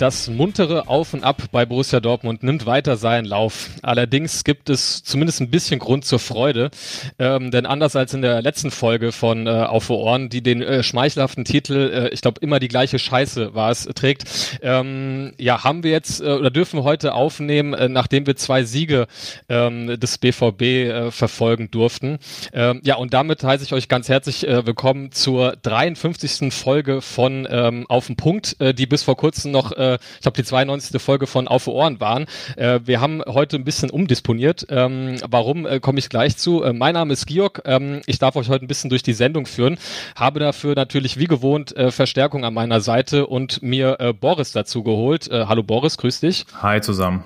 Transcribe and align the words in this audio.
Das 0.00 0.30
muntere 0.30 0.88
Auf 0.88 1.12
und 1.12 1.24
Ab 1.24 1.42
bei 1.52 1.66
Borussia 1.66 2.00
Dortmund 2.00 2.42
nimmt 2.42 2.64
weiter 2.64 2.96
seinen 2.96 3.26
Lauf. 3.26 3.68
Allerdings 3.82 4.44
gibt 4.44 4.70
es 4.70 5.04
zumindest 5.04 5.42
ein 5.42 5.50
bisschen 5.50 5.78
Grund 5.78 6.06
zur 6.06 6.18
Freude, 6.18 6.70
ähm, 7.18 7.50
denn 7.50 7.66
anders 7.66 7.96
als 7.96 8.14
in 8.14 8.22
der 8.22 8.40
letzten 8.40 8.70
Folge 8.70 9.12
von 9.12 9.46
äh, 9.46 9.50
Auf 9.50 9.90
Ohren, 9.90 10.30
die 10.30 10.42
den 10.42 10.62
äh, 10.62 10.82
schmeichelhaften 10.82 11.44
Titel, 11.44 11.90
äh, 11.92 12.08
ich 12.14 12.22
glaube 12.22 12.40
immer 12.40 12.60
die 12.60 12.68
gleiche 12.68 12.98
Scheiße 12.98 13.54
war 13.54 13.70
es, 13.70 13.84
trägt, 13.94 14.24
ähm, 14.62 15.34
ja, 15.36 15.64
haben 15.64 15.82
wir 15.82 15.90
jetzt 15.90 16.22
äh, 16.22 16.32
oder 16.32 16.50
dürfen 16.50 16.82
heute 16.82 17.12
aufnehmen, 17.12 17.74
äh, 17.74 17.90
nachdem 17.90 18.26
wir 18.26 18.36
zwei 18.36 18.64
Siege 18.64 19.06
ähm, 19.50 20.00
des 20.00 20.16
BVB 20.16 20.62
äh, 20.62 21.10
verfolgen 21.10 21.70
durften. 21.70 22.20
Ähm, 22.54 22.80
ja, 22.84 22.96
und 22.96 23.12
damit 23.12 23.44
heiße 23.44 23.64
ich 23.64 23.74
euch 23.74 23.88
ganz 23.88 24.08
herzlich 24.08 24.48
äh, 24.48 24.64
willkommen 24.64 25.12
zur 25.12 25.56
53. 25.60 26.54
Folge 26.54 27.02
von 27.02 27.46
ähm, 27.50 27.84
Auf 27.90 28.06
den 28.06 28.16
Punkt, 28.16 28.58
äh, 28.60 28.72
die 28.72 28.86
bis 28.86 29.02
vor 29.02 29.18
kurzem 29.18 29.52
noch 29.52 29.72
äh, 29.72 29.89
ich 30.14 30.20
glaube, 30.20 30.36
die 30.36 30.44
92. 30.44 31.00
Folge 31.00 31.26
von 31.26 31.48
Auf 31.48 31.66
Ohren 31.66 32.00
waren. 32.00 32.26
Äh, 32.56 32.80
wir 32.84 33.00
haben 33.00 33.22
heute 33.26 33.56
ein 33.56 33.64
bisschen 33.64 33.90
umdisponiert. 33.90 34.66
Ähm, 34.68 35.16
warum, 35.28 35.66
äh, 35.66 35.80
komme 35.80 35.98
ich 35.98 36.08
gleich 36.08 36.36
zu. 36.36 36.62
Äh, 36.62 36.72
mein 36.72 36.94
Name 36.94 37.12
ist 37.12 37.26
Georg. 37.26 37.62
Ähm, 37.64 38.02
ich 38.06 38.18
darf 38.18 38.36
euch 38.36 38.48
heute 38.48 38.64
ein 38.64 38.68
bisschen 38.68 38.90
durch 38.90 39.02
die 39.02 39.12
Sendung 39.12 39.46
führen. 39.46 39.78
Habe 40.16 40.40
dafür 40.40 40.74
natürlich 40.74 41.18
wie 41.18 41.26
gewohnt 41.26 41.76
äh, 41.76 41.90
Verstärkung 41.90 42.44
an 42.44 42.54
meiner 42.54 42.80
Seite 42.80 43.26
und 43.26 43.62
mir 43.62 43.96
äh, 44.00 44.12
Boris 44.12 44.52
dazu 44.52 44.82
geholt. 44.82 45.28
Äh, 45.28 45.46
hallo 45.46 45.62
Boris, 45.62 45.96
grüß 45.96 46.20
dich. 46.20 46.44
Hi 46.60 46.80
zusammen. 46.80 47.24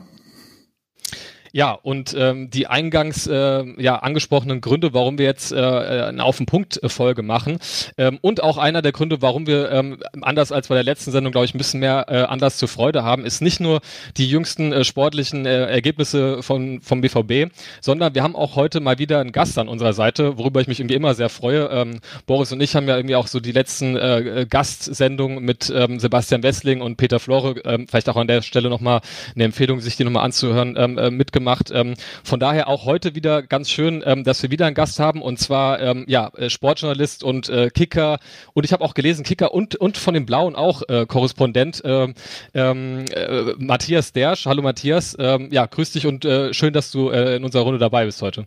Ja, 1.56 1.70
und 1.70 2.16
ähm, 2.18 2.50
die 2.50 2.66
eingangs 2.66 3.28
äh, 3.28 3.64
ja, 3.80 3.94
angesprochenen 3.94 4.60
Gründe, 4.60 4.92
warum 4.92 5.18
wir 5.18 5.26
jetzt 5.26 5.52
äh, 5.52 5.56
eine 5.56 6.24
Auf 6.24 6.38
den 6.38 6.46
Punkt 6.46 6.80
Folge 6.84 7.22
machen 7.22 7.58
ähm, 7.96 8.18
und 8.22 8.42
auch 8.42 8.58
einer 8.58 8.82
der 8.82 8.90
Gründe, 8.90 9.22
warum 9.22 9.46
wir 9.46 9.70
ähm, 9.70 9.98
anders 10.20 10.50
als 10.50 10.66
bei 10.66 10.74
der 10.74 10.82
letzten 10.82 11.12
Sendung, 11.12 11.30
glaube 11.30 11.44
ich, 11.44 11.54
ein 11.54 11.58
bisschen 11.58 11.78
mehr 11.78 12.06
äh, 12.08 12.22
Anlass 12.22 12.56
zur 12.56 12.66
Freude 12.66 13.04
haben, 13.04 13.24
ist 13.24 13.40
nicht 13.40 13.60
nur 13.60 13.82
die 14.16 14.28
jüngsten 14.28 14.72
äh, 14.72 14.82
sportlichen 14.82 15.46
äh, 15.46 15.66
Ergebnisse 15.66 16.42
von, 16.42 16.80
vom 16.80 17.02
BVB, 17.02 17.54
sondern 17.80 18.16
wir 18.16 18.24
haben 18.24 18.34
auch 18.34 18.56
heute 18.56 18.80
mal 18.80 18.98
wieder 18.98 19.20
einen 19.20 19.30
Gast 19.30 19.56
an 19.56 19.68
unserer 19.68 19.92
Seite, 19.92 20.36
worüber 20.36 20.60
ich 20.60 20.66
mich 20.66 20.80
irgendwie 20.80 20.96
immer 20.96 21.14
sehr 21.14 21.28
freue. 21.28 21.68
Ähm, 21.70 22.00
Boris 22.26 22.50
und 22.50 22.60
ich 22.62 22.74
haben 22.74 22.88
ja 22.88 22.96
irgendwie 22.96 23.14
auch 23.14 23.28
so 23.28 23.38
die 23.38 23.52
letzten 23.52 23.94
äh, 23.94 24.44
Gastsendungen 24.50 25.44
mit 25.44 25.72
ähm, 25.72 26.00
Sebastian 26.00 26.42
Wessling 26.42 26.80
und 26.80 26.96
Peter 26.96 27.20
Flore, 27.20 27.60
ähm, 27.64 27.86
vielleicht 27.86 28.08
auch 28.08 28.16
an 28.16 28.26
der 28.26 28.42
Stelle 28.42 28.70
nochmal 28.70 29.02
eine 29.36 29.44
Empfehlung, 29.44 29.78
sich 29.78 29.94
die 29.94 30.02
nochmal 30.02 30.24
anzuhören, 30.24 30.74
ähm, 30.76 30.98
äh, 30.98 31.12
mitgemacht 31.12 31.43
gemacht. 31.44 31.70
Ähm, 31.72 31.94
von 32.22 32.40
daher 32.40 32.68
auch 32.68 32.86
heute 32.86 33.14
wieder 33.14 33.42
ganz 33.42 33.70
schön, 33.70 34.02
ähm, 34.04 34.24
dass 34.24 34.42
wir 34.42 34.50
wieder 34.50 34.66
einen 34.66 34.74
Gast 34.74 34.98
haben 34.98 35.20
und 35.20 35.38
zwar 35.38 35.80
ähm, 35.80 36.04
ja 36.08 36.30
äh, 36.36 36.48
Sportjournalist 36.48 37.22
und 37.22 37.48
äh, 37.48 37.70
Kicker 37.70 38.18
und 38.54 38.64
ich 38.64 38.72
habe 38.72 38.82
auch 38.82 38.94
gelesen 38.94 39.24
Kicker 39.24 39.52
und 39.52 39.76
und 39.76 39.98
von 39.98 40.14
den 40.14 40.26
Blauen 40.26 40.56
auch 40.56 40.82
äh, 40.88 41.06
Korrespondent 41.06 41.82
ähm, 41.84 42.14
ähm, 42.54 43.04
äh, 43.12 43.52
Matthias 43.58 44.12
Dersch. 44.12 44.46
Hallo 44.46 44.62
Matthias, 44.62 45.16
ähm, 45.18 45.48
ja 45.52 45.66
grüß 45.66 45.92
dich 45.92 46.06
und 46.06 46.24
äh, 46.24 46.54
schön, 46.54 46.72
dass 46.72 46.90
du 46.90 47.10
äh, 47.10 47.36
in 47.36 47.44
unserer 47.44 47.62
Runde 47.62 47.78
dabei 47.78 48.06
bist 48.06 48.22
heute. 48.22 48.46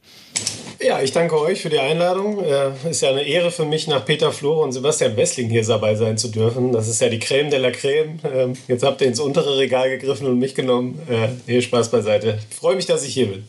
Ja, 0.79 1.01
ich 1.01 1.11
danke 1.11 1.39
euch 1.39 1.61
für 1.61 1.69
die 1.69 1.79
Einladung. 1.79 2.43
Äh, 2.43 2.89
ist 2.89 3.01
ja 3.01 3.09
eine 3.09 3.23
Ehre 3.23 3.51
für 3.51 3.65
mich, 3.65 3.87
nach 3.87 4.05
Peter 4.05 4.31
Flore 4.31 4.63
und 4.63 4.71
Sebastian 4.71 5.17
Wessling 5.17 5.49
hier 5.49 5.65
dabei 5.65 5.95
sein 5.95 6.17
zu 6.17 6.27
dürfen. 6.27 6.71
Das 6.71 6.87
ist 6.87 7.01
ja 7.01 7.09
die 7.09 7.19
Creme 7.19 7.49
de 7.49 7.59
la 7.59 7.71
Creme. 7.71 8.19
Ähm, 8.31 8.53
jetzt 8.67 8.83
habt 8.83 9.01
ihr 9.01 9.07
ins 9.07 9.19
untere 9.19 9.57
Regal 9.57 9.89
gegriffen 9.89 10.27
und 10.27 10.37
mich 10.37 10.53
genommen. 10.53 11.01
Äh, 11.09 11.29
nee, 11.47 11.61
Spaß 11.61 11.89
beiseite. 11.89 12.39
Ich 12.49 12.57
freue 12.57 12.75
mich, 12.75 12.85
dass 12.85 13.03
ich 13.03 13.13
hier 13.13 13.27
bin. 13.27 13.43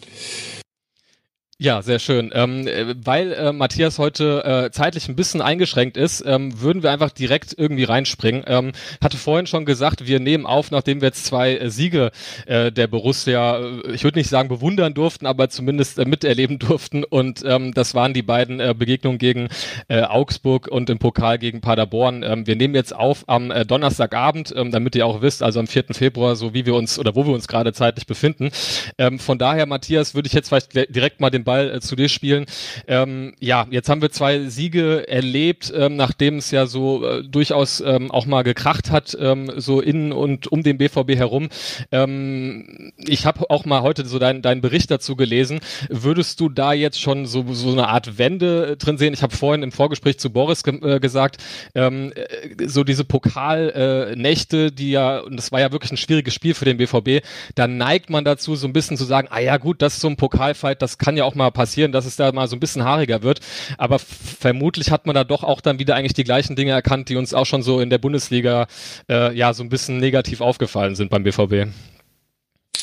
Ja, 1.60 1.82
sehr 1.82 1.98
schön. 1.98 2.30
Ähm, 2.34 2.68
äh, 2.68 2.94
weil 3.04 3.32
äh, 3.32 3.52
Matthias 3.52 3.98
heute 3.98 4.44
äh, 4.44 4.70
zeitlich 4.70 5.08
ein 5.08 5.16
bisschen 5.16 5.42
eingeschränkt 5.42 5.96
ist, 5.96 6.22
ähm, 6.24 6.60
würden 6.60 6.84
wir 6.84 6.92
einfach 6.92 7.10
direkt 7.10 7.52
irgendwie 7.58 7.82
reinspringen. 7.82 8.44
Ähm, 8.46 8.70
hatte 9.02 9.16
vorhin 9.16 9.48
schon 9.48 9.64
gesagt, 9.64 10.06
wir 10.06 10.20
nehmen 10.20 10.46
auf, 10.46 10.70
nachdem 10.70 11.00
wir 11.00 11.08
jetzt 11.08 11.24
zwei 11.24 11.56
äh, 11.56 11.68
Siege 11.68 12.12
äh, 12.46 12.70
der 12.70 12.86
Borussia, 12.86 13.58
äh, 13.58 13.90
ich 13.90 14.04
würde 14.04 14.20
nicht 14.20 14.30
sagen 14.30 14.48
bewundern 14.48 14.94
durften, 14.94 15.26
aber 15.26 15.48
zumindest 15.48 15.98
äh, 15.98 16.04
miterleben 16.04 16.58
durften. 16.60 17.02
Und 17.02 17.42
ähm, 17.44 17.74
das 17.74 17.92
waren 17.92 18.14
die 18.14 18.22
beiden 18.22 18.60
äh, 18.60 18.72
Begegnungen 18.78 19.18
gegen 19.18 19.48
äh, 19.88 20.02
Augsburg 20.02 20.68
und 20.68 20.88
im 20.90 21.00
Pokal 21.00 21.38
gegen 21.40 21.60
Paderborn. 21.60 22.22
Ähm, 22.22 22.46
wir 22.46 22.54
nehmen 22.54 22.76
jetzt 22.76 22.94
auf 22.94 23.24
am 23.26 23.50
äh, 23.50 23.66
Donnerstagabend, 23.66 24.54
ähm, 24.56 24.70
damit 24.70 24.94
ihr 24.94 25.04
auch 25.04 25.22
wisst, 25.22 25.42
also 25.42 25.58
am 25.58 25.66
4. 25.66 25.86
Februar, 25.90 26.36
so 26.36 26.54
wie 26.54 26.66
wir 26.66 26.76
uns 26.76 27.00
oder 27.00 27.16
wo 27.16 27.26
wir 27.26 27.34
uns 27.34 27.48
gerade 27.48 27.72
zeitlich 27.72 28.06
befinden. 28.06 28.52
Ähm, 28.96 29.18
von 29.18 29.38
daher, 29.38 29.66
Matthias, 29.66 30.14
würde 30.14 30.28
ich 30.28 30.34
jetzt 30.34 30.50
vielleicht 30.50 30.72
direkt 30.94 31.20
mal 31.20 31.30
den 31.30 31.47
Ball 31.48 31.70
äh, 31.70 31.80
zu 31.80 31.96
dir 31.96 32.10
spielen. 32.10 32.44
Ähm, 32.86 33.32
ja, 33.40 33.66
jetzt 33.70 33.88
haben 33.88 34.02
wir 34.02 34.10
zwei 34.10 34.50
Siege 34.50 35.08
erlebt, 35.08 35.72
ähm, 35.74 35.96
nachdem 35.96 36.36
es 36.36 36.50
ja 36.50 36.66
so 36.66 37.06
äh, 37.06 37.24
durchaus 37.24 37.80
ähm, 37.80 38.10
auch 38.10 38.26
mal 38.26 38.42
gekracht 38.42 38.90
hat, 38.90 39.16
ähm, 39.18 39.50
so 39.56 39.80
in 39.80 40.12
und 40.12 40.52
um 40.52 40.62
den 40.62 40.76
BVB 40.76 41.16
herum. 41.16 41.48
Ähm, 41.90 42.92
ich 42.98 43.24
habe 43.24 43.48
auch 43.48 43.64
mal 43.64 43.80
heute 43.80 44.04
so 44.04 44.18
deinen 44.18 44.42
dein 44.42 44.60
Bericht 44.60 44.90
dazu 44.90 45.16
gelesen. 45.16 45.60
Würdest 45.88 46.38
du 46.40 46.50
da 46.50 46.74
jetzt 46.74 47.00
schon 47.00 47.24
so, 47.24 47.46
so 47.54 47.72
eine 47.72 47.88
Art 47.88 48.18
Wende 48.18 48.72
äh, 48.72 48.76
drin 48.76 48.98
sehen? 48.98 49.14
Ich 49.14 49.22
habe 49.22 49.34
vorhin 49.34 49.62
im 49.62 49.72
Vorgespräch 49.72 50.18
zu 50.18 50.28
Boris 50.28 50.62
ge 50.64 50.78
äh, 50.82 51.00
gesagt, 51.00 51.38
ähm, 51.74 52.12
äh, 52.14 52.66
so 52.66 52.84
diese 52.84 53.04
Pokalnächte, 53.04 54.70
die 54.70 54.90
ja, 54.90 55.20
und 55.20 55.36
das 55.36 55.50
war 55.50 55.60
ja 55.60 55.72
wirklich 55.72 55.92
ein 55.92 55.96
schwieriges 55.96 56.34
Spiel 56.34 56.52
für 56.52 56.66
den 56.66 56.76
BVB, 56.76 57.24
da 57.54 57.66
neigt 57.66 58.10
man 58.10 58.24
dazu, 58.24 58.54
so 58.54 58.66
ein 58.66 58.74
bisschen 58.74 58.98
zu 58.98 59.04
sagen, 59.04 59.28
ah 59.30 59.40
ja 59.40 59.56
gut, 59.56 59.80
das 59.80 59.94
ist 59.94 60.00
so 60.00 60.08
ein 60.08 60.16
Pokalfight, 60.16 60.82
das 60.82 60.98
kann 60.98 61.16
ja 61.16 61.24
auch 61.24 61.34
mal 61.38 61.50
passieren, 61.50 61.92
dass 61.92 62.04
es 62.04 62.16
da 62.16 62.30
mal 62.32 62.48
so 62.48 62.56
ein 62.56 62.60
bisschen 62.60 62.84
haariger 62.84 63.22
wird. 63.22 63.40
Aber 63.78 63.98
vermutlich 63.98 64.90
hat 64.90 65.06
man 65.06 65.14
da 65.14 65.24
doch 65.24 65.42
auch 65.42 65.60
dann 65.60 65.78
wieder 65.78 65.94
eigentlich 65.94 66.14
die 66.14 66.24
gleichen 66.24 66.56
Dinge 66.56 66.72
erkannt, 66.72 67.08
die 67.08 67.16
uns 67.16 67.32
auch 67.32 67.46
schon 67.46 67.62
so 67.62 67.80
in 67.80 67.90
der 67.90 67.98
Bundesliga 67.98 68.66
äh, 69.08 69.34
ja 69.34 69.54
so 69.54 69.62
ein 69.62 69.68
bisschen 69.68 69.98
negativ 69.98 70.40
aufgefallen 70.40 70.94
sind 70.94 71.10
beim 71.10 71.22
BVB. 71.22 71.68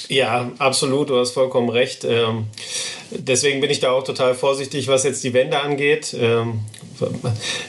Ja, 0.07 0.51
absolut, 0.59 1.09
du 1.09 1.19
hast 1.19 1.31
vollkommen 1.31 1.69
recht. 1.69 2.03
Ähm, 2.03 2.47
deswegen 3.11 3.61
bin 3.61 3.69
ich 3.69 3.79
da 3.79 3.91
auch 3.91 4.03
total 4.03 4.35
vorsichtig, 4.35 4.87
was 4.87 5.03
jetzt 5.03 5.23
die 5.23 5.33
Wände 5.33 5.59
angeht. 5.59 6.15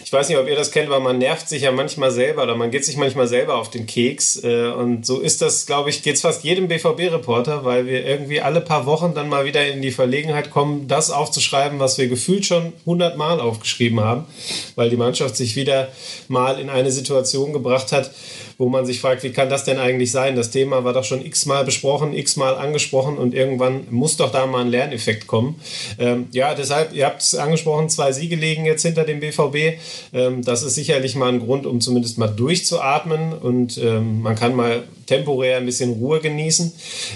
Ich 0.04 0.12
weiß 0.12 0.28
nicht, 0.28 0.38
ob 0.38 0.48
ihr 0.48 0.56
das 0.56 0.70
kennt, 0.70 0.86
aber 0.86 1.00
man 1.00 1.18
nervt 1.18 1.48
sich 1.48 1.62
ja 1.62 1.72
manchmal 1.72 2.10
selber 2.10 2.44
oder 2.44 2.56
man 2.56 2.70
geht 2.70 2.84
sich 2.84 2.96
manchmal 2.96 3.26
selber 3.26 3.56
auf 3.56 3.70
den 3.70 3.86
Keks. 3.86 4.42
Äh, 4.42 4.68
und 4.68 5.04
so 5.04 5.20
ist 5.20 5.42
das, 5.42 5.66
glaube 5.66 5.90
ich, 5.90 6.02
geht 6.02 6.16
es 6.16 6.22
fast 6.22 6.44
jedem 6.44 6.68
BVB-Reporter, 6.68 7.64
weil 7.64 7.86
wir 7.86 8.04
irgendwie 8.04 8.40
alle 8.40 8.60
paar 8.60 8.86
Wochen 8.86 9.14
dann 9.14 9.28
mal 9.28 9.44
wieder 9.44 9.66
in 9.66 9.82
die 9.82 9.90
Verlegenheit 9.90 10.50
kommen, 10.50 10.88
das 10.88 11.10
aufzuschreiben, 11.10 11.78
was 11.78 11.98
wir 11.98 12.08
gefühlt 12.08 12.46
schon 12.46 12.72
hundertmal 12.84 13.40
aufgeschrieben 13.40 14.00
haben, 14.00 14.26
weil 14.74 14.90
die 14.90 14.96
Mannschaft 14.96 15.36
sich 15.36 15.56
wieder 15.56 15.88
mal 16.28 16.58
in 16.58 16.70
eine 16.70 16.90
Situation 16.90 17.52
gebracht 17.52 17.92
hat, 17.92 18.10
wo 18.58 18.68
man 18.68 18.86
sich 18.86 19.00
fragt, 19.00 19.22
wie 19.22 19.32
kann 19.32 19.50
das 19.50 19.64
denn 19.64 19.78
eigentlich 19.78 20.10
sein? 20.10 20.34
Das 20.34 20.50
Thema 20.50 20.84
war 20.84 20.92
doch 20.92 21.04
schon 21.04 21.24
x-mal 21.24 21.64
besprochen, 21.64 22.14
x-mal 22.14 22.54
angesprochen 22.54 23.18
und 23.18 23.34
irgendwann 23.34 23.86
muss 23.90 24.16
doch 24.16 24.32
da 24.32 24.46
mal 24.46 24.62
ein 24.62 24.68
Lerneffekt 24.68 25.26
kommen. 25.26 25.60
Ähm, 25.98 26.28
ja, 26.32 26.54
deshalb, 26.54 26.94
ihr 26.94 27.06
habt 27.06 27.20
es 27.20 27.34
angesprochen, 27.34 27.90
zwei 27.90 28.12
Siege 28.12 28.36
liegen 28.36 28.64
jetzt 28.64 28.82
hinter 28.82 29.04
dem 29.04 29.15
BVB. 29.20 29.78
Ähm, 30.12 30.42
das 30.42 30.62
ist 30.62 30.74
sicherlich 30.74 31.16
mal 31.16 31.32
ein 31.32 31.40
Grund, 31.40 31.66
um 31.66 31.80
zumindest 31.80 32.18
mal 32.18 32.28
durchzuatmen 32.28 33.32
und 33.32 33.78
ähm, 33.78 34.20
man 34.22 34.36
kann 34.36 34.54
mal 34.54 34.84
temporär 35.06 35.56
ein 35.58 35.66
bisschen 35.66 35.94
Ruhe 35.94 36.20
genießen. 36.20 36.72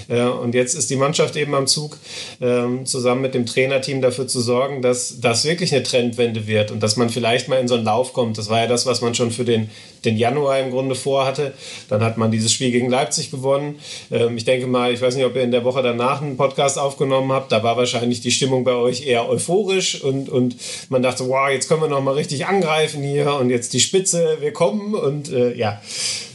Äh, 0.07 0.23
und 0.23 0.55
jetzt 0.55 0.73
ist 0.73 0.89
die 0.89 0.95
Mannschaft 0.95 1.35
eben 1.35 1.53
am 1.53 1.67
Zug, 1.67 1.97
ähm, 2.41 2.85
zusammen 2.85 3.21
mit 3.21 3.33
dem 3.33 3.45
Trainerteam 3.45 4.01
dafür 4.01 4.27
zu 4.27 4.41
sorgen, 4.41 4.81
dass 4.81 5.19
das 5.19 5.45
wirklich 5.45 5.73
eine 5.73 5.83
Trendwende 5.83 6.47
wird 6.47 6.71
und 6.71 6.81
dass 6.81 6.97
man 6.97 7.09
vielleicht 7.09 7.47
mal 7.47 7.59
in 7.59 7.67
so 7.67 7.75
einen 7.75 7.85
Lauf 7.85 8.13
kommt. 8.13 8.37
Das 8.37 8.49
war 8.49 8.59
ja 8.59 8.67
das, 8.67 8.85
was 8.85 9.01
man 9.01 9.13
schon 9.13 9.31
für 9.31 9.45
den, 9.45 9.69
den 10.05 10.17
Januar 10.17 10.59
im 10.59 10.71
Grunde 10.71 10.95
vorhatte. 10.95 11.53
Dann 11.89 12.01
hat 12.03 12.17
man 12.17 12.31
dieses 12.31 12.51
Spiel 12.51 12.71
gegen 12.71 12.89
Leipzig 12.89 13.31
gewonnen. 13.31 13.79
Ähm, 14.09 14.37
ich 14.37 14.45
denke 14.45 14.67
mal, 14.67 14.93
ich 14.93 15.01
weiß 15.01 15.15
nicht, 15.15 15.25
ob 15.25 15.35
ihr 15.35 15.43
in 15.43 15.51
der 15.51 15.63
Woche 15.63 15.83
danach 15.83 16.21
einen 16.21 16.37
Podcast 16.37 16.79
aufgenommen 16.79 17.31
habt. 17.31 17.51
Da 17.51 17.63
war 17.63 17.77
wahrscheinlich 17.77 18.21
die 18.21 18.31
Stimmung 18.31 18.63
bei 18.63 18.73
euch 18.73 19.05
eher 19.05 19.29
euphorisch 19.29 20.01
und, 20.01 20.29
und 20.29 20.55
man 20.89 21.01
dachte, 21.01 21.27
wow, 21.27 21.49
jetzt 21.49 21.67
können 21.67 21.81
wir 21.81 21.89
noch 21.89 22.01
mal 22.01 22.13
richtig 22.13 22.45
angreifen 22.45 23.03
hier 23.03 23.33
und 23.35 23.49
jetzt 23.49 23.73
die 23.73 23.79
Spitze, 23.79 24.37
wir 24.39 24.53
kommen 24.53 24.95
und 24.95 25.31
äh, 25.31 25.53
ja 25.53 25.81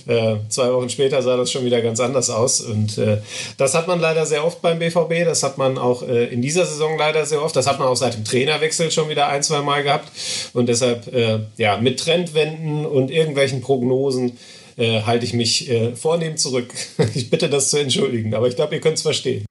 Äh, 0.07 0.37
zwei 0.49 0.73
Wochen 0.73 0.89
später 0.89 1.21
sah 1.23 1.37
das 1.37 1.51
schon 1.51 1.65
wieder 1.65 1.81
ganz 1.83 2.01
anders 2.01 2.31
aus. 2.31 2.61
Und 2.61 2.99
äh, 2.99 3.19
das 3.57 3.75
hat 3.75 3.89
man 3.89 4.01
leider 4.01 4.27
sehr 4.27 4.45
oft 4.45 4.63
beim 4.63 4.79
BVB. 4.79 5.25
Das 5.25 5.43
hat 5.43 5.59
man 5.59 5.79
auch 5.79 6.03
äh, 6.03 6.27
in 6.27 6.43
dieser 6.43 6.67
Saison 6.67 6.99
leider 6.99 7.27
sehr 7.27 7.43
oft. 7.43 7.57
Das 7.57 7.67
hat 7.67 7.79
man 7.79 7.89
auch 7.89 7.97
seit 7.97 8.15
dem 8.15 8.25
Trainerwechsel 8.25 8.91
schon 8.91 9.09
wieder 9.09 9.29
ein, 9.29 9.43
zwei 9.43 9.63
Mal 9.63 9.83
gehabt. 9.83 10.11
Und 10.53 10.69
deshalb, 10.69 11.13
äh, 11.13 11.41
ja, 11.57 11.79
mit 11.79 12.01
Trendwenden 12.01 12.87
und 12.87 13.11
irgendwelchen 13.11 13.61
Prognosen 13.61 14.39
äh, 14.77 15.03
halte 15.03 15.25
ich 15.25 15.33
mich 15.33 15.71
äh, 15.71 15.97
vornehm 15.97 16.37
zurück. 16.37 16.73
ich 17.15 17.31
bitte 17.31 17.49
das 17.49 17.71
zu 17.71 17.79
entschuldigen, 17.79 18.35
aber 18.35 18.47
ich 18.49 18.57
glaube, 18.57 18.75
ihr 18.75 18.81
könnt 18.81 18.97
es 18.97 19.03
verstehen. 19.03 19.46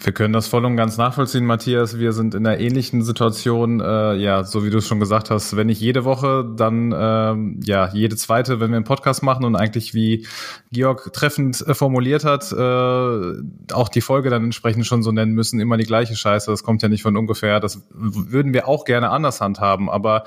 Wir 0.00 0.12
können 0.12 0.32
das 0.32 0.46
voll 0.46 0.64
und 0.64 0.76
ganz 0.76 0.96
nachvollziehen, 0.96 1.44
Matthias. 1.44 1.98
Wir 1.98 2.12
sind 2.12 2.34
in 2.34 2.46
einer 2.46 2.60
ähnlichen 2.60 3.02
Situation, 3.02 3.80
äh, 3.80 4.14
ja, 4.14 4.44
so 4.44 4.64
wie 4.64 4.70
du 4.70 4.78
es 4.78 4.86
schon 4.86 5.00
gesagt 5.00 5.30
hast, 5.30 5.56
wenn 5.56 5.66
nicht 5.66 5.80
jede 5.80 6.04
Woche, 6.04 6.48
dann 6.56 6.94
ähm, 6.96 7.60
ja 7.64 7.90
jede 7.92 8.16
zweite, 8.16 8.60
wenn 8.60 8.70
wir 8.70 8.76
einen 8.76 8.84
Podcast 8.84 9.22
machen 9.22 9.44
und 9.44 9.56
eigentlich 9.56 9.94
wie 9.94 10.26
Georg 10.70 11.12
treffend 11.12 11.66
äh, 11.66 11.74
formuliert 11.74 12.24
hat, 12.24 12.52
äh, 12.52 13.72
auch 13.72 13.88
die 13.88 14.00
Folge 14.00 14.30
dann 14.30 14.44
entsprechend 14.44 14.86
schon 14.86 15.02
so 15.02 15.10
nennen 15.10 15.32
müssen, 15.32 15.58
immer 15.58 15.76
die 15.76 15.84
gleiche 15.84 16.14
Scheiße. 16.14 16.50
Das 16.50 16.62
kommt 16.62 16.82
ja 16.82 16.88
nicht 16.88 17.02
von 17.02 17.16
ungefähr. 17.16 17.58
Das 17.58 17.82
würden 17.90 18.52
wir 18.52 18.68
auch 18.68 18.84
gerne 18.84 19.10
anders 19.10 19.40
handhaben, 19.40 19.90
aber 19.90 20.24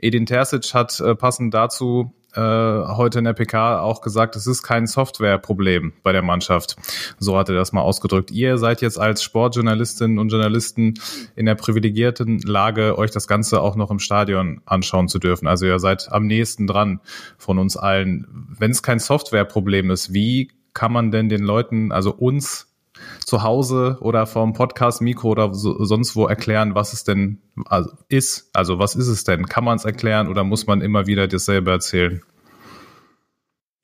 Edin 0.00 0.26
Terzic 0.26 0.74
hat 0.74 1.00
äh, 1.00 1.16
passend 1.16 1.52
dazu 1.54 2.12
äh, 2.34 2.40
heute 2.40 3.18
in 3.20 3.24
der 3.24 3.32
PK 3.32 3.80
auch 3.80 4.00
gesagt, 4.00 4.36
es 4.36 4.46
ist 4.46 4.62
kein 4.62 4.86
Softwareproblem 4.86 5.94
bei 6.02 6.12
der 6.12 6.22
Mannschaft. 6.22 6.76
So 7.18 7.38
hat 7.38 7.48
er 7.48 7.54
das 7.54 7.72
mal 7.72 7.80
ausgedrückt. 7.80 8.30
Ihr 8.30 8.58
seid 8.58 8.82
jetzt 8.82 8.98
als 8.98 9.22
Sportjournalistinnen 9.22 10.18
und 10.18 10.30
Journalisten 10.30 10.94
in 11.36 11.46
der 11.46 11.54
privilegierten 11.54 12.40
Lage, 12.40 12.98
euch 12.98 13.10
das 13.10 13.26
Ganze 13.26 13.60
auch 13.60 13.76
noch 13.76 13.90
im 13.90 13.98
Stadion 13.98 14.60
anschauen 14.66 15.08
zu 15.08 15.18
dürfen. 15.18 15.46
Also 15.46 15.66
ihr 15.66 15.78
seid 15.78 16.12
am 16.12 16.26
nächsten 16.26 16.66
dran 16.66 17.00
von 17.38 17.58
uns 17.58 17.76
allen. 17.76 18.26
Wenn 18.58 18.70
es 18.70 18.82
kein 18.82 18.98
Softwareproblem 18.98 19.90
ist, 19.90 20.12
wie 20.12 20.50
kann 20.74 20.92
man 20.92 21.10
denn 21.10 21.28
den 21.28 21.42
Leuten, 21.42 21.92
also 21.92 22.14
uns 22.14 22.68
zu 23.28 23.42
Hause 23.42 23.98
oder 24.00 24.26
vom 24.26 24.54
Podcast-Mikro 24.54 25.28
oder 25.28 25.54
so, 25.54 25.84
sonst 25.84 26.16
wo 26.16 26.26
erklären, 26.26 26.74
was 26.74 26.94
es 26.94 27.04
denn 27.04 27.42
also 27.66 27.90
ist. 28.08 28.48
Also 28.54 28.78
was 28.78 28.96
ist 28.96 29.08
es 29.08 29.24
denn? 29.24 29.46
Kann 29.46 29.64
man 29.64 29.76
es 29.76 29.84
erklären 29.84 30.28
oder 30.28 30.44
muss 30.44 30.66
man 30.66 30.80
immer 30.80 31.06
wieder 31.06 31.28
dasselbe 31.28 31.70
erzählen? 31.70 32.22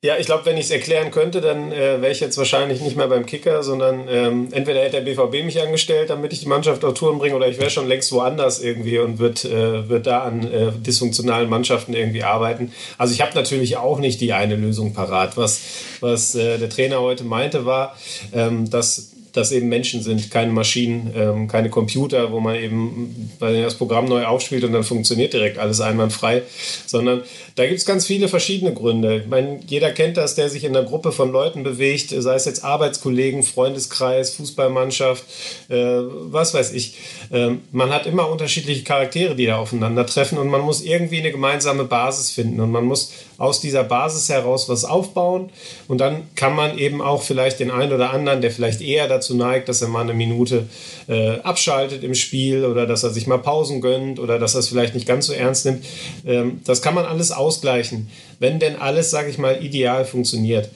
Ja, 0.02 0.18
ich 0.18 0.26
glaube, 0.26 0.44
wenn 0.44 0.58
ich 0.58 0.66
es 0.66 0.70
erklären 0.70 1.10
könnte, 1.10 1.40
dann 1.40 1.72
äh, 1.72 2.02
wäre 2.02 2.10
ich 2.10 2.20
jetzt 2.20 2.36
wahrscheinlich 2.36 2.82
nicht 2.82 2.94
mehr 2.94 3.08
beim 3.08 3.24
Kicker, 3.24 3.62
sondern 3.62 4.06
ähm, 4.06 4.48
entweder 4.52 4.80
hätte 4.80 5.02
der 5.02 5.14
BVB 5.14 5.44
mich 5.44 5.62
angestellt, 5.62 6.10
damit 6.10 6.34
ich 6.34 6.40
die 6.40 6.46
Mannschaft 6.46 6.84
auf 6.84 6.92
Touren 6.92 7.18
bringe, 7.18 7.34
oder 7.34 7.48
ich 7.48 7.58
wäre 7.58 7.70
schon 7.70 7.88
längst 7.88 8.12
woanders 8.12 8.62
irgendwie 8.62 8.98
und 8.98 9.18
würde 9.18 9.48
äh, 9.48 9.88
würd 9.88 10.06
da 10.06 10.24
an 10.24 10.42
äh, 10.42 10.72
dysfunktionalen 10.72 11.48
Mannschaften 11.48 11.94
irgendwie 11.94 12.22
arbeiten. 12.22 12.72
Also 12.98 13.14
ich 13.14 13.22
habe 13.22 13.34
natürlich 13.34 13.78
auch 13.78 13.98
nicht 13.98 14.20
die 14.20 14.34
eine 14.34 14.56
Lösung 14.56 14.92
parat. 14.92 15.38
Was, 15.38 15.62
was 16.00 16.34
äh, 16.34 16.58
der 16.58 16.68
Trainer 16.68 17.00
heute 17.00 17.24
meinte, 17.24 17.64
war, 17.64 17.96
ähm, 18.34 18.68
dass 18.68 19.13
das 19.34 19.50
eben 19.50 19.68
Menschen 19.68 20.00
sind, 20.00 20.30
keine 20.30 20.52
Maschinen, 20.52 21.12
ähm, 21.14 21.48
keine 21.48 21.68
Computer, 21.68 22.30
wo 22.30 22.38
man 22.38 22.54
eben 22.54 23.30
das 23.40 23.74
Programm 23.74 24.06
neu 24.06 24.24
aufspielt 24.24 24.62
und 24.62 24.72
dann 24.72 24.84
funktioniert 24.84 25.32
direkt 25.32 25.58
alles 25.58 25.80
einwandfrei, 25.80 26.42
sondern 26.86 27.22
da 27.56 27.66
gibt 27.66 27.78
es 27.78 27.84
ganz 27.84 28.06
viele 28.06 28.28
verschiedene 28.28 28.72
Gründe. 28.72 29.16
Ich 29.16 29.26
meine, 29.26 29.58
jeder 29.66 29.90
kennt 29.90 30.16
das, 30.16 30.36
der 30.36 30.48
sich 30.48 30.62
in 30.62 30.74
einer 30.74 30.86
Gruppe 30.86 31.10
von 31.10 31.32
Leuten 31.32 31.64
bewegt, 31.64 32.10
sei 32.10 32.34
es 32.34 32.44
jetzt 32.44 32.64
Arbeitskollegen, 32.64 33.42
Freundeskreis, 33.42 34.34
Fußballmannschaft, 34.34 35.24
äh, 35.68 35.76
was 35.76 36.54
weiß 36.54 36.72
ich. 36.72 36.94
Ähm, 37.32 37.62
man 37.72 37.90
hat 37.90 38.06
immer 38.06 38.28
unterschiedliche 38.28 38.84
Charaktere, 38.84 39.34
die 39.34 39.46
da 39.46 39.58
aufeinandertreffen 39.58 40.38
und 40.38 40.46
man 40.46 40.60
muss 40.60 40.80
irgendwie 40.80 41.18
eine 41.18 41.32
gemeinsame 41.32 41.84
Basis 41.84 42.30
finden 42.30 42.60
und 42.60 42.70
man 42.70 42.84
muss 42.84 43.12
aus 43.36 43.60
dieser 43.60 43.82
Basis 43.82 44.28
heraus 44.28 44.68
was 44.68 44.84
aufbauen 44.84 45.50
und 45.88 45.98
dann 45.98 46.28
kann 46.36 46.54
man 46.54 46.78
eben 46.78 47.02
auch 47.02 47.22
vielleicht 47.22 47.58
den 47.58 47.72
einen 47.72 47.92
oder 47.92 48.12
anderen, 48.12 48.40
der 48.40 48.52
vielleicht 48.52 48.80
eher 48.80 49.08
dazu 49.08 49.23
neigt, 49.32 49.70
dass 49.70 49.80
er 49.80 49.88
mal 49.88 50.02
eine 50.02 50.12
Minute 50.12 50.68
äh, 51.08 51.38
abschaltet 51.38 52.04
im 52.04 52.14
Spiel 52.14 52.66
oder 52.66 52.86
dass 52.86 53.02
er 53.02 53.10
sich 53.10 53.26
mal 53.26 53.38
Pausen 53.38 53.80
gönnt 53.80 54.18
oder 54.18 54.38
dass 54.38 54.54
er 54.54 54.60
es 54.60 54.68
vielleicht 54.68 54.94
nicht 54.94 55.08
ganz 55.08 55.26
so 55.26 55.32
ernst 55.32 55.64
nimmt, 55.64 55.84
ähm, 56.26 56.60
das 56.66 56.82
kann 56.82 56.94
man 56.94 57.06
alles 57.06 57.32
ausgleichen, 57.32 58.10
wenn 58.40 58.58
denn 58.58 58.76
alles, 58.76 59.10
sage 59.10 59.30
ich 59.30 59.38
mal, 59.38 59.64
ideal 59.64 60.04
funktioniert. 60.04 60.68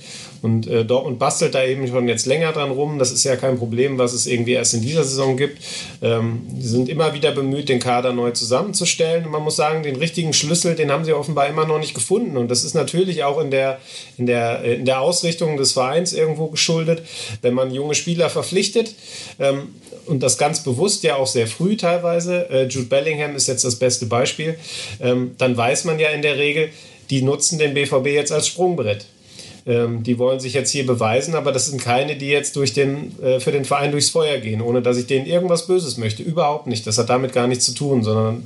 Und 0.43 0.67
äh, 0.67 0.85
Dortmund 0.85 1.19
bastelt 1.19 1.55
da 1.55 1.65
eben 1.65 1.87
schon 1.89 2.09
jetzt 2.09 2.27
länger 2.27 2.53
dran 2.53 2.71
rum. 2.71 2.99
Das 2.99 3.11
ist 3.11 3.25
ja 3.25 3.37
kein 3.37 3.59
Problem, 3.59 3.99
was 3.99 4.13
es 4.13 4.27
irgendwie 4.27 4.53
erst 4.53 4.75
in 4.75 4.83
dieser 4.83 5.05
Saison 5.05 5.37
gibt. 5.37 5.63
Ähm, 6.03 6.43
sie 6.59 6.69
sind 6.69 6.89
immer 6.89 7.15
wieder 7.15 7.33
bemüht, 7.33 7.69
den 7.69 7.81
Kader 7.81 8.13
neu 8.13 8.31
zusammenzustellen. 8.31 9.25
Und 9.25 9.33
man 9.33 9.43
muss 9.43 9.57
sagen, 9.57 9.83
den 9.83 9.97
richtigen 9.97 10.33
Schlüssel, 10.33 10.75
den 10.75 10.91
haben 10.91 11.05
sie 11.05 11.13
offenbar 11.13 11.49
immer 11.49 11.67
noch 11.67 11.79
nicht 11.79 11.95
gefunden. 11.95 12.37
Und 12.37 12.51
das 12.51 12.65
ist 12.65 12.75
natürlich 12.75 13.25
auch 13.25 13.41
in 13.41 13.51
der, 13.51 13.79
in 14.17 14.27
der, 14.27 14.63
in 14.65 14.85
der 14.85 15.01
Ausrichtung 15.01 15.57
des 15.57 15.73
Vereins 15.73 16.13
irgendwo 16.13 16.49
geschuldet, 16.49 17.03
wenn 17.43 17.55
man 17.55 17.73
junge 17.73 17.95
Spieler 17.95 18.31
verpflichtet. 18.31 18.95
Ähm, 19.39 19.75
und 20.07 20.23
das 20.23 20.39
ganz 20.39 20.63
bewusst 20.63 21.03
ja 21.03 21.17
auch 21.17 21.27
sehr 21.27 21.47
früh 21.47 21.77
teilweise. 21.77 22.49
Äh, 22.51 22.67
Jude 22.67 22.87
Bellingham 22.87 23.37
ist 23.37 23.47
jetzt 23.47 23.65
das 23.65 23.77
beste 23.77 24.07
Beispiel. 24.07 24.59
Ähm, 25.01 25.35
dann 25.39 25.57
weiß 25.57 25.85
man 25.85 25.99
ja 25.99 26.09
in 26.11 26.23
der 26.23 26.39
Regel, 26.39 26.71
die 27.11 27.23
nutzen 27.23 27.59
den 27.59 27.75
BVB 27.75 28.07
jetzt 28.07 28.33
als 28.33 28.49
Sprungbrett. 28.49 29.07
Ähm, 29.69 30.03
die 30.03 30.19
wollen 30.19 30.41
sich 30.41 30.55
jetzt 30.55 30.71
hier 30.71 30.87
beweisen, 30.87 31.35
aber 31.35 31.53
das 31.53 31.67
sind 31.67 31.83
keine, 31.83 32.17
die 32.17 32.29
jetzt 32.29 32.57
durch 32.57 32.73
den, 32.73 33.13
äh, 33.21 33.39
für 33.39 33.53
den 33.53 33.67
Verein 33.67 33.91
durchs 33.91 34.09
Feuer 34.09 34.39
gehen, 34.39 34.63
ohne 34.63 34.81
dass 34.81 34.97
ich 34.97 35.07
denen 35.07 35.27
irgendwas 35.27 35.67
Böses 35.67 35.99
möchte. 35.99 36.23
Überhaupt 36.23 36.67
nicht. 36.67 36.87
Das 36.87 36.97
hat 36.97 37.11
damit 37.11 37.35
gar 37.35 37.47
nichts 37.47 37.67
zu 37.67 37.75
tun, 37.75 38.03
sondern 38.03 38.43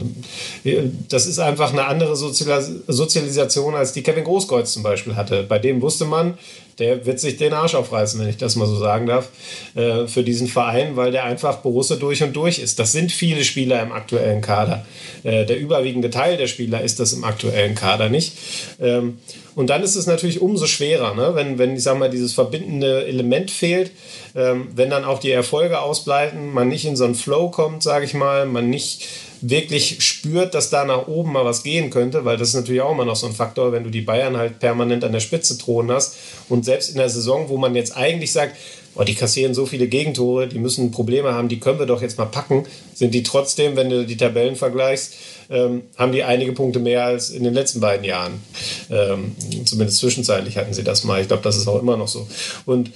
äh, 0.64 0.82
das 1.08 1.26
ist 1.26 1.38
einfach 1.38 1.72
eine 1.72 1.86
andere 1.86 2.16
Sozialis 2.16 2.72
Sozialisation, 2.88 3.76
als 3.76 3.92
die 3.92 4.02
Kevin 4.02 4.24
Großkreuz 4.24 4.72
zum 4.72 4.82
Beispiel 4.82 5.14
hatte. 5.14 5.44
Bei 5.44 5.60
dem 5.60 5.80
wusste 5.80 6.06
man, 6.06 6.34
der 6.78 7.06
wird 7.06 7.20
sich 7.20 7.36
den 7.36 7.52
Arsch 7.52 7.74
aufreißen, 7.74 8.20
wenn 8.20 8.28
ich 8.28 8.36
das 8.36 8.56
mal 8.56 8.66
so 8.66 8.76
sagen 8.76 9.06
darf, 9.06 9.28
äh, 9.74 10.06
für 10.06 10.22
diesen 10.22 10.48
Verein, 10.48 10.96
weil 10.96 11.12
der 11.12 11.24
einfach 11.24 11.58
Borussia 11.58 11.96
durch 11.96 12.22
und 12.22 12.34
durch 12.34 12.58
ist. 12.58 12.78
Das 12.78 12.92
sind 12.92 13.12
viele 13.12 13.44
Spieler 13.44 13.82
im 13.82 13.92
aktuellen 13.92 14.40
Kader. 14.40 14.84
Äh, 15.22 15.44
der 15.44 15.58
überwiegende 15.58 16.10
Teil 16.10 16.36
der 16.36 16.46
Spieler 16.46 16.82
ist 16.82 17.00
das 17.00 17.12
im 17.12 17.24
aktuellen 17.24 17.74
Kader 17.74 18.08
nicht. 18.08 18.32
Ähm, 18.80 19.18
und 19.54 19.68
dann 19.68 19.82
ist 19.82 19.96
es 19.96 20.06
natürlich 20.06 20.40
umso 20.40 20.66
schwerer, 20.66 21.14
ne? 21.14 21.32
wenn, 21.34 21.58
wenn, 21.58 21.76
ich 21.76 21.82
sag 21.82 21.98
mal, 21.98 22.08
dieses 22.08 22.32
verbindende 22.32 23.04
Element 23.06 23.50
fehlt, 23.50 23.90
ähm, 24.34 24.68
wenn 24.74 24.90
dann 24.90 25.04
auch 25.04 25.18
die 25.18 25.30
Erfolge 25.30 25.80
ausbleiben, 25.80 26.52
man 26.52 26.68
nicht 26.68 26.84
in 26.84 26.96
so 26.96 27.04
einen 27.04 27.14
Flow 27.14 27.50
kommt, 27.50 27.82
sage 27.82 28.04
ich 28.04 28.14
mal, 28.14 28.46
man 28.46 28.70
nicht 28.70 29.06
wirklich 29.42 30.02
spürt, 30.02 30.54
dass 30.54 30.70
da 30.70 30.84
nach 30.84 31.08
oben 31.08 31.32
mal 31.32 31.44
was 31.44 31.64
gehen 31.64 31.90
könnte, 31.90 32.24
weil 32.24 32.36
das 32.36 32.48
ist 32.48 32.54
natürlich 32.54 32.80
auch 32.80 32.92
immer 32.92 33.04
noch 33.04 33.16
so 33.16 33.26
ein 33.26 33.32
Faktor, 33.32 33.72
wenn 33.72 33.84
du 33.84 33.90
die 33.90 34.00
Bayern 34.00 34.36
halt 34.36 34.60
permanent 34.60 35.04
an 35.04 35.12
der 35.12 35.20
Spitze 35.20 35.58
thronen 35.58 35.90
hast 35.90 36.16
und 36.48 36.64
selbst 36.64 36.90
in 36.90 36.96
der 36.96 37.08
Saison, 37.08 37.48
wo 37.48 37.56
man 37.56 37.74
jetzt 37.74 37.96
eigentlich 37.96 38.32
sagt, 38.32 38.56
oh, 38.94 39.02
die 39.02 39.14
kassieren 39.14 39.54
so 39.54 39.66
viele 39.66 39.88
Gegentore, 39.88 40.46
die 40.46 40.58
müssen 40.58 40.90
Probleme 40.90 41.32
haben, 41.32 41.48
die 41.48 41.58
können 41.58 41.78
wir 41.78 41.86
doch 41.86 42.02
jetzt 42.02 42.18
mal 42.18 42.26
packen, 42.26 42.64
sind 42.94 43.14
die 43.14 43.22
trotzdem, 43.22 43.74
wenn 43.74 43.90
du 43.90 44.06
die 44.06 44.16
Tabellen 44.16 44.54
vergleichst, 44.54 45.14
ähm, 45.50 45.82
haben 45.96 46.12
die 46.12 46.22
einige 46.22 46.52
Punkte 46.52 46.78
mehr 46.78 47.04
als 47.04 47.30
in 47.30 47.42
den 47.42 47.54
letzten 47.54 47.80
beiden 47.80 48.04
Jahren. 48.04 48.42
Ähm, 48.90 49.34
zumindest 49.64 49.98
zwischenzeitlich 49.98 50.56
hatten 50.56 50.72
sie 50.72 50.84
das 50.84 51.04
mal. 51.04 51.20
Ich 51.20 51.28
glaube, 51.28 51.42
das 51.42 51.56
ist 51.56 51.68
auch 51.68 51.80
immer 51.80 51.96
noch 51.96 52.08
so. 52.08 52.26
Und 52.64 52.90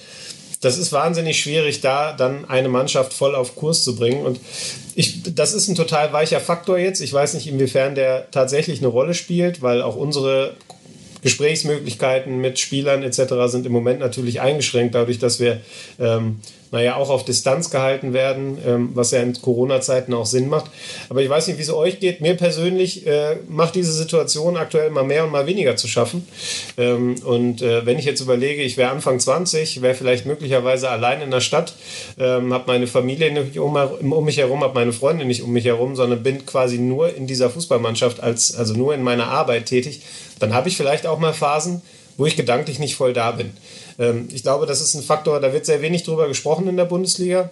das 0.66 0.78
ist 0.78 0.90
wahnsinnig 0.90 1.40
schwierig, 1.40 1.80
da 1.80 2.12
dann 2.12 2.44
eine 2.46 2.68
Mannschaft 2.68 3.12
voll 3.12 3.36
auf 3.36 3.54
Kurs 3.54 3.84
zu 3.84 3.94
bringen. 3.94 4.26
Und 4.26 4.40
ich, 4.96 5.22
das 5.32 5.54
ist 5.54 5.68
ein 5.68 5.76
total 5.76 6.12
weicher 6.12 6.40
Faktor 6.40 6.76
jetzt. 6.76 7.00
Ich 7.00 7.12
weiß 7.12 7.34
nicht, 7.34 7.46
inwiefern 7.46 7.94
der 7.94 8.28
tatsächlich 8.32 8.80
eine 8.80 8.88
Rolle 8.88 9.14
spielt, 9.14 9.62
weil 9.62 9.80
auch 9.80 9.94
unsere 9.94 10.54
Gesprächsmöglichkeiten 11.22 12.40
mit 12.40 12.58
Spielern 12.58 13.04
etc. 13.04 13.34
sind 13.46 13.64
im 13.64 13.70
Moment 13.70 14.00
natürlich 14.00 14.40
eingeschränkt, 14.40 14.96
dadurch, 14.96 15.20
dass 15.20 15.38
wir 15.38 15.60
ähm, 16.00 16.40
naja, 16.70 16.96
auch 16.96 17.10
auf 17.10 17.24
Distanz 17.24 17.70
gehalten 17.70 18.12
werden, 18.12 18.58
ähm, 18.66 18.90
was 18.94 19.10
ja 19.10 19.20
in 19.20 19.40
Corona-Zeiten 19.40 20.12
auch 20.14 20.26
Sinn 20.26 20.48
macht. 20.48 20.70
Aber 21.08 21.22
ich 21.22 21.28
weiß 21.28 21.46
nicht, 21.46 21.58
wie 21.58 21.62
es 21.62 21.70
euch 21.70 22.00
geht. 22.00 22.20
Mir 22.20 22.34
persönlich 22.34 23.06
äh, 23.06 23.36
macht 23.48 23.74
diese 23.74 23.92
Situation 23.92 24.56
aktuell 24.56 24.90
mal 24.90 25.04
mehr 25.04 25.24
und 25.24 25.30
mal 25.30 25.46
weniger 25.46 25.76
zu 25.76 25.88
schaffen. 25.88 26.26
Ähm, 26.76 27.16
und 27.24 27.62
äh, 27.62 27.86
wenn 27.86 27.98
ich 27.98 28.04
jetzt 28.04 28.20
überlege, 28.20 28.62
ich 28.62 28.76
wäre 28.76 28.90
Anfang 28.90 29.20
20, 29.20 29.82
wäre 29.82 29.94
vielleicht 29.94 30.26
möglicherweise 30.26 30.90
allein 30.90 31.22
in 31.22 31.30
der 31.30 31.40
Stadt, 31.40 31.74
ähm, 32.18 32.52
habe 32.52 32.64
meine 32.66 32.86
Familie 32.86 33.32
nicht 33.32 33.58
um, 33.58 33.76
um 33.76 34.24
mich 34.24 34.38
herum, 34.38 34.62
habe 34.62 34.74
meine 34.74 34.92
Freunde 34.92 35.24
nicht 35.24 35.42
um 35.42 35.52
mich 35.52 35.64
herum, 35.64 35.96
sondern 35.96 36.22
bin 36.22 36.46
quasi 36.46 36.78
nur 36.78 37.14
in 37.14 37.26
dieser 37.26 37.50
Fußballmannschaft, 37.50 38.22
als, 38.22 38.54
also 38.54 38.74
nur 38.74 38.94
in 38.94 39.02
meiner 39.02 39.28
Arbeit 39.28 39.66
tätig, 39.66 40.02
dann 40.38 40.54
habe 40.54 40.68
ich 40.68 40.76
vielleicht 40.76 41.06
auch 41.06 41.18
mal 41.18 41.32
Phasen, 41.32 41.82
wo 42.16 42.26
ich 42.26 42.36
gedanklich 42.36 42.78
nicht 42.78 42.96
voll 42.96 43.12
da 43.12 43.30
bin. 43.32 43.52
Ähm, 43.98 44.28
ich 44.32 44.42
glaube, 44.42 44.66
das 44.66 44.80
ist 44.80 44.94
ein 44.94 45.02
Faktor, 45.02 45.40
da 45.40 45.52
wird 45.52 45.66
sehr 45.66 45.82
wenig 45.82 46.02
drüber 46.04 46.28
gesprochen 46.28 46.68
in 46.68 46.76
der 46.76 46.84
Bundesliga. 46.84 47.50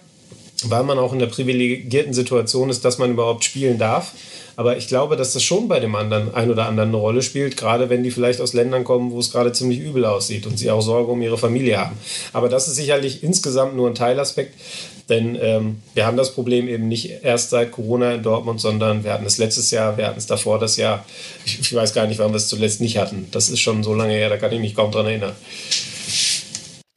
weil 0.63 0.83
man 0.83 0.97
auch 0.97 1.11
in 1.13 1.19
der 1.19 1.27
privilegierten 1.27 2.13
Situation 2.13 2.69
ist, 2.69 2.85
dass 2.85 2.97
man 2.97 3.11
überhaupt 3.11 3.43
spielen 3.43 3.77
darf. 3.77 4.13
Aber 4.55 4.77
ich 4.77 4.87
glaube, 4.87 5.17
dass 5.17 5.33
das 5.33 5.43
schon 5.43 5.67
bei 5.67 5.81
dem 5.81 5.95
anderen 5.95 6.33
ein 6.33 6.49
oder 6.49 6.65
anderen 6.65 6.89
eine 6.89 6.97
Rolle 6.97 7.21
spielt, 7.21 7.57
gerade 7.57 7.89
wenn 7.89 8.03
die 8.03 8.11
vielleicht 8.11 8.39
aus 8.39 8.53
Ländern 8.53 8.85
kommen, 8.85 9.11
wo 9.11 9.19
es 9.19 9.31
gerade 9.31 9.51
ziemlich 9.51 9.79
übel 9.79 10.05
aussieht 10.05 10.47
und 10.47 10.57
sie 10.57 10.71
auch 10.71 10.79
Sorge 10.81 11.11
um 11.11 11.21
ihre 11.21 11.37
Familie 11.37 11.77
haben. 11.77 11.97
Aber 12.31 12.47
das 12.47 12.69
ist 12.69 12.75
sicherlich 12.75 13.21
insgesamt 13.21 13.75
nur 13.75 13.89
ein 13.89 13.95
Teilaspekt, 13.95 14.53
denn 15.09 15.37
ähm, 15.41 15.81
wir 15.93 16.05
haben 16.05 16.15
das 16.15 16.33
Problem 16.33 16.69
eben 16.69 16.87
nicht 16.87 17.21
erst 17.21 17.49
seit 17.49 17.73
Corona 17.73 18.13
in 18.13 18.23
Dortmund, 18.23 18.61
sondern 18.61 19.03
wir 19.03 19.11
hatten 19.11 19.25
es 19.25 19.37
letztes 19.37 19.71
Jahr, 19.71 19.97
wir 19.97 20.07
hatten 20.07 20.19
es 20.19 20.25
davor 20.25 20.57
das 20.57 20.77
Jahr. 20.77 21.05
Ich, 21.45 21.59
ich 21.59 21.75
weiß 21.75 21.93
gar 21.93 22.07
nicht, 22.07 22.19
wann 22.19 22.31
wir 22.31 22.37
es 22.37 22.47
zuletzt 22.47 22.79
nicht 22.79 22.97
hatten. 22.97 23.27
Das 23.31 23.49
ist 23.49 23.59
schon 23.59 23.83
so 23.83 23.93
lange 23.93 24.13
her, 24.13 24.29
da 24.29 24.37
kann 24.37 24.53
ich 24.53 24.59
mich 24.61 24.73
kaum 24.73 24.89
dran 24.89 25.05
erinnern. 25.05 25.33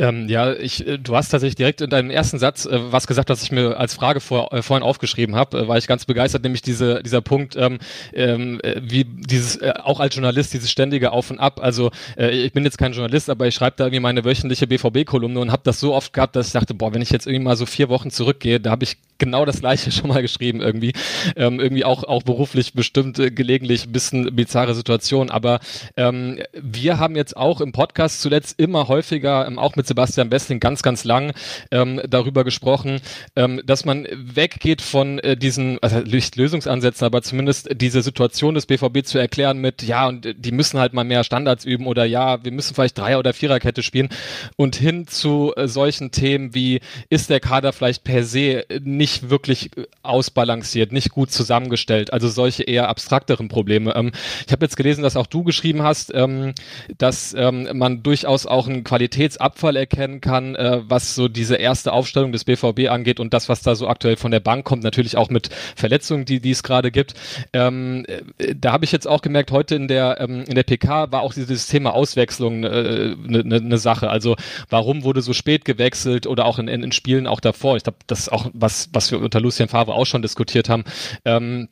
Ähm, 0.01 0.29
ja, 0.29 0.53
ich, 0.53 0.87
äh, 0.87 0.97
du 0.99 1.17
hast 1.17 1.31
tatsächlich 1.31 1.57
direkt 1.57 1.81
in 1.81 1.91
deinem 1.91 2.11
ersten 2.11 2.39
Satz 2.39 2.67
äh, 2.67 2.79
was 2.93 3.09
gesagt, 3.09 3.31
was 3.31 3.43
ich 3.43 3.51
mir 3.51 3.77
als 3.79 3.95
Frage 3.95 4.21
vor, 4.21 4.53
äh, 4.53 4.63
vorhin 4.63 4.85
aufgeschrieben 4.85 5.35
habe, 5.35 5.59
äh, 5.59 5.69
war 5.69 5.77
ich 5.77 5.89
ganz 5.89 6.05
begeistert, 6.05 6.45
nämlich 6.45 6.63
diese, 6.63 7.03
dieser 7.03 7.21
Punkt, 7.21 7.57
ähm, 7.57 7.79
ähm, 8.13 8.61
äh, 8.63 8.81
wie 8.81 9.05
dieses, 9.05 9.57
äh, 9.57 9.75
auch 9.83 9.99
als 9.99 10.15
Journalist, 10.15 10.55
dieses 10.55 10.71
ständige 10.71 11.11
Auf 11.11 11.31
und 11.31 11.41
Ab. 11.41 11.61
Also 11.61 11.91
ich 12.17 12.53
bin 12.53 12.65
jetzt 12.65 12.79
kein 12.79 12.93
Journalist, 12.93 13.31
aber 13.31 13.47
ich 13.47 13.55
schreibe 13.55 13.77
da 13.77 13.85
irgendwie 13.85 14.01
meine 14.01 14.25
wöchentliche 14.25 14.67
BVB-Kolumne 14.67 15.41
und 15.41 15.53
habe 15.53 15.63
das 15.65 15.81
so 15.81 15.95
oft 15.95 16.13
gehabt, 16.13 16.37
dass 16.37 16.49
ich 16.49 16.53
dachte, 16.53 16.75
boah, 16.75 16.95
wenn 16.95 17.03
ich 17.03 17.11
jetzt 17.11 17.27
irgendwie 17.27 17.45
mal 17.45 17.57
so 17.57 17.67
vier 17.67 17.89
Wochen 17.89 18.11
zurückgehe, 18.11 18.61
da 18.61 18.71
habe 18.71 18.85
ich 18.85 18.97
genau 19.19 19.45
das 19.45 19.61
gleiche 19.61 19.91
schon 19.93 20.09
mal 20.09 20.23
geschrieben 20.23 20.61
irgendwie. 20.61 20.93
Ähm, 21.37 21.61
irgendwie 21.61 21.85
auch, 21.85 22.05
auch 22.05 22.23
beruflich 22.23 22.73
bestimmt 22.73 23.17
gelegentlich 23.17 23.87
ein 23.87 23.93
bisschen 23.93 24.35
bizarre 24.35 24.75
Situation. 24.75 25.31
Aber 25.31 25.61
ähm, 25.97 26.39
wir 26.53 26.99
haben 26.99 27.17
jetzt 27.17 27.37
auch 27.37 27.61
im 27.61 27.73
Podcast 27.73 28.21
zuletzt 28.21 28.59
immer 28.59 28.89
häufiger, 28.89 29.47
ähm, 29.47 29.59
auch 29.59 29.77
mit 29.77 29.88
Sebastian 29.89 30.31
Wessling 30.31 30.61
ganz, 30.61 30.83
ganz 30.83 31.05
lang 31.05 31.33
ähm, 31.71 32.01
darüber 32.09 32.45
gesprochen, 32.45 33.01
ähm, 33.37 33.61
dass 33.65 33.85
man 33.85 34.07
weggeht 34.13 34.83
von 34.83 35.19
äh, 35.19 35.37
diesen, 35.37 35.79
also 35.83 36.01
Lösungsansätzen, 36.01 37.05
aber 37.05 37.23
zumindest 37.23 37.69
diese 37.75 38.03
Situation 38.03 38.55
des 38.55 38.67
BVB 38.67 39.05
zu 39.05 39.19
erklären 39.19 39.59
mit, 39.59 39.83
ja, 39.83 40.07
und 40.07 40.35
die 40.37 40.53
müssen 40.53 40.79
halt 40.79 40.93
mal 40.93 41.05
mehr 41.05 41.25
Standards 41.25 41.65
üben 41.65 41.87
oder 41.87 42.05
ja, 42.05 42.45
wir 42.45 42.53
müssen 42.53 42.75
vielleicht 42.75 42.99
Dreier- 42.99 43.19
oder 43.19 43.33
Viererkette 43.33 43.83
spielen 43.83 44.09
und 44.57 44.77
hin 44.77 45.07
zu 45.07 45.53
äh, 45.57 45.67
solchen 45.67 46.11
Themen 46.11 46.55
wie, 46.55 46.81
ist 47.09 47.31
der 47.31 47.41
Kader 47.41 47.73
vielleicht 47.73 48.05
per 48.05 48.25
se 48.25 48.65
nicht 48.83 49.31
wirklich 49.31 49.71
ausbalanciert, 50.03 50.93
nicht 50.93 51.11
gut 51.11 51.31
zusammengestellt, 51.31 52.13
also 52.13 52.29
solche 52.29 52.63
eher 52.63 52.89
abstrakteren 52.89 53.49
Probleme. 53.49 53.95
Ähm, 53.95 54.13
ich 54.47 54.53
habe 54.53 54.65
jetzt 54.65 54.77
gelesen, 54.77 55.03
dass 55.03 55.17
auch 55.17 55.27
du 55.27 55.45
geschrieben 55.45 55.83
hast, 55.83 56.13
ähm, 56.15 56.55
dass 56.99 57.35
ähm, 57.35 57.69
man 57.75 58.03
durchaus 58.03 58.47
auch 58.47 58.69
einen 58.69 58.85
Qualitätsabfall 58.85 59.77
erkennen 59.79 60.21
kann, 60.21 60.55
äh, 60.55 60.81
was 60.85 61.15
so 61.15 61.29
diese 61.29 61.57
erste 61.57 61.93
Aufstellung 61.93 62.33
des 62.33 62.45
BVB 62.45 62.89
angeht 62.91 63.21
und 63.21 63.33
das, 63.33 63.49
was 63.49 63.63
da 63.63 63.75
so 63.75 63.89
aktuell 63.89 64.17
von 64.17 64.31
der 64.31 64.41
Bank 64.41 64.65
kommt, 64.65 64.83
natürlich 64.83 65.17
auch 65.17 65.31
mit 65.31 65.51
Verletzungen, 65.77 66.25
die, 66.25 66.41
die 66.41 66.51
es 66.51 66.63
gerade 66.63 66.91
gibt. 66.91 67.15
Ähm, 67.53 68.05
äh, 68.39 68.55
da 68.55 68.73
habe 68.73 68.85
ich 68.85 68.93
jetzt 68.93 69.07
auch 69.07 69.23
gemerkt, 69.23 69.51
heute 69.51 69.75
in 69.75 69.89
der, 69.89 70.21
ähm, 70.21 70.45
in 70.47 70.55
der 70.55 70.63
PK 70.63 71.11
war 71.13 71.23
auch 71.23 71.35
dieses 71.35 71.67
Thema 71.67 71.95
Auswechslung 71.95 72.65
eine 72.65 72.69
äh, 72.69 73.17
ne, 73.17 73.45
ne, 73.45 73.61
ne 73.61 73.79
Sache. 73.79 74.11
Also 74.11 74.37
warum 74.69 75.05
wurde 75.05 75.23
so 75.23 75.33
spät 75.33 75.65
gewechselt 75.65 76.27
oder 76.27 76.45
auch 76.45 76.59
in, 76.59 76.69
in, 76.69 76.83
in 76.83 76.93
Spielen 76.93 77.27
auch 77.27 77.41
davor? 77.41 77.77
Ich 77.77 77.85
glaube, 77.85 77.99
das 78.07 78.21
ist 78.21 78.33
auch 78.33 78.51
was, 78.53 78.91
was 78.93 79.11
wir 79.11 79.21
unter 79.21 79.41
Lucien 79.41 79.69
Favre 79.69 79.95
auch 79.95 80.07
schon 80.07 80.23
diskutiert 80.23 80.69
haben. 80.69 80.85
Ähm, 81.25 81.69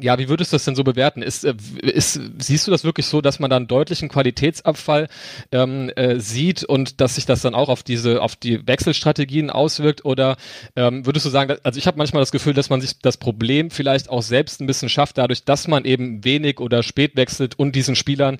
ja, 0.00 0.18
wie 0.18 0.28
würdest 0.28 0.52
du 0.52 0.56
das 0.56 0.64
denn 0.64 0.74
so 0.74 0.84
bewerten? 0.84 1.22
Ist, 1.22 1.44
äh, 1.44 1.54
ist, 1.82 2.20
siehst 2.38 2.66
du 2.66 2.70
das 2.70 2.84
wirklich 2.84 3.06
so, 3.06 3.20
dass 3.20 3.38
man 3.38 3.50
dann 3.50 3.66
deutlichen 3.66 4.08
Qualitätsabfall 4.08 5.08
ähm, 5.52 5.90
äh, 5.96 6.18
sieht 6.18 6.64
und 6.64 7.00
dass 7.00 7.16
sich 7.16 7.26
das 7.26 7.42
dann 7.42 7.54
auch 7.54 7.68
auf 7.68 7.82
diese, 7.82 8.22
auf 8.22 8.36
die 8.36 8.66
Wechselstrategien 8.66 9.50
auswirkt? 9.50 10.04
Oder 10.04 10.36
ähm, 10.74 11.06
würdest 11.06 11.26
du 11.26 11.30
sagen, 11.30 11.56
also 11.62 11.78
ich 11.78 11.86
habe 11.86 11.98
manchmal 11.98 12.22
das 12.22 12.32
Gefühl, 12.32 12.54
dass 12.54 12.70
man 12.70 12.80
sich 12.80 12.98
das 13.00 13.16
Problem 13.16 13.70
vielleicht 13.70 14.08
auch 14.08 14.22
selbst 14.22 14.60
ein 14.60 14.66
bisschen 14.66 14.88
schafft, 14.88 15.18
dadurch, 15.18 15.44
dass 15.44 15.68
man 15.68 15.84
eben 15.84 16.24
wenig 16.24 16.60
oder 16.60 16.82
spät 16.82 17.16
wechselt 17.16 17.58
und 17.58 17.74
diesen 17.74 17.96
Spielern, 17.96 18.38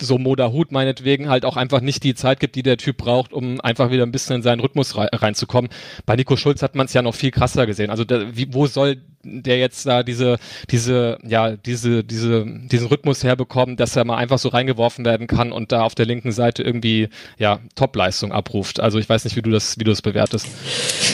so 0.00 0.18
Moda 0.18 0.52
Hut 0.52 0.72
meinetwegen, 0.72 1.28
halt 1.28 1.44
auch 1.44 1.56
einfach 1.56 1.80
nicht 1.80 2.02
die 2.04 2.14
Zeit 2.14 2.40
gibt, 2.40 2.56
die 2.56 2.62
der 2.62 2.76
Typ 2.76 2.96
braucht, 2.96 3.32
um 3.32 3.60
einfach 3.60 3.90
wieder 3.90 4.04
ein 4.04 4.12
bisschen 4.12 4.36
in 4.36 4.42
seinen 4.42 4.60
Rhythmus 4.60 4.96
reinzukommen. 4.96 5.70
Bei 6.06 6.16
Nico 6.16 6.36
Schulz 6.36 6.62
hat 6.62 6.74
man 6.74 6.86
es 6.86 6.92
ja 6.92 7.02
noch 7.02 7.14
viel 7.14 7.30
krasser 7.30 7.66
gesehen. 7.66 7.90
Also 7.90 8.04
da, 8.04 8.36
wie, 8.36 8.52
wo 8.52 8.66
soll 8.66 9.02
der 9.24 9.58
jetzt 9.58 9.86
da 9.86 10.02
diese, 10.02 10.38
diese, 10.70 11.18
ja, 11.26 11.56
diese, 11.56 12.04
diese, 12.04 12.44
diesen 12.46 12.86
Rhythmus 12.86 13.24
herbekommen, 13.24 13.76
dass 13.76 13.96
er 13.96 14.04
mal 14.04 14.16
einfach 14.16 14.38
so 14.38 14.48
reingeworfen 14.48 15.04
werden 15.04 15.26
kann 15.26 15.52
und 15.52 15.72
da 15.72 15.82
auf 15.82 15.94
der 15.94 16.06
linken 16.06 16.32
Seite 16.32 16.62
irgendwie, 16.62 17.08
ja, 17.38 17.60
Topleistung 17.74 18.32
abruft. 18.32 18.80
Also 18.80 18.98
ich 18.98 19.08
weiß 19.08 19.24
nicht, 19.24 19.36
wie 19.36 19.42
du 19.42 19.50
das, 19.50 19.78
wie 19.78 19.84
du 19.84 19.90
das 19.90 20.02
bewertest. 20.02 20.46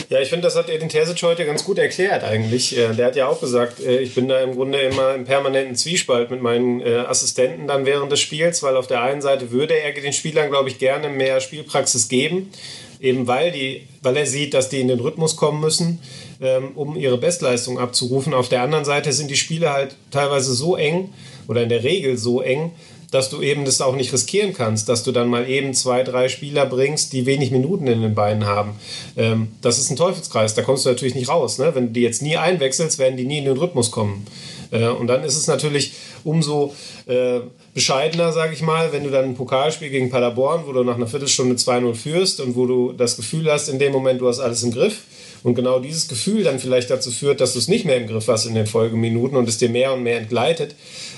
Ja, 0.09 0.19
ich 0.19 0.29
finde, 0.29 0.43
das 0.43 0.55
hat 0.55 0.69
Edin 0.69 0.89
Terzic 0.89 1.21
heute 1.23 1.45
ganz 1.45 1.63
gut 1.63 1.77
erklärt 1.77 2.23
eigentlich. 2.23 2.77
Äh, 2.77 2.93
der 2.93 3.07
hat 3.07 3.15
ja 3.15 3.27
auch 3.27 3.39
gesagt, 3.39 3.79
äh, 3.79 3.99
ich 3.99 4.15
bin 4.15 4.27
da 4.27 4.39
im 4.41 4.53
Grunde 4.53 4.79
immer 4.79 5.15
im 5.15 5.25
permanenten 5.25 5.75
Zwiespalt 5.75 6.31
mit 6.31 6.41
meinen 6.41 6.81
äh, 6.81 6.97
Assistenten 7.07 7.67
dann 7.67 7.85
während 7.85 8.11
des 8.11 8.19
Spiels, 8.19 8.61
weil 8.63 8.75
auf 8.75 8.87
der 8.87 9.01
einen 9.01 9.21
Seite 9.21 9.51
würde 9.51 9.73
er 9.73 9.91
den 9.93 10.13
Spielern, 10.13 10.49
glaube 10.49 10.69
ich, 10.69 10.79
gerne 10.79 11.09
mehr 11.09 11.39
Spielpraxis 11.39 12.09
geben 12.09 12.51
eben 13.01 13.27
weil, 13.27 13.51
die, 13.51 13.87
weil 14.01 14.15
er 14.15 14.25
sieht, 14.25 14.53
dass 14.53 14.69
die 14.69 14.79
in 14.79 14.87
den 14.87 14.99
Rhythmus 14.99 15.35
kommen 15.35 15.59
müssen, 15.59 15.99
ähm, 16.39 16.71
um 16.75 16.95
ihre 16.95 17.17
Bestleistung 17.17 17.79
abzurufen. 17.79 18.33
Auf 18.33 18.49
der 18.49 18.61
anderen 18.61 18.85
Seite 18.85 19.11
sind 19.11 19.31
die 19.31 19.35
Spiele 19.35 19.71
halt 19.71 19.95
teilweise 20.11 20.53
so 20.53 20.75
eng 20.75 21.09
oder 21.47 21.63
in 21.63 21.69
der 21.69 21.83
Regel 21.83 22.17
so 22.17 22.41
eng, 22.41 22.71
dass 23.11 23.29
du 23.29 23.41
eben 23.41 23.65
das 23.65 23.81
auch 23.81 23.95
nicht 23.95 24.13
riskieren 24.13 24.53
kannst, 24.53 24.87
dass 24.87 25.03
du 25.03 25.11
dann 25.11 25.27
mal 25.27 25.49
eben 25.49 25.73
zwei, 25.73 26.03
drei 26.03 26.29
Spieler 26.29 26.65
bringst, 26.65 27.11
die 27.11 27.25
wenig 27.25 27.51
Minuten 27.51 27.87
in 27.87 28.01
den 28.01 28.15
Beinen 28.15 28.45
haben. 28.45 28.75
Ähm, 29.17 29.49
das 29.61 29.79
ist 29.79 29.89
ein 29.89 29.97
Teufelskreis, 29.97 30.55
da 30.55 30.61
kommst 30.61 30.85
du 30.85 30.89
natürlich 30.89 31.15
nicht 31.15 31.27
raus. 31.27 31.59
Ne? 31.59 31.75
Wenn 31.75 31.87
du 31.87 31.93
die 31.93 32.01
jetzt 32.01 32.21
nie 32.21 32.37
einwechselst, 32.37 32.99
werden 32.99 33.17
die 33.17 33.25
nie 33.25 33.39
in 33.39 33.45
den 33.45 33.57
Rhythmus 33.57 33.91
kommen. 33.91 34.25
Äh, 34.71 34.87
und 34.87 35.07
dann 35.07 35.23
ist 35.23 35.35
es 35.35 35.47
natürlich 35.47 35.93
umso 36.23 36.73
äh, 37.05 37.41
bescheidener, 37.73 38.31
sage 38.33 38.53
ich 38.53 38.61
mal, 38.61 38.91
wenn 38.91 39.03
du 39.03 39.09
dann 39.09 39.25
ein 39.25 39.35
Pokalspiel 39.35 39.89
gegen 39.89 40.09
Paderborn, 40.09 40.63
wo 40.65 40.73
du 40.73 40.83
nach 40.83 40.95
einer 40.95 41.07
Viertelstunde 41.07 41.55
2-0 41.55 41.93
führst 41.93 42.41
und 42.41 42.55
wo 42.55 42.65
du 42.65 42.91
das 42.91 43.15
Gefühl 43.15 43.51
hast, 43.51 43.69
in 43.69 43.79
dem 43.79 43.91
Moment, 43.91 44.21
du 44.21 44.27
hast 44.27 44.39
alles 44.39 44.63
im 44.63 44.71
Griff. 44.71 45.03
Und 45.43 45.55
genau 45.55 45.79
dieses 45.79 46.07
Gefühl 46.07 46.43
dann 46.43 46.59
vielleicht 46.59 46.89
dazu 46.89 47.09
führt, 47.09 47.41
dass 47.41 47.53
du 47.53 47.59
es 47.59 47.67
nicht 47.67 47.85
mehr 47.85 47.97
im 47.97 48.07
Griff 48.07 48.27
hast 48.27 48.45
in 48.45 48.53
den 48.53 48.67
Folgeminuten 48.67 49.37
und 49.37 49.49
es 49.49 49.57
dir 49.57 49.69
mehr 49.69 49.93
und 49.93 50.03
mehr 50.03 50.19
entgleitet, 50.19 50.75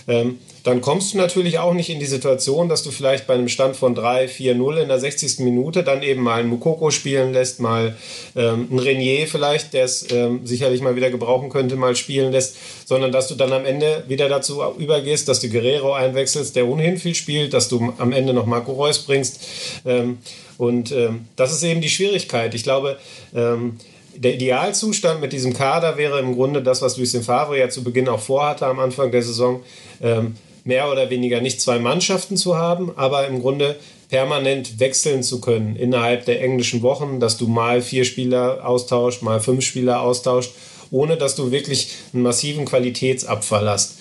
ähm, 0.07 0.37
dann 0.63 0.79
kommst 0.79 1.13
du 1.13 1.17
natürlich 1.17 1.59
auch 1.59 1.73
nicht 1.73 1.89
in 1.89 1.99
die 1.99 2.05
Situation, 2.05 2.69
dass 2.69 2.83
du 2.83 2.91
vielleicht 2.91 3.27
bei 3.27 3.33
einem 3.33 3.49
Stand 3.49 3.75
von 3.75 3.95
3, 3.95 4.29
4, 4.29 4.55
0 4.55 4.77
in 4.77 4.87
der 4.87 4.97
60. 4.97 5.39
Minute 5.39 5.83
dann 5.83 6.01
eben 6.03 6.21
mal 6.21 6.39
einen 6.39 6.49
Mukoko 6.49 6.89
spielen 6.89 7.33
lässt, 7.33 7.59
mal 7.59 7.97
ähm, 8.35 8.67
einen 8.69 8.79
Renier 8.79 9.27
vielleicht, 9.27 9.73
der 9.73 9.83
es 9.83 10.09
ähm, 10.11 10.47
sicherlich 10.47 10.81
mal 10.81 10.95
wieder 10.95 11.09
gebrauchen 11.09 11.49
könnte, 11.49 11.75
mal 11.75 11.97
spielen 11.97 12.31
lässt, 12.31 12.55
sondern 12.85 13.11
dass 13.11 13.27
du 13.27 13.35
dann 13.35 13.51
am 13.51 13.65
Ende 13.65 14.05
wieder 14.07 14.29
dazu 14.29 14.61
übergehst, 14.77 15.27
dass 15.27 15.41
du 15.41 15.49
Guerrero 15.49 15.93
einwechselst, 15.93 16.55
der 16.55 16.65
ohnehin 16.65 16.97
viel 16.97 17.15
spielt, 17.15 17.53
dass 17.53 17.67
du 17.67 17.93
am 17.97 18.13
Ende 18.13 18.33
noch 18.33 18.45
Marco 18.45 18.71
Reus 18.71 18.99
bringst. 18.99 19.41
Ähm, 19.85 20.19
und 20.57 20.93
ähm, 20.93 21.25
das 21.35 21.51
ist 21.51 21.63
eben 21.63 21.81
die 21.81 21.89
Schwierigkeit. 21.89 22.55
Ich 22.55 22.63
glaube, 22.63 22.97
ähm, 23.35 23.79
der 24.15 24.35
Idealzustand 24.35 25.19
mit 25.19 25.33
diesem 25.33 25.53
Kader 25.53 25.97
wäre 25.97 26.19
im 26.19 26.35
Grunde 26.35 26.61
das, 26.61 26.81
was 26.81 26.97
Lucien 26.97 27.23
Favre 27.23 27.59
ja 27.59 27.69
zu 27.69 27.83
Beginn 27.83 28.07
auch 28.07 28.19
vorhatte 28.19 28.65
am 28.65 28.79
Anfang 28.79 29.11
der 29.11 29.23
Saison, 29.23 29.61
ähm, 30.01 30.35
mehr 30.63 30.91
oder 30.91 31.09
weniger 31.09 31.41
nicht 31.41 31.61
zwei 31.61 31.79
Mannschaften 31.79 32.37
zu 32.37 32.55
haben, 32.55 32.91
aber 32.95 33.27
im 33.27 33.41
Grunde 33.41 33.77
permanent 34.09 34.79
wechseln 34.79 35.23
zu 35.23 35.41
können 35.41 35.75
innerhalb 35.75 36.25
der 36.25 36.41
englischen 36.41 36.81
Wochen, 36.81 37.19
dass 37.19 37.37
du 37.37 37.47
mal 37.47 37.81
vier 37.81 38.05
Spieler 38.05 38.67
austauscht, 38.67 39.21
mal 39.21 39.39
fünf 39.39 39.65
Spieler 39.65 40.01
austauscht, 40.01 40.51
ohne 40.91 41.17
dass 41.17 41.35
du 41.35 41.51
wirklich 41.51 41.89
einen 42.13 42.23
massiven 42.23 42.65
Qualitätsabfall 42.65 43.67
hast. 43.67 43.97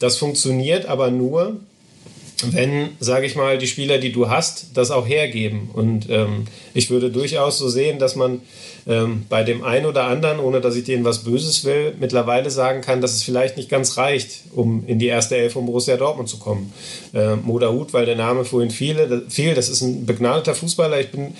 Das 0.00 0.16
funktioniert 0.16 0.86
aber 0.86 1.10
nur, 1.10 1.60
wenn, 2.50 2.90
sage 3.00 3.26
ich 3.26 3.36
mal, 3.36 3.58
die 3.58 3.66
Spieler, 3.66 3.98
die 3.98 4.12
du 4.12 4.28
hast, 4.28 4.66
das 4.74 4.90
auch 4.90 5.06
hergeben. 5.06 5.70
Und 5.72 6.08
ähm, 6.10 6.46
ich 6.74 6.90
würde 6.90 7.10
durchaus 7.10 7.58
so 7.58 7.68
sehen, 7.68 7.98
dass 7.98 8.16
man 8.16 8.40
ähm, 8.86 9.24
bei 9.28 9.44
dem 9.44 9.62
einen 9.62 9.86
oder 9.86 10.04
anderen, 10.04 10.40
ohne 10.40 10.60
dass 10.60 10.74
ich 10.74 10.84
denen 10.84 11.04
was 11.04 11.24
Böses 11.24 11.64
will, 11.64 11.94
mittlerweile 12.00 12.50
sagen 12.50 12.80
kann, 12.80 13.00
dass 13.00 13.12
es 13.12 13.22
vielleicht 13.22 13.56
nicht 13.56 13.68
ganz 13.68 13.96
reicht, 13.96 14.40
um 14.52 14.84
in 14.86 14.98
die 14.98 15.06
erste 15.06 15.36
Elf 15.36 15.52
von 15.52 15.66
Borussia 15.66 15.96
Dortmund 15.96 16.28
zu 16.28 16.38
kommen. 16.38 16.72
Ähm, 17.14 17.40
Moda 17.44 17.70
Hut, 17.70 17.92
weil 17.92 18.06
der 18.06 18.16
Name 18.16 18.44
vorhin 18.44 18.70
fiel, 18.70 19.24
das 19.54 19.68
ist 19.68 19.82
ein 19.82 20.04
begnadeter 20.06 20.54
Fußballer. 20.54 21.00
Ich 21.00 21.10
bin 21.10 21.34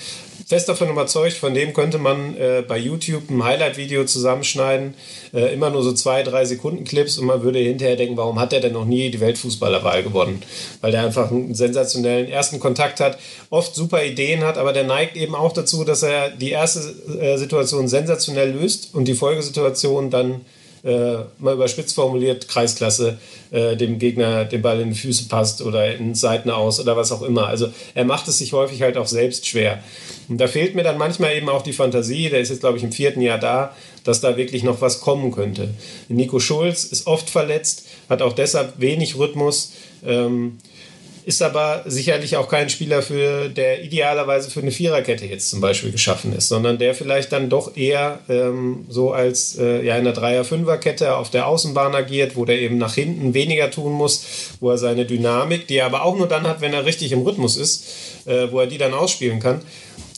fest 0.52 0.68
davon 0.68 0.90
überzeugt, 0.90 1.32
von 1.38 1.54
dem 1.54 1.72
könnte 1.72 1.96
man 1.96 2.36
äh, 2.36 2.62
bei 2.68 2.76
YouTube 2.76 3.30
ein 3.30 3.42
Highlight-Video 3.42 4.04
zusammenschneiden, 4.04 4.92
äh, 5.32 5.54
immer 5.54 5.70
nur 5.70 5.82
so 5.82 5.94
zwei, 5.94 6.22
drei 6.22 6.44
Sekunden 6.44 6.84
Clips 6.84 7.16
und 7.16 7.24
man 7.24 7.42
würde 7.42 7.58
hinterher 7.58 7.96
denken, 7.96 8.18
warum 8.18 8.38
hat 8.38 8.52
er 8.52 8.60
denn 8.60 8.74
noch 8.74 8.84
nie 8.84 9.10
die 9.10 9.20
Weltfußballerwahl 9.20 10.02
gewonnen? 10.02 10.42
Weil 10.82 10.92
der 10.92 11.06
einfach 11.06 11.30
einen 11.30 11.54
sensationellen 11.54 12.28
ersten 12.28 12.60
Kontakt 12.60 13.00
hat, 13.00 13.16
oft 13.48 13.74
super 13.74 14.04
Ideen 14.04 14.44
hat, 14.44 14.58
aber 14.58 14.74
der 14.74 14.84
neigt 14.84 15.16
eben 15.16 15.34
auch 15.34 15.54
dazu, 15.54 15.84
dass 15.84 16.02
er 16.02 16.28
die 16.28 16.50
erste 16.50 16.80
äh, 17.18 17.38
Situation 17.38 17.88
sensationell 17.88 18.50
löst 18.50 18.90
und 18.94 19.08
die 19.08 19.14
Folgesituation 19.14 20.10
dann 20.10 20.42
äh, 20.84 21.18
mal 21.38 21.54
überspitzt 21.54 21.94
formuliert, 21.94 22.48
Kreisklasse, 22.48 23.18
äh, 23.52 23.76
dem 23.76 23.98
Gegner 23.98 24.44
den 24.44 24.62
Ball 24.62 24.80
in 24.80 24.90
die 24.90 24.98
Füße 24.98 25.28
passt 25.28 25.62
oder 25.62 25.94
in 25.94 26.14
Seiten 26.14 26.50
aus 26.50 26.80
oder 26.80 26.96
was 26.96 27.12
auch 27.12 27.22
immer. 27.22 27.46
Also 27.46 27.68
er 27.94 28.04
macht 28.04 28.26
es 28.28 28.38
sich 28.38 28.52
häufig 28.52 28.82
halt 28.82 28.96
auch 28.96 29.06
selbst 29.06 29.46
schwer. 29.46 29.78
Und 30.32 30.38
da 30.38 30.46
fehlt 30.46 30.74
mir 30.74 30.82
dann 30.82 30.96
manchmal 30.96 31.36
eben 31.36 31.50
auch 31.50 31.60
die 31.60 31.74
Fantasie, 31.74 32.30
der 32.30 32.40
ist 32.40 32.48
jetzt, 32.48 32.60
glaube 32.60 32.78
ich, 32.78 32.84
im 32.84 32.90
vierten 32.90 33.20
Jahr 33.20 33.36
da, 33.36 33.76
dass 34.02 34.22
da 34.22 34.38
wirklich 34.38 34.62
noch 34.62 34.80
was 34.80 35.02
kommen 35.02 35.30
könnte. 35.30 35.74
Nico 36.08 36.40
Schulz 36.40 36.84
ist 36.84 37.06
oft 37.06 37.28
verletzt, 37.28 37.86
hat 38.08 38.22
auch 38.22 38.32
deshalb 38.32 38.80
wenig 38.80 39.18
Rhythmus. 39.18 39.72
Ähm, 40.02 40.56
ist 41.26 41.42
aber 41.42 41.84
sicherlich 41.86 42.36
auch 42.36 42.48
kein 42.48 42.70
Spieler, 42.70 43.02
für, 43.02 43.50
der 43.50 43.84
idealerweise 43.84 44.50
für 44.50 44.60
eine 44.60 44.70
Viererkette 44.70 45.26
jetzt 45.26 45.50
zum 45.50 45.60
Beispiel 45.60 45.92
geschaffen 45.92 46.34
ist, 46.34 46.48
sondern 46.48 46.78
der 46.78 46.94
vielleicht 46.94 47.30
dann 47.30 47.50
doch 47.50 47.76
eher 47.76 48.20
ähm, 48.30 48.86
so 48.88 49.12
als 49.12 49.58
äh, 49.58 49.84
ja, 49.84 49.96
in 49.98 50.04
der 50.04 50.14
Dreier-Fünfer-Kette 50.14 51.14
auf 51.14 51.30
der 51.30 51.46
Außenbahn 51.46 51.94
agiert, 51.94 52.36
wo 52.36 52.44
der 52.44 52.58
eben 52.58 52.78
nach 52.78 52.94
hinten 52.94 53.34
weniger 53.34 53.70
tun 53.70 53.92
muss, 53.92 54.24
wo 54.60 54.70
er 54.70 54.78
seine 54.78 55.04
Dynamik, 55.04 55.68
die 55.68 55.76
er 55.76 55.86
aber 55.86 56.04
auch 56.04 56.16
nur 56.16 56.26
dann 56.26 56.48
hat, 56.48 56.60
wenn 56.62 56.72
er 56.72 56.86
richtig 56.86 57.12
im 57.12 57.20
Rhythmus 57.20 57.56
ist, 57.56 57.84
äh, 58.24 58.50
wo 58.50 58.60
er 58.60 58.66
die 58.66 58.78
dann 58.78 58.94
ausspielen 58.94 59.38
kann. 59.38 59.60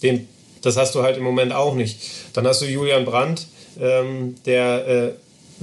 Den, 0.05 0.29
das 0.63 0.77
hast 0.77 0.95
du 0.95 1.03
halt 1.03 1.17
im 1.17 1.25
Moment 1.25 1.53
auch 1.53 1.75
nicht. 1.75 1.99
Dann 2.33 2.47
hast 2.47 2.63
du 2.63 2.67
Julian 2.67 3.05
Brandt, 3.05 3.49
ähm, 3.81 4.37
der 4.47 4.87
äh, 4.87 5.13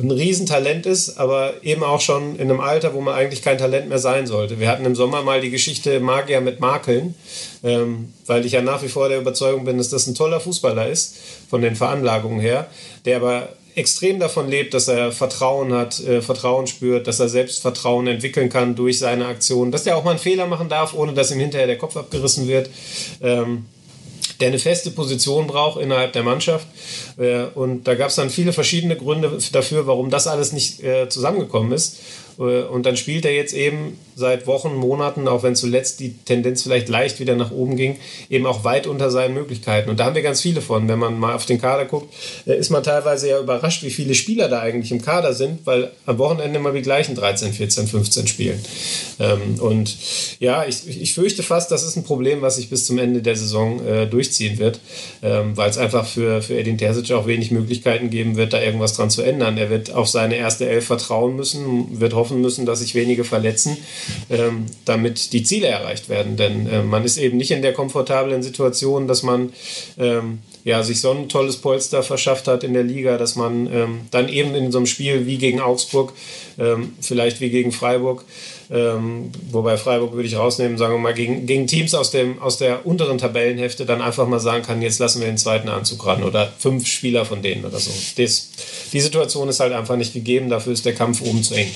ein 0.01 0.11
Riesentalent 0.11 0.85
ist, 0.85 1.17
aber 1.17 1.53
eben 1.63 1.83
auch 1.83 2.01
schon 2.01 2.35
in 2.35 2.49
einem 2.49 2.59
Alter, 2.59 2.93
wo 2.93 3.01
man 3.01 3.13
eigentlich 3.13 3.41
kein 3.41 3.57
Talent 3.57 3.89
mehr 3.89 3.99
sein 3.99 4.25
sollte. 4.25 4.59
Wir 4.59 4.69
hatten 4.69 4.85
im 4.85 4.95
Sommer 4.95 5.21
mal 5.21 5.41
die 5.41 5.49
Geschichte 5.49 5.99
Magier 5.99 6.41
mit 6.41 6.59
Makeln, 6.59 7.15
ähm, 7.63 8.13
weil 8.25 8.45
ich 8.45 8.53
ja 8.53 8.61
nach 8.61 8.81
wie 8.83 8.87
vor 8.87 9.09
der 9.09 9.19
Überzeugung 9.19 9.65
bin, 9.65 9.77
dass 9.77 9.89
das 9.89 10.07
ein 10.07 10.15
toller 10.15 10.39
Fußballer 10.39 10.87
ist, 10.87 11.17
von 11.49 11.61
den 11.61 11.75
Veranlagungen 11.75 12.39
her, 12.39 12.67
der 13.05 13.17
aber 13.17 13.49
extrem 13.75 14.19
davon 14.19 14.49
lebt, 14.49 14.73
dass 14.73 14.87
er 14.87 15.11
Vertrauen 15.11 15.73
hat, 15.73 15.99
äh, 16.01 16.21
Vertrauen 16.21 16.67
spürt, 16.67 17.07
dass 17.07 17.19
er 17.19 17.29
Selbstvertrauen 17.29 18.07
entwickeln 18.07 18.49
kann 18.49 18.75
durch 18.75 18.99
seine 18.99 19.27
Aktionen, 19.27 19.71
dass 19.71 19.85
er 19.85 19.97
auch 19.97 20.03
mal 20.03 20.11
einen 20.11 20.19
Fehler 20.19 20.47
machen 20.47 20.69
darf, 20.69 20.93
ohne 20.93 21.13
dass 21.13 21.31
ihm 21.31 21.39
hinterher 21.39 21.67
der 21.67 21.77
Kopf 21.77 21.95
abgerissen 21.95 22.47
wird. 22.47 22.69
Ähm, 23.21 23.65
der 24.41 24.49
eine 24.49 24.59
feste 24.59 24.91
Position 24.91 25.47
braucht 25.47 25.79
innerhalb 25.79 26.13
der 26.13 26.23
Mannschaft. 26.23 26.67
Äh, 27.17 27.43
und 27.55 27.87
da 27.87 27.95
gab 27.95 28.09
es 28.09 28.15
dann 28.15 28.29
viele 28.29 28.53
verschiedene 28.53 28.97
Gründe 28.97 29.37
dafür, 29.51 29.87
warum 29.87 30.09
das 30.09 30.27
alles 30.27 30.51
nicht 30.51 30.83
äh, 30.83 31.07
zusammengekommen 31.07 31.71
ist. 31.71 31.99
Äh, 32.41 32.63
und 32.63 32.85
dann 32.85 32.97
spielt 32.97 33.25
er 33.25 33.33
jetzt 33.33 33.53
eben 33.53 33.97
seit 34.15 34.47
Wochen, 34.47 34.75
Monaten, 34.75 35.27
auch 35.27 35.43
wenn 35.43 35.55
zuletzt 35.55 35.99
die 35.99 36.13
Tendenz 36.13 36.63
vielleicht 36.63 36.89
leicht 36.89 37.19
wieder 37.19 37.35
nach 37.35 37.51
oben 37.51 37.75
ging, 37.75 37.97
eben 38.29 38.45
auch 38.45 38.63
weit 38.63 38.87
unter 38.87 39.09
seinen 39.09 39.33
Möglichkeiten. 39.33 39.89
Und 39.89 39.99
da 39.99 40.05
haben 40.05 40.15
wir 40.15 40.21
ganz 40.21 40.41
viele 40.41 40.61
von. 40.61 40.87
Wenn 40.87 40.99
man 40.99 41.19
mal 41.19 41.35
auf 41.35 41.45
den 41.45 41.59
Kader 41.61 41.85
guckt, 41.85 42.13
äh, 42.45 42.57
ist 42.57 42.69
man 42.69 42.83
teilweise 42.83 43.29
ja 43.29 43.39
überrascht, 43.39 43.83
wie 43.83 43.89
viele 43.89 44.15
Spieler 44.15 44.49
da 44.49 44.59
eigentlich 44.59 44.91
im 44.91 45.01
Kader 45.01 45.33
sind, 45.33 45.65
weil 45.65 45.91
am 46.05 46.17
Wochenende 46.17 46.59
immer 46.59 46.71
die 46.71 46.81
gleichen 46.81 47.15
13, 47.15 47.53
14, 47.53 47.87
15 47.87 48.27
spielen. 48.27 48.59
Ähm, 49.19 49.59
und 49.59 49.97
ja, 50.39 50.65
ich, 50.65 50.87
ich 50.87 51.13
fürchte 51.13 51.43
fast, 51.43 51.71
das 51.71 51.83
ist 51.83 51.95
ein 51.95 52.03
Problem, 52.03 52.41
was 52.41 52.55
sich 52.55 52.69
bis 52.69 52.85
zum 52.85 52.97
Ende 52.97 53.21
der 53.21 53.35
Saison 53.35 53.85
äh, 53.85 54.07
durchziehen 54.07 54.57
wird, 54.57 54.79
ähm, 55.21 55.55
weil 55.57 55.69
es 55.69 55.77
einfach 55.77 56.05
für, 56.05 56.41
für 56.41 56.57
Edin 56.57 56.77
Terzic 56.77 57.11
auch 57.11 57.27
wenig 57.27 57.51
Möglichkeiten 57.51 58.09
geben 58.09 58.35
wird, 58.35 58.53
da 58.53 58.61
irgendwas 58.61 58.93
dran 58.93 59.09
zu 59.09 59.21
ändern. 59.21 59.57
Er 59.57 59.69
wird 59.69 59.93
auf 59.93 60.07
seine 60.07 60.35
erste 60.35 60.67
Elf 60.67 60.85
vertrauen 60.85 61.35
müssen, 61.35 61.99
wird 61.99 62.13
hoffen 62.31 62.41
müssen, 62.41 62.65
dass 62.65 62.79
sich 62.79 62.95
wenige 62.95 63.23
verletzen 63.23 63.77
ähm, 64.29 64.65
damit 64.85 65.33
die 65.33 65.43
Ziele 65.43 65.67
erreicht 65.67 66.09
werden. 66.09 66.37
Denn 66.37 66.67
äh, 66.67 66.83
man 66.83 67.03
ist 67.03 67.17
eben 67.17 67.37
nicht 67.37 67.51
in 67.51 67.61
der 67.61 67.73
komfortablen 67.73 68.41
Situation, 68.43 69.07
dass 69.07 69.23
man 69.23 69.51
ähm, 69.97 70.39
ja, 70.63 70.83
sich 70.83 71.01
so 71.01 71.11
ein 71.11 71.27
tolles 71.27 71.57
Polster 71.57 72.03
verschafft 72.03 72.47
hat 72.47 72.63
in 72.63 72.73
der 72.73 72.83
Liga, 72.83 73.17
dass 73.17 73.35
man 73.35 73.67
ähm, 73.73 74.01
dann 74.11 74.29
eben 74.29 74.53
in 74.53 74.71
so 74.71 74.77
einem 74.77 74.85
Spiel 74.85 75.25
wie 75.25 75.37
gegen 75.37 75.59
Augsburg, 75.59 76.13
ähm, 76.59 76.93
vielleicht 77.01 77.41
wie 77.41 77.49
gegen 77.49 77.71
Freiburg, 77.71 78.23
ähm, 78.69 79.31
wobei 79.49 79.77
Freiburg 79.77 80.13
würde 80.13 80.27
ich 80.27 80.37
rausnehmen, 80.37 80.77
sagen 80.77 80.93
wir 80.93 80.99
mal, 80.99 81.13
gegen, 81.13 81.47
gegen 81.47 81.65
Teams 81.65 81.95
aus, 81.95 82.11
dem, 82.11 82.39
aus 82.39 82.57
der 82.57 82.85
unteren 82.85 83.17
Tabellenhälfte 83.17 83.85
dann 83.85 84.01
einfach 84.01 84.27
mal 84.27 84.39
sagen 84.39 84.63
kann, 84.63 84.81
jetzt 84.81 84.99
lassen 84.99 85.19
wir 85.19 85.27
den 85.27 85.37
zweiten 85.37 85.67
Anzug 85.67 86.05
ran 86.05 86.23
oder 86.23 86.53
fünf 86.59 86.87
Spieler 86.87 87.25
von 87.25 87.41
denen 87.41 87.65
oder 87.65 87.79
so. 87.79 87.91
Das, 88.17 88.51
die 88.93 89.01
Situation 89.01 89.49
ist 89.49 89.59
halt 89.59 89.73
einfach 89.73 89.95
nicht 89.95 90.13
gegeben, 90.13 90.49
dafür 90.49 90.73
ist 90.73 90.85
der 90.85 90.93
Kampf 90.93 91.21
oben 91.21 91.41
zu 91.43 91.55
eng. 91.55 91.71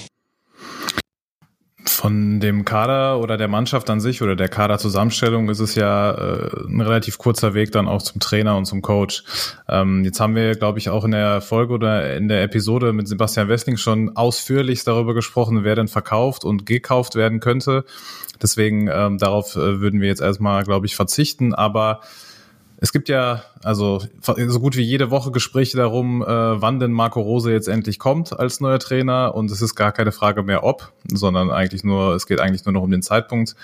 Von 1.96 2.42
dem 2.42 2.66
Kader 2.66 3.22
oder 3.22 3.38
der 3.38 3.48
Mannschaft 3.48 3.90
an 3.90 4.02
sich 4.02 4.22
oder 4.22 4.36
der 4.36 4.50
Kaderzusammenstellung 4.50 5.50
ist 5.50 5.62
es 5.62 5.75
ja 5.75 6.12
äh, 6.12 6.68
ein 6.68 6.82
relativ 6.82 7.18
kurzer 7.18 7.54
Weg 7.54 7.72
dann 7.72 7.88
auch 7.88 8.02
zum 8.02 8.20
Trainer 8.20 8.58
und 8.58 8.66
zum 8.66 8.82
Coach. 8.82 9.24
Ähm, 9.70 10.04
jetzt 10.04 10.20
haben 10.20 10.36
wir, 10.36 10.56
glaube 10.56 10.78
ich, 10.78 10.90
auch 10.90 11.06
in 11.06 11.12
der 11.12 11.40
Folge 11.40 11.74
oder 11.74 12.14
in 12.18 12.28
der 12.28 12.44
Episode 12.44 12.92
mit 12.92 13.08
Sebastian 13.08 13.48
Wessling 13.48 13.78
schon 13.78 14.14
ausführlichst 14.18 14.86
darüber 14.86 15.14
gesprochen, 15.14 15.64
wer 15.64 15.75
denn 15.75 15.88
verkauft 15.88 16.44
und 16.44 16.66
gekauft 16.66 17.16
werden 17.16 17.40
könnte. 17.40 17.86
Deswegen 18.42 18.90
ähm, 18.92 19.18
darauf 19.18 19.56
äh, 19.56 19.80
würden 19.80 20.02
wir 20.02 20.10
jetzt 20.10 20.22
erstmal, 20.22 20.66
glaube 20.66 20.88
ich, 20.88 20.98
verzichten. 20.98 21.56
Aber 21.56 22.02
es 22.77 22.91
gibt 22.91 23.10
ja 23.10 23.44
also 23.63 24.01
so 24.22 24.60
gut 24.60 24.75
wie 24.75 24.82
jede 24.82 25.12
Woche 25.12 25.32
Gespräche 25.32 25.77
darum, 25.77 26.22
äh, 26.22 26.25
wann 26.27 26.79
denn 26.79 26.91
Marco 26.91 27.22
Rose 27.22 27.51
jetzt 27.51 27.67
endlich 27.67 28.00
kommt 28.00 28.38
als 28.38 28.60
neuer 28.60 28.79
Trainer 28.79 29.34
und 29.36 29.50
es 29.51 29.62
ist 29.62 29.75
gar 29.75 29.91
keine 29.91 30.12
Frage 30.12 30.44
mehr 30.44 30.63
ob, 30.63 30.91
sondern 31.12 31.51
eigentlich 31.51 31.84
nur, 31.84 32.15
es 32.15 32.27
geht 32.27 32.42
eigentlich 32.42 32.66
nur 32.66 32.74
noch 32.74 32.83
um 32.83 32.92
den 32.92 33.01
Zeitpunkt. 33.01 33.55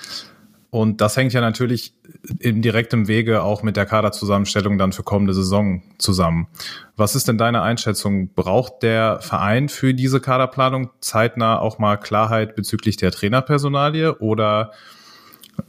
Und 0.71 1.01
das 1.01 1.17
hängt 1.17 1.33
ja 1.33 1.41
natürlich 1.41 1.93
im 2.39 2.61
direktem 2.61 3.09
Wege 3.09 3.43
auch 3.43 3.61
mit 3.61 3.75
der 3.75 3.85
Kaderzusammenstellung 3.85 4.77
dann 4.77 4.93
für 4.93 5.03
kommende 5.03 5.33
Saison 5.33 5.81
zusammen. 5.97 6.47
Was 6.95 7.13
ist 7.13 7.27
denn 7.27 7.37
deine 7.37 7.61
Einschätzung? 7.61 8.33
Braucht 8.33 8.81
der 8.81 9.19
Verein 9.19 9.67
für 9.67 9.93
diese 9.93 10.21
Kaderplanung 10.21 10.89
zeitnah 11.01 11.59
auch 11.59 11.77
mal 11.77 11.97
Klarheit 11.97 12.55
bezüglich 12.55 12.95
der 12.95 13.11
Trainerpersonalie 13.11 14.19
oder 14.19 14.71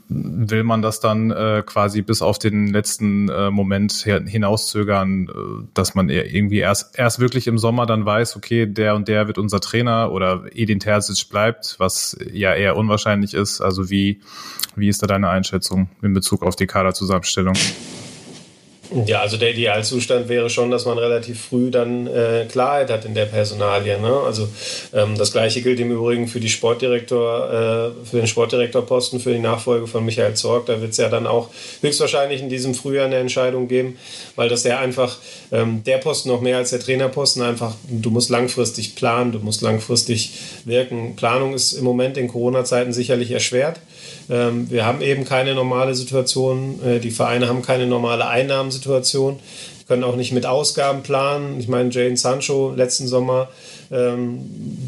will 0.08 0.64
man 0.64 0.82
das 0.82 1.00
dann 1.00 1.30
äh, 1.30 1.62
quasi 1.64 2.02
bis 2.02 2.22
auf 2.22 2.38
den 2.38 2.68
letzten 2.68 3.28
äh, 3.28 3.50
Moment 3.50 3.92
hinauszögern, 3.92 5.28
äh, 5.28 5.66
dass 5.74 5.94
man 5.94 6.08
irgendwie 6.08 6.58
erst, 6.58 6.98
erst 6.98 7.18
wirklich 7.20 7.46
im 7.46 7.58
Sommer 7.58 7.86
dann 7.86 8.04
weiß, 8.04 8.36
okay, 8.36 8.66
der 8.66 8.94
und 8.94 9.08
der 9.08 9.26
wird 9.26 9.38
unser 9.38 9.60
Trainer 9.60 10.12
oder 10.12 10.44
Edin 10.52 10.80
Terzic 10.80 11.28
bleibt, 11.28 11.76
was 11.78 12.16
ja 12.32 12.54
eher 12.54 12.76
unwahrscheinlich 12.76 13.34
ist. 13.34 13.60
Also 13.60 13.90
wie, 13.90 14.20
wie 14.76 14.88
ist 14.88 15.02
da 15.02 15.06
deine 15.06 15.28
Einschätzung 15.28 15.88
in 16.02 16.14
Bezug 16.14 16.42
auf 16.42 16.56
die 16.56 16.66
Kaderzusammenstellung? 16.66 17.54
Ja, 19.06 19.20
also 19.20 19.36
der 19.36 19.50
Idealzustand 19.50 20.28
wäre 20.28 20.50
schon, 20.50 20.70
dass 20.70 20.84
man 20.84 20.98
relativ 20.98 21.46
früh 21.46 21.70
dann 21.70 22.06
äh, 22.06 22.46
Klarheit 22.50 22.90
hat 22.90 23.04
in 23.04 23.14
der 23.14 23.26
Personalie. 23.26 23.98
Ne? 23.98 24.12
Also 24.26 24.48
ähm, 24.92 25.16
das 25.16 25.32
gleiche 25.32 25.62
gilt 25.62 25.80
im 25.80 25.90
Übrigen 25.90 26.28
für 26.28 26.40
die 26.40 26.48
Sportdirektor, 26.48 27.92
äh, 28.02 28.06
für 28.06 28.18
den 28.18 28.26
Sportdirektorposten, 28.26 29.20
für 29.20 29.32
die 29.32 29.38
Nachfolge 29.38 29.86
von 29.86 30.04
Michael 30.04 30.34
Zorg. 30.34 30.66
Da 30.66 30.80
wird 30.80 30.92
es 30.92 30.98
ja 30.98 31.08
dann 31.08 31.26
auch 31.26 31.48
höchstwahrscheinlich 31.80 32.42
in 32.42 32.48
diesem 32.48 32.74
Frühjahr 32.74 33.06
eine 33.06 33.16
Entscheidung 33.16 33.68
geben, 33.68 33.98
weil 34.36 34.48
das 34.48 34.64
ja 34.64 34.78
einfach 34.78 35.16
ähm, 35.50 35.82
der 35.84 35.98
Posten 35.98 36.28
noch 36.28 36.40
mehr 36.40 36.58
als 36.58 36.70
der 36.70 36.80
Trainerposten 36.80 37.42
einfach, 37.42 37.74
du 37.88 38.10
musst 38.10 38.30
langfristig 38.30 38.94
planen, 38.94 39.32
du 39.32 39.38
musst 39.38 39.62
langfristig 39.62 40.32
wirken. 40.64 41.16
Planung 41.16 41.54
ist 41.54 41.72
im 41.72 41.84
Moment 41.84 42.18
in 42.18 42.28
Corona-Zeiten 42.28 42.92
sicherlich 42.92 43.30
erschwert. 43.30 43.80
Ähm, 44.30 44.70
wir 44.70 44.84
haben 44.84 45.00
eben 45.02 45.24
keine 45.24 45.54
normale 45.54 45.94
Situation. 45.94 46.80
Äh, 46.84 47.00
die 47.00 47.10
Vereine 47.10 47.48
haben 47.48 47.62
keine 47.62 47.86
normale 47.86 48.26
Einnahmensituation. 48.26 49.38
Können 49.88 50.04
auch 50.04 50.16
nicht 50.16 50.32
mit 50.32 50.46
Ausgaben 50.46 51.02
planen. 51.02 51.58
Ich 51.58 51.68
meine, 51.68 51.90
Jane 51.90 52.16
Sancho 52.16 52.72
letzten 52.74 53.08
Sommer 53.08 53.48
ähm, 53.92 54.40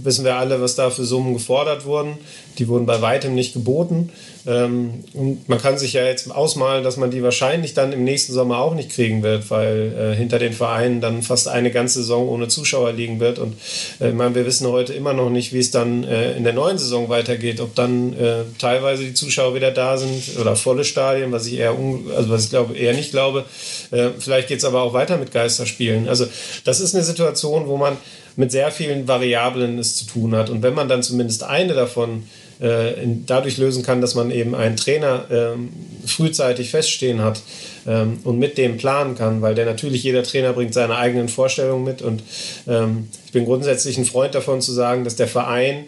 wissen 0.02 0.24
wir 0.24 0.36
alle, 0.36 0.60
was 0.60 0.74
da 0.74 0.90
für 0.90 1.04
Summen 1.04 1.34
gefordert 1.34 1.84
wurden. 1.84 2.16
Die 2.58 2.68
wurden 2.68 2.86
bei 2.86 3.02
weitem 3.02 3.34
nicht 3.34 3.52
geboten. 3.52 4.10
Ähm, 4.46 5.04
und 5.12 5.48
man 5.48 5.60
kann 5.60 5.78
sich 5.78 5.94
ja 5.94 6.04
jetzt 6.04 6.30
ausmalen, 6.30 6.84
dass 6.84 6.96
man 6.96 7.10
die 7.10 7.22
wahrscheinlich 7.22 7.74
dann 7.74 7.92
im 7.92 8.04
nächsten 8.04 8.32
Sommer 8.32 8.58
auch 8.58 8.74
nicht 8.74 8.90
kriegen 8.90 9.22
wird, 9.22 9.50
weil 9.50 9.92
äh, 9.92 10.16
hinter 10.16 10.38
den 10.38 10.52
Vereinen 10.52 11.00
dann 11.00 11.22
fast 11.22 11.48
eine 11.48 11.70
ganze 11.70 12.00
Saison 12.00 12.28
ohne 12.28 12.48
Zuschauer 12.48 12.92
liegen 12.92 13.20
wird. 13.20 13.38
Und 13.38 13.56
äh, 14.00 14.12
meine, 14.12 14.34
wir 14.34 14.46
wissen 14.46 14.66
heute 14.68 14.94
immer 14.94 15.12
noch 15.12 15.30
nicht, 15.30 15.52
wie 15.52 15.58
es 15.58 15.70
dann 15.70 16.04
äh, 16.04 16.36
in 16.36 16.44
der 16.44 16.52
neuen 16.52 16.78
Saison 16.78 17.08
weitergeht, 17.08 17.60
ob 17.60 17.74
dann 17.74 18.12
äh, 18.18 18.44
teilweise 18.58 19.04
die 19.04 19.14
Zuschauer 19.14 19.54
wieder 19.54 19.70
da 19.70 19.98
sind 19.98 20.38
oder 20.40 20.56
volle 20.56 20.84
Stadien, 20.84 21.32
was 21.32 21.46
ich 21.46 21.58
eher, 21.58 21.76
also 22.16 22.30
was 22.30 22.44
ich 22.44 22.50
glaube, 22.50 22.74
eher 22.74 22.94
nicht 22.94 23.10
glaube. 23.10 23.44
Äh, 23.90 24.10
vielleicht 24.18 24.48
geht 24.48 24.58
es 24.58 24.64
aber 24.64 24.82
auch 24.82 24.92
weiter 24.92 25.18
mit 25.18 25.32
Geisterspielen. 25.32 26.08
Also 26.08 26.26
das 26.64 26.80
ist 26.80 26.94
eine 26.94 27.04
Situation, 27.04 27.66
wo 27.66 27.76
man 27.76 27.96
mit 28.36 28.52
sehr 28.52 28.70
vielen 28.70 29.06
Variablen 29.06 29.78
es 29.78 29.96
zu 29.96 30.06
tun 30.06 30.34
hat. 30.34 30.50
Und 30.50 30.62
wenn 30.62 30.74
man 30.74 30.88
dann 30.88 31.02
zumindest 31.02 31.44
eine 31.44 31.74
davon 31.74 32.24
äh, 32.60 32.92
dadurch 33.26 33.58
lösen 33.58 33.82
kann, 33.82 34.00
dass 34.00 34.14
man 34.14 34.30
eben 34.30 34.54
einen 34.54 34.76
Trainer 34.76 35.24
ähm, 35.30 35.70
frühzeitig 36.06 36.70
feststehen 36.70 37.20
hat 37.20 37.40
ähm, 37.86 38.20
und 38.24 38.38
mit 38.38 38.58
dem 38.58 38.76
planen 38.76 39.16
kann, 39.16 39.42
weil 39.42 39.54
der 39.54 39.66
natürlich 39.66 40.02
jeder 40.02 40.22
Trainer 40.22 40.52
bringt 40.52 40.74
seine 40.74 40.96
eigenen 40.96 41.28
Vorstellungen 41.28 41.84
mit 41.84 42.02
und 42.02 42.22
ähm, 42.68 43.08
ich 43.26 43.32
bin 43.32 43.44
grundsätzlich 43.44 43.98
ein 43.98 44.04
Freund 44.04 44.34
davon 44.34 44.60
zu 44.60 44.72
sagen, 44.72 45.04
dass 45.04 45.16
der 45.16 45.28
Verein 45.28 45.86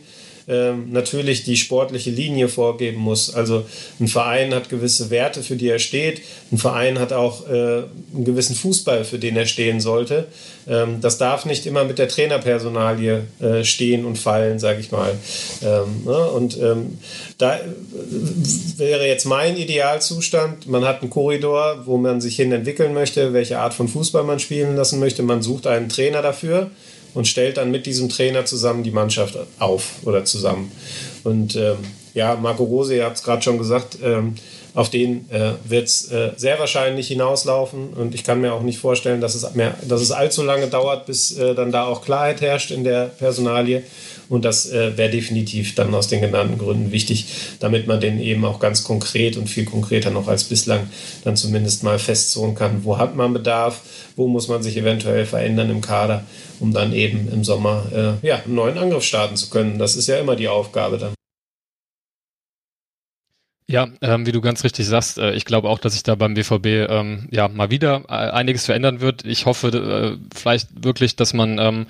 ähm, 0.49 0.93
natürlich 0.93 1.43
die 1.43 1.57
sportliche 1.57 2.11
Linie 2.11 2.49
vorgeben 2.49 2.99
muss. 2.99 3.35
Also 3.35 3.65
ein 3.99 4.07
Verein 4.07 4.55
hat 4.55 4.69
gewisse 4.69 5.11
Werte, 5.11 5.43
für 5.43 5.57
die 5.57 5.69
er 5.69 5.81
steht. 5.81 6.23
Ein 6.53 6.59
Verein 6.59 6.99
hat 7.01 7.13
auch 7.13 7.49
äh, 7.49 7.53
einen 8.15 8.25
gewissen 8.25 8.55
Fußball, 8.55 9.05
für 9.05 9.19
den 9.19 9.37
er 9.37 9.47
stehen 9.47 9.81
sollte. 9.81 10.29
Ähm, 10.69 11.01
das 11.01 11.19
darf 11.19 11.47
nicht 11.47 11.67
immer 11.67 11.85
mit 11.85 11.99
der 11.99 12.09
Trainerpersonalie 12.09 13.25
äh, 13.41 13.65
stehen 13.65 14.05
und 14.05 14.19
fallen, 14.19 14.61
sage 14.61 14.79
ich 14.81 14.93
mal. 14.93 15.13
Ähm, 15.63 16.05
ne? 16.05 16.31
Und 16.31 16.57
ähm, 16.61 16.99
da 17.39 17.57
äh, 17.57 17.61
wäre 18.77 19.07
jetzt 19.07 19.25
mein 19.25 19.57
Idealzustand, 19.57 20.69
man 20.69 20.85
hat 20.85 21.03
einen 21.03 21.11
Korridor, 21.11 21.83
wo 21.87 21.97
man 21.97 22.21
sich 22.21 22.37
hin 22.37 22.53
entwickeln 22.53 22.95
möchte, 22.95 23.33
welche 23.33 23.59
Art 23.59 23.75
von 23.75 23.89
Fußball 23.89 24.23
man 24.23 24.39
spielen 24.39 24.77
lassen 24.77 25.01
möchte. 25.01 25.25
Man 25.25 25.43
sucht 25.43 25.67
einen 25.67 25.89
Trainer 25.89 26.23
dafür 26.23 26.71
und 27.17 27.27
stellt 27.27 27.57
dann 27.57 27.71
mit 27.71 27.87
diesem 27.87 28.11
Trainer 28.11 28.45
zusammen 28.45 28.83
die 28.83 28.91
Mannschaft 28.91 29.39
auf 29.59 30.05
oder 30.05 30.27
zusammen. 30.27 30.71
Und 31.25 31.57
ähm, 31.57 31.79
ja, 32.13 32.37
Marco 32.37 32.65
Rose, 32.65 32.95
ihr 32.95 33.05
habt 33.05 33.17
es 33.17 33.23
gerade 33.23 33.43
schon 33.43 33.57
gesagt, 33.57 33.99
ähm, 34.05 34.35
auf 34.75 34.91
den 34.91 35.29
äh, 35.31 35.53
wird 35.65 35.89
es 35.89 36.13
äh, 36.13 36.33
sehr 36.37 36.59
wahrscheinlich 36.59 37.09
hinauslaufen. 37.09 37.95
Und 37.95 38.15
ich 38.15 38.23
kann 38.23 38.43
mir 38.43 38.53
auch 38.53 38.61
nicht 38.61 38.79
vorstellen, 38.79 39.23
dass 39.23 39.35
es, 39.35 39.55
mehr, 39.55 39.75
dass 39.89 40.03
es 40.03 40.13
allzu 40.13 40.43
lange 40.43 40.67
dauert, 40.67 41.07
bis 41.07 41.37
äh, 41.39 41.55
dann 41.55 41.73
da 41.73 41.87
auch 41.87 42.05
Klarheit 42.05 42.43
herrscht 42.43 42.71
in 42.71 42.85
der 42.85 43.07
Personalie. 43.07 43.83
Und 44.29 44.45
das 44.45 44.71
äh, 44.71 44.97
wäre 44.97 45.11
definitiv 45.11 45.75
dann 45.75 45.95
aus 45.95 46.09
den 46.09 46.21
genannten 46.21 46.59
Gründen 46.59 46.93
wichtig, 46.93 47.27
damit 47.61 47.87
man 47.87 48.01
den 48.01 48.21
eben 48.21 48.45
auch 48.45 48.59
ganz 48.59 48.85
konkret 48.85 49.37
und 49.37 49.49
viel 49.49 49.65
konkreter 49.65 50.11
noch 50.11 50.29
als 50.29 50.45
bislang 50.45 50.89
dann 51.25 51.37
zumindest 51.37 51.83
mal 51.83 51.99
festzone 51.99 52.55
kann, 52.55 52.85
wo 52.85 52.99
hat 52.99 53.17
man 53.17 53.33
Bedarf, 53.33 53.83
wo 54.17 54.27
muss 54.27 54.49
man 54.49 54.63
sich 54.63 54.77
eventuell 54.77 55.27
verändern 55.27 55.71
im 55.71 55.81
Kader, 55.81 56.25
um 56.61 56.73
dann 56.73 56.93
eben 56.93 57.29
im 57.33 57.45
Sommer 57.45 58.19
äh, 58.23 58.27
ja, 58.27 58.43
einen 58.45 58.55
neuen 58.55 58.79
Angriff 58.79 59.05
starten 59.05 59.37
zu 59.37 59.51
können. 59.51 59.79
Das 59.79 59.97
ist 59.97 60.09
ja 60.09 60.19
immer 60.19 60.37
die 60.37 60.49
Aufgabe 60.49 60.99
dann. 60.99 61.17
Ja, 63.69 63.89
ähm, 64.01 64.27
wie 64.27 64.33
du 64.33 64.41
ganz 64.41 64.63
richtig 64.63 64.87
sagst, 64.87 65.19
äh, 65.19 65.33
ich 65.33 65.45
glaube 65.45 65.69
auch, 65.69 65.81
dass 65.81 65.95
sich 65.95 66.05
da 66.05 66.15
beim 66.15 66.35
BVB 66.35 66.67
ähm, 66.89 67.27
ja 67.33 67.49
mal 67.49 67.69
wieder 67.69 68.05
äh, 68.09 68.13
einiges 68.13 68.65
verändern 68.65 69.01
wird. 69.01 69.25
Ich 69.25 69.45
hoffe 69.45 69.69
äh, 69.69 70.19
vielleicht 70.33 70.85
wirklich, 70.85 71.17
dass 71.17 71.35
man 71.35 71.59
ähm, 71.59 71.87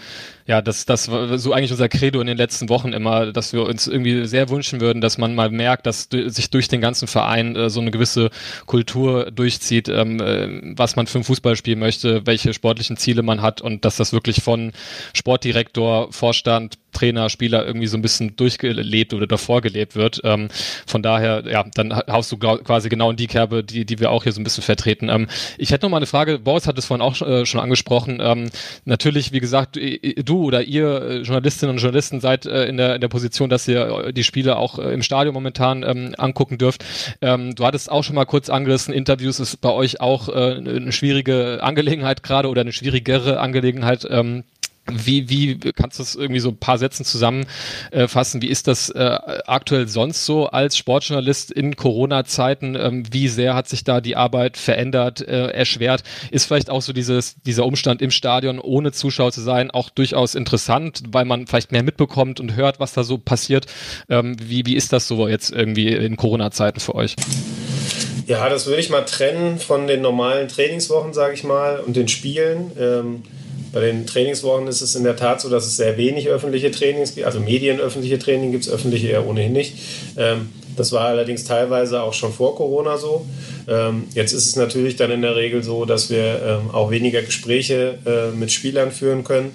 ja, 0.46 0.62
das 0.62 0.86
das 0.86 1.10
war 1.10 1.38
so 1.38 1.52
eigentlich 1.52 1.72
unser 1.72 1.88
Credo 1.88 2.20
in 2.20 2.26
den 2.26 2.36
letzten 2.36 2.68
Wochen 2.68 2.92
immer, 2.92 3.32
dass 3.32 3.52
wir 3.52 3.64
uns 3.64 3.86
irgendwie 3.86 4.26
sehr 4.26 4.48
wünschen 4.48 4.80
würden, 4.80 5.00
dass 5.00 5.18
man 5.18 5.34
mal 5.34 5.50
merkt, 5.50 5.86
dass 5.86 6.08
sich 6.10 6.50
durch 6.50 6.68
den 6.68 6.80
ganzen 6.80 7.08
Verein 7.08 7.56
äh, 7.56 7.68
so 7.68 7.80
eine 7.80 7.90
gewisse 7.90 8.30
Kultur 8.66 9.30
durchzieht, 9.32 9.88
ähm, 9.88 10.20
äh, 10.20 10.76
was 10.76 10.94
man 10.94 11.08
für 11.08 11.18
ein 11.18 11.24
Fußball 11.24 11.56
spielen 11.56 11.80
möchte, 11.80 12.26
welche 12.26 12.54
sportlichen 12.54 12.96
Ziele 12.96 13.22
man 13.22 13.42
hat 13.42 13.60
und 13.60 13.84
dass 13.84 13.96
das 13.96 14.12
wirklich 14.12 14.42
von 14.42 14.72
Sportdirektor, 15.14 16.12
Vorstand, 16.12 16.78
Trainer, 16.92 17.28
Spieler 17.28 17.66
irgendwie 17.66 17.88
so 17.88 17.98
ein 17.98 18.02
bisschen 18.02 18.36
durchgelebt 18.36 19.12
oder 19.12 19.26
davor 19.26 19.60
gelebt 19.60 19.96
wird. 19.96 20.20
Ähm, 20.24 20.48
von 20.86 21.02
daher, 21.02 21.44
ja, 21.46 21.64
dann 21.74 21.94
haust 21.94 22.32
du 22.32 22.38
quasi 22.38 22.88
genau 22.88 23.10
in 23.10 23.16
die 23.16 23.26
Kerbe, 23.26 23.62
die, 23.62 23.84
die 23.84 24.00
wir 24.00 24.10
auch 24.10 24.22
hier 24.22 24.32
so 24.32 24.40
ein 24.40 24.44
bisschen 24.44 24.62
vertreten. 24.62 25.10
Ähm, 25.10 25.28
ich 25.58 25.72
hätte 25.72 25.84
noch 25.84 25.90
mal 25.90 25.98
eine 25.98 26.06
Frage, 26.06 26.38
Boris 26.38 26.66
hat 26.66 26.78
es 26.78 26.86
vorhin 26.86 27.02
auch 27.02 27.20
äh, 27.20 27.44
schon 27.44 27.60
angesprochen. 27.60 28.18
Ähm, 28.22 28.48
natürlich, 28.86 29.32
wie 29.32 29.40
gesagt, 29.40 29.76
du 29.76 30.35
oder 30.44 30.62
ihr 30.62 31.02
äh, 31.02 31.16
Journalistinnen 31.18 31.74
und 31.74 31.82
Journalisten 31.82 32.20
seid 32.20 32.46
äh, 32.46 32.66
in, 32.66 32.76
der, 32.76 32.96
in 32.96 33.00
der 33.00 33.08
Position, 33.08 33.48
dass 33.50 33.66
ihr 33.68 34.12
die 34.12 34.24
Spiele 34.24 34.56
auch 34.56 34.78
äh, 34.78 34.92
im 34.92 35.02
Stadion 35.02 35.34
momentan 35.34 35.82
ähm, 35.82 36.14
angucken 36.18 36.58
dürft. 36.58 36.84
Ähm, 37.20 37.54
du 37.54 37.64
hattest 37.64 37.90
auch 37.90 38.04
schon 38.04 38.14
mal 38.14 38.24
kurz 38.24 38.48
angerissen, 38.48 38.94
Interviews 38.94 39.40
ist 39.40 39.60
bei 39.60 39.70
euch 39.70 40.00
auch 40.00 40.28
äh, 40.28 40.56
eine 40.56 40.92
schwierige 40.92 41.60
Angelegenheit 41.62 42.22
gerade 42.22 42.48
oder 42.48 42.60
eine 42.60 42.72
schwierigere 42.72 43.40
Angelegenheit. 43.40 44.06
Ähm, 44.10 44.44
wie, 44.92 45.28
wie 45.28 45.58
kannst 45.72 45.98
du 45.98 46.02
das 46.02 46.14
irgendwie 46.14 46.40
so 46.40 46.50
ein 46.50 46.58
paar 46.58 46.78
Sätzen 46.78 47.04
zusammenfassen? 47.04 48.42
Wie 48.42 48.48
ist 48.48 48.68
das 48.68 48.90
äh, 48.90 49.18
aktuell 49.46 49.88
sonst 49.88 50.24
so 50.24 50.46
als 50.46 50.76
Sportjournalist 50.76 51.50
in 51.50 51.76
Corona-Zeiten? 51.76 52.76
Ähm, 52.76 53.04
wie 53.10 53.28
sehr 53.28 53.54
hat 53.54 53.68
sich 53.68 53.84
da 53.84 54.00
die 54.00 54.16
Arbeit 54.16 54.56
verändert, 54.56 55.20
äh, 55.20 55.48
erschwert? 55.48 56.02
Ist 56.30 56.46
vielleicht 56.46 56.70
auch 56.70 56.82
so 56.82 56.92
dieses, 56.92 57.36
dieser 57.42 57.66
Umstand 57.66 58.02
im 58.02 58.10
Stadion 58.10 58.58
ohne 58.58 58.92
Zuschauer 58.92 59.32
zu 59.32 59.40
sein 59.40 59.70
auch 59.70 59.90
durchaus 59.90 60.34
interessant, 60.34 61.02
weil 61.10 61.24
man 61.24 61.46
vielleicht 61.46 61.72
mehr 61.72 61.82
mitbekommt 61.82 62.40
und 62.40 62.56
hört, 62.56 62.80
was 62.80 62.92
da 62.92 63.04
so 63.04 63.18
passiert? 63.18 63.66
Ähm, 64.08 64.36
wie, 64.40 64.66
wie 64.66 64.76
ist 64.76 64.92
das 64.92 65.08
so 65.08 65.28
jetzt 65.28 65.50
irgendwie 65.50 65.88
in 65.88 66.16
Corona-Zeiten 66.16 66.80
für 66.80 66.94
euch? 66.94 67.16
Ja, 68.26 68.48
das 68.48 68.66
würde 68.66 68.80
ich 68.80 68.90
mal 68.90 69.04
trennen 69.04 69.58
von 69.58 69.86
den 69.86 70.00
normalen 70.00 70.48
Trainingswochen, 70.48 71.12
sage 71.12 71.34
ich 71.34 71.44
mal, 71.44 71.78
und 71.78 71.94
den 71.96 72.08
Spielen. 72.08 72.72
Ähm 72.78 73.22
bei 73.76 73.82
den 73.82 74.06
Trainingswochen 74.06 74.68
ist 74.68 74.80
es 74.80 74.94
in 74.94 75.04
der 75.04 75.16
Tat 75.16 75.42
so, 75.42 75.50
dass 75.50 75.66
es 75.66 75.76
sehr 75.76 75.98
wenig 75.98 76.28
öffentliche 76.28 76.70
Trainings 76.70 77.14
gibt, 77.14 77.26
also 77.26 77.40
medienöffentliche 77.40 78.18
Training 78.18 78.50
gibt 78.50 78.64
es, 78.64 78.72
öffentliche 78.72 79.08
eher 79.08 79.26
ohnehin 79.26 79.52
nicht. 79.52 79.74
Ähm, 80.16 80.48
das 80.78 80.92
war 80.92 81.02
allerdings 81.02 81.44
teilweise 81.44 82.00
auch 82.00 82.14
schon 82.14 82.32
vor 82.32 82.56
Corona 82.56 82.96
so. 82.96 83.26
Ähm, 83.68 84.04
jetzt 84.14 84.32
ist 84.32 84.46
es 84.46 84.56
natürlich 84.56 84.96
dann 84.96 85.10
in 85.10 85.20
der 85.20 85.36
Regel 85.36 85.62
so, 85.62 85.84
dass 85.84 86.08
wir 86.08 86.40
ähm, 86.42 86.70
auch 86.70 86.90
weniger 86.90 87.20
Gespräche 87.20 87.98
äh, 88.06 88.34
mit 88.34 88.50
Spielern 88.50 88.92
führen 88.92 89.24
können. 89.24 89.54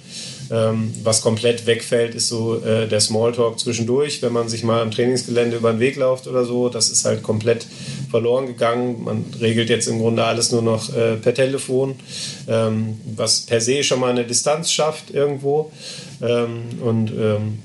Ähm, 0.52 0.94
was 1.04 1.22
komplett 1.22 1.66
wegfällt, 1.66 2.14
ist 2.14 2.28
so 2.28 2.62
äh, 2.62 2.88
der 2.88 3.00
Smalltalk 3.00 3.58
zwischendurch, 3.58 4.22
wenn 4.22 4.34
man 4.34 4.50
sich 4.50 4.64
mal 4.64 4.82
am 4.82 4.92
Trainingsgelände 4.92 5.56
über 5.56 5.72
den 5.72 5.80
Weg 5.80 5.96
läuft 5.96 6.28
oder 6.28 6.44
so. 6.44 6.68
Das 6.68 6.90
ist 6.90 7.06
halt 7.06 7.24
komplett 7.24 7.66
verloren 8.10 8.48
gegangen. 8.48 9.04
Man 9.06 9.26
regelt 9.40 9.70
jetzt 9.70 9.88
im 9.88 10.00
Grunde 10.00 10.26
alles 10.26 10.52
nur 10.52 10.62
noch 10.62 10.94
äh, 10.94 11.16
per 11.16 11.34
Telefon, 11.34 11.96
ähm, 12.50 13.00
was 13.16 13.42
per 13.42 13.62
se 13.62 13.84
schon 13.84 14.02
mal 14.02 14.12
eine 14.12 14.26
Distanz 14.26 14.72
schafft 14.72 15.12
irgendwo. 15.12 15.72
Ähm, 16.22 16.64
und 16.82 17.12
ähm, 17.12 17.60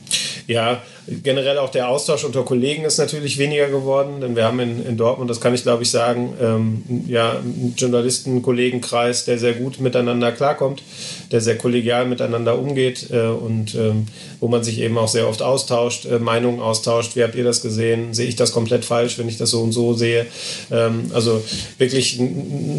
ja, 0.46 0.80
generell 1.22 1.58
auch 1.58 1.70
der 1.70 1.88
Austausch 1.88 2.24
unter 2.24 2.42
Kollegen 2.42 2.84
ist 2.84 2.98
natürlich 2.98 3.38
weniger 3.38 3.68
geworden, 3.68 4.20
denn 4.20 4.34
wir 4.34 4.44
haben 4.44 4.58
in, 4.60 4.84
in 4.84 4.96
Dortmund, 4.96 5.30
das 5.30 5.40
kann 5.40 5.54
ich 5.54 5.62
glaube 5.62 5.84
ich 5.84 5.90
sagen, 5.90 6.34
ähm, 6.40 6.82
ja, 7.06 7.38
einen 7.38 7.74
Journalisten-Kollegenkreis, 7.76 9.24
der 9.24 9.38
sehr 9.38 9.54
gut 9.54 9.78
miteinander 9.78 10.32
klarkommt, 10.32 10.82
der 11.30 11.40
sehr 11.40 11.56
kollegial 11.56 12.06
miteinander 12.06 12.58
umgeht 12.58 13.10
äh, 13.10 13.28
und 13.28 13.74
ähm, 13.74 14.06
wo 14.40 14.48
man 14.48 14.64
sich 14.64 14.80
eben 14.80 14.98
auch 14.98 15.08
sehr 15.08 15.28
oft 15.28 15.42
austauscht, 15.42 16.06
äh, 16.06 16.18
Meinungen 16.18 16.60
austauscht. 16.60 17.14
Wie 17.14 17.22
habt 17.22 17.36
ihr 17.36 17.44
das 17.44 17.62
gesehen? 17.62 18.12
Sehe 18.12 18.26
ich 18.26 18.36
das 18.36 18.52
komplett 18.52 18.84
falsch, 18.84 19.18
wenn 19.18 19.28
ich 19.28 19.38
das 19.38 19.50
so 19.50 19.60
und 19.62 19.72
so 19.72 19.94
sehe? 19.94 20.26
Ähm, 20.72 21.10
also 21.14 21.42
wirklich 21.78 22.20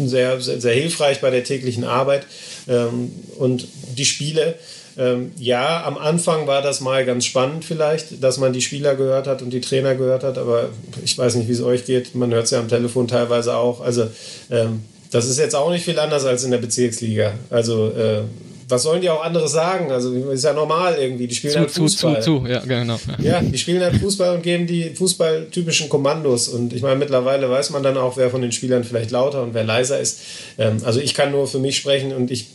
sehr, 0.04 0.40
sehr, 0.40 0.60
sehr 0.60 0.74
hilfreich 0.74 1.20
bei 1.20 1.30
der 1.30 1.44
täglichen 1.44 1.84
Arbeit. 1.84 2.26
Ähm, 2.68 3.10
und 3.38 3.66
die 3.96 4.04
Spiele, 4.04 4.56
ähm, 4.98 5.30
ja, 5.38 5.84
am 5.86 5.96
Anfang 5.96 6.48
war 6.48 6.60
das 6.60 6.80
mal 6.80 7.04
ganz 7.06 7.24
spannend 7.24 7.64
vielleicht, 7.64 8.22
dass 8.22 8.38
man 8.38 8.52
die 8.52 8.60
Spieler 8.60 8.96
gehört 8.96 9.28
hat 9.28 9.42
und 9.42 9.50
die 9.50 9.60
Trainer 9.60 9.94
gehört 9.94 10.24
hat, 10.24 10.38
aber 10.38 10.70
ich 11.04 11.16
weiß 11.16 11.36
nicht, 11.36 11.48
wie 11.48 11.52
es 11.52 11.62
euch 11.62 11.84
geht. 11.84 12.16
Man 12.16 12.32
hört 12.32 12.46
es 12.46 12.50
ja 12.50 12.58
am 12.58 12.68
Telefon 12.68 13.06
teilweise 13.06 13.56
auch. 13.56 13.80
Also 13.80 14.08
ähm, 14.50 14.82
das 15.12 15.26
ist 15.26 15.38
jetzt 15.38 15.54
auch 15.54 15.70
nicht 15.70 15.84
viel 15.84 16.00
anders 16.00 16.24
als 16.24 16.42
in 16.42 16.50
der 16.50 16.58
Bezirksliga. 16.58 17.32
Also 17.48 17.88
äh, 17.90 18.22
was 18.68 18.82
sollen 18.82 19.00
die 19.00 19.08
auch 19.08 19.24
anderes 19.24 19.52
sagen? 19.52 19.90
Also 19.90 20.12
ist 20.30 20.44
ja 20.44 20.52
normal 20.52 20.96
irgendwie. 21.00 21.26
Die 21.26 21.34
spielen 21.34 21.54
zu, 21.54 21.58
halt 21.60 21.70
Fußball. 21.70 22.22
Zu, 22.22 22.38
zu, 22.38 22.44
zu, 22.44 22.46
ja, 22.46 22.60
genau. 22.60 22.98
Ja, 23.18 23.40
die 23.40 23.56
spielen 23.56 23.82
halt 23.82 23.96
Fußball 23.96 24.36
und 24.36 24.42
geben 24.42 24.66
die 24.66 24.90
fußballtypischen 24.90 25.88
Kommandos. 25.88 26.48
Und 26.48 26.72
ich 26.72 26.82
meine, 26.82 26.96
mittlerweile 26.96 27.48
weiß 27.48 27.70
man 27.70 27.82
dann 27.82 27.96
auch, 27.96 28.16
wer 28.16 28.30
von 28.30 28.42
den 28.42 28.52
Spielern 28.52 28.84
vielleicht 28.84 29.10
lauter 29.10 29.42
und 29.42 29.54
wer 29.54 29.64
leiser 29.64 29.98
ist. 29.98 30.20
Ähm, 30.58 30.78
also 30.84 31.00
ich 31.00 31.14
kann 31.14 31.30
nur 31.30 31.48
für 31.48 31.58
mich 31.58 31.76
sprechen 31.76 32.12
und 32.12 32.30
ich 32.30 32.46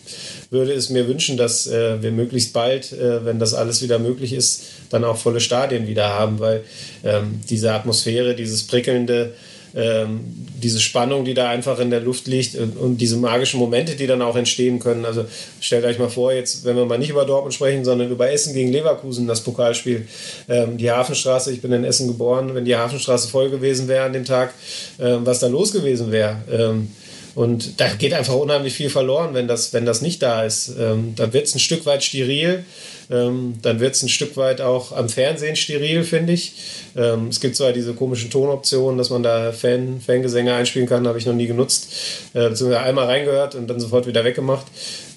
würde 0.52 0.74
es 0.74 0.90
mir 0.90 1.08
wünschen, 1.08 1.36
dass 1.36 1.68
äh, 1.68 2.02
wir 2.02 2.12
möglichst 2.12 2.54
bald, 2.54 2.94
äh, 2.94 3.26
wenn 3.26 3.40
das 3.40 3.54
alles 3.56 3.82
wieder 3.82 3.98
möglich 3.98 4.34
ist, 4.34 4.64
dann 4.92 5.04
auch 5.04 5.18
volle 5.18 5.40
Stadien 5.40 5.88
wieder 5.88 6.10
haben, 6.10 6.40
weil 6.40 6.64
ähm, 7.04 7.42
diese 7.50 7.74
Atmosphäre, 7.74 8.36
dieses 8.36 8.64
prickelnde, 8.68 9.34
ähm, 9.76 10.22
diese 10.62 10.80
Spannung, 10.80 11.26
die 11.26 11.34
da 11.34 11.50
einfach 11.50 11.80
in 11.80 11.90
der 11.90 12.00
Luft 12.00 12.28
liegt 12.28 12.56
und, 12.56 12.78
und, 12.78 12.98
diese 12.98 13.18
magischen 13.18 13.60
Momente, 13.60 13.96
die 13.96 14.08
dann 14.08 14.22
auch 14.22 14.36
entstehen 14.36 14.80
können. 14.80 15.04
Also 15.04 15.26
stellt 15.60 15.84
euch 15.86 16.00
mal 16.00 16.10
vor, 16.10 16.32
jetzt, 16.32 16.64
wenn 16.64 16.76
wir 16.76 16.86
mal 16.86 17.00
nicht 17.00 17.10
über 17.10 17.26
Dortmund 17.26 17.54
sprechen, 17.54 17.84
sondern 17.84 18.12
über 18.12 18.32
Essen 18.32 18.54
gegen 18.54 18.72
Leverkusen, 18.72 19.28
das 19.28 19.42
Pokalspiel, 19.42 20.08
ähm, 20.48 20.78
die 20.78 20.92
Hafenstraße, 20.92 21.52
ich 21.52 21.62
bin 21.62 21.72
in 21.72 21.84
Essen 21.84 22.08
geboren, 22.08 22.54
wenn 22.54 22.66
die 22.66 22.76
Hafenstraße 22.76 23.28
voll 23.28 23.50
gewesen 23.50 23.88
wäre 23.88 24.06
an 24.06 24.14
dem 24.14 24.26
Tag, 24.26 24.54
ähm, 25.00 25.26
was 25.26 25.40
da 25.40 25.48
los 25.48 25.72
gewesen 25.72 26.12
wäre. 26.12 26.38
Ähm, 26.52 26.90
und 27.36 27.80
da 27.80 27.88
geht 27.90 28.14
einfach 28.14 28.36
unheimlich 28.36 28.76
viel 28.76 28.90
verloren, 28.90 29.34
wenn 29.34 29.48
das, 29.48 29.74
wenn 29.74 29.86
das 29.86 30.02
nicht 30.02 30.22
da 30.22 30.44
ist. 30.44 30.74
Ähm, 30.80 31.14
dann 31.16 31.34
wird 31.34 31.48
es 31.48 31.56
ein 31.56 31.60
Stück 31.60 31.86
weit 31.86 32.04
steril. 32.04 32.64
Ähm, 33.10 33.56
dann 33.62 33.80
wird 33.80 33.96
es 33.96 34.04
ein 34.04 34.10
Stück 34.10 34.38
weit 34.38 34.62
auch 34.62 34.92
am 34.92 35.10
Fernsehen 35.10 35.56
steril, 35.56 36.04
finde 36.04 36.34
ich. 36.34 36.54
Ähm, 36.96 37.28
es 37.28 37.40
gibt 37.40 37.56
zwar 37.56 37.74
diese 37.74 37.94
komischen 37.94 38.30
Tonoptionen, 38.30 38.98
dass 38.98 39.10
man 39.10 39.24
da 39.24 39.52
Fan, 39.52 40.02
Fangesänge 40.06 40.54
einspielen 40.54 40.88
kann, 40.88 41.08
habe 41.08 41.18
ich 41.18 41.26
noch 41.26 41.34
nie 41.34 41.48
genutzt. 41.48 41.94
Äh, 42.34 42.50
beziehungsweise 42.50 42.82
einmal 42.82 43.06
reingehört 43.06 43.56
und 43.56 43.68
dann 43.68 43.80
sofort 43.80 44.08
wieder 44.08 44.24
weggemacht. 44.24 44.66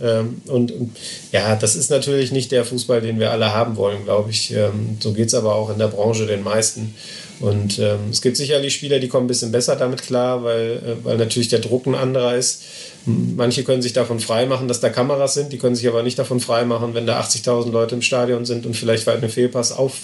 Ähm, 0.00 0.40
und, 0.46 0.72
und, 0.72 0.96
ja, 1.32 1.56
das 1.56 1.76
ist 1.76 1.90
natürlich 1.90 2.32
nicht 2.32 2.52
der 2.52 2.64
Fußball, 2.64 3.00
den 3.00 3.18
wir 3.18 3.30
alle 3.30 3.52
haben 3.52 3.76
wollen, 3.76 4.04
glaube 4.04 4.30
ich. 4.30 4.52
Ähm, 4.52 4.98
so 5.00 5.12
geht 5.12 5.28
es 5.28 5.34
aber 5.34 5.54
auch 5.54 5.70
in 5.70 5.78
der 5.78 5.88
Branche 5.88 6.26
den 6.26 6.42
meisten. 6.42 6.94
Und 7.40 7.78
ähm, 7.78 8.10
es 8.10 8.22
gibt 8.22 8.36
sicherlich 8.36 8.74
Spieler, 8.74 8.98
die 8.98 9.08
kommen 9.08 9.24
ein 9.24 9.28
bisschen 9.28 9.52
besser 9.52 9.76
damit 9.76 10.02
klar, 10.02 10.42
weil, 10.42 10.76
äh, 10.76 11.04
weil 11.04 11.18
natürlich 11.18 11.48
der 11.48 11.58
Druck 11.58 11.86
ein 11.86 11.94
anderer 11.94 12.34
ist. 12.34 12.62
Manche 13.04 13.62
können 13.62 13.82
sich 13.82 13.92
davon 13.92 14.18
freimachen, 14.20 14.68
dass 14.68 14.80
da 14.80 14.88
Kameras 14.88 15.34
sind, 15.34 15.52
die 15.52 15.58
können 15.58 15.76
sich 15.76 15.86
aber 15.86 16.02
nicht 16.02 16.18
davon 16.18 16.40
freimachen, 16.40 16.94
wenn 16.94 17.06
da 17.06 17.20
80.000 17.20 17.70
Leute 17.70 17.94
im 17.94 18.02
Stadion 18.02 18.44
sind 18.44 18.66
und 18.66 18.74
vielleicht 18.74 19.06
weit 19.06 19.18
einen 19.18 19.30
Fehlpass 19.30 19.70
auf, 19.70 19.98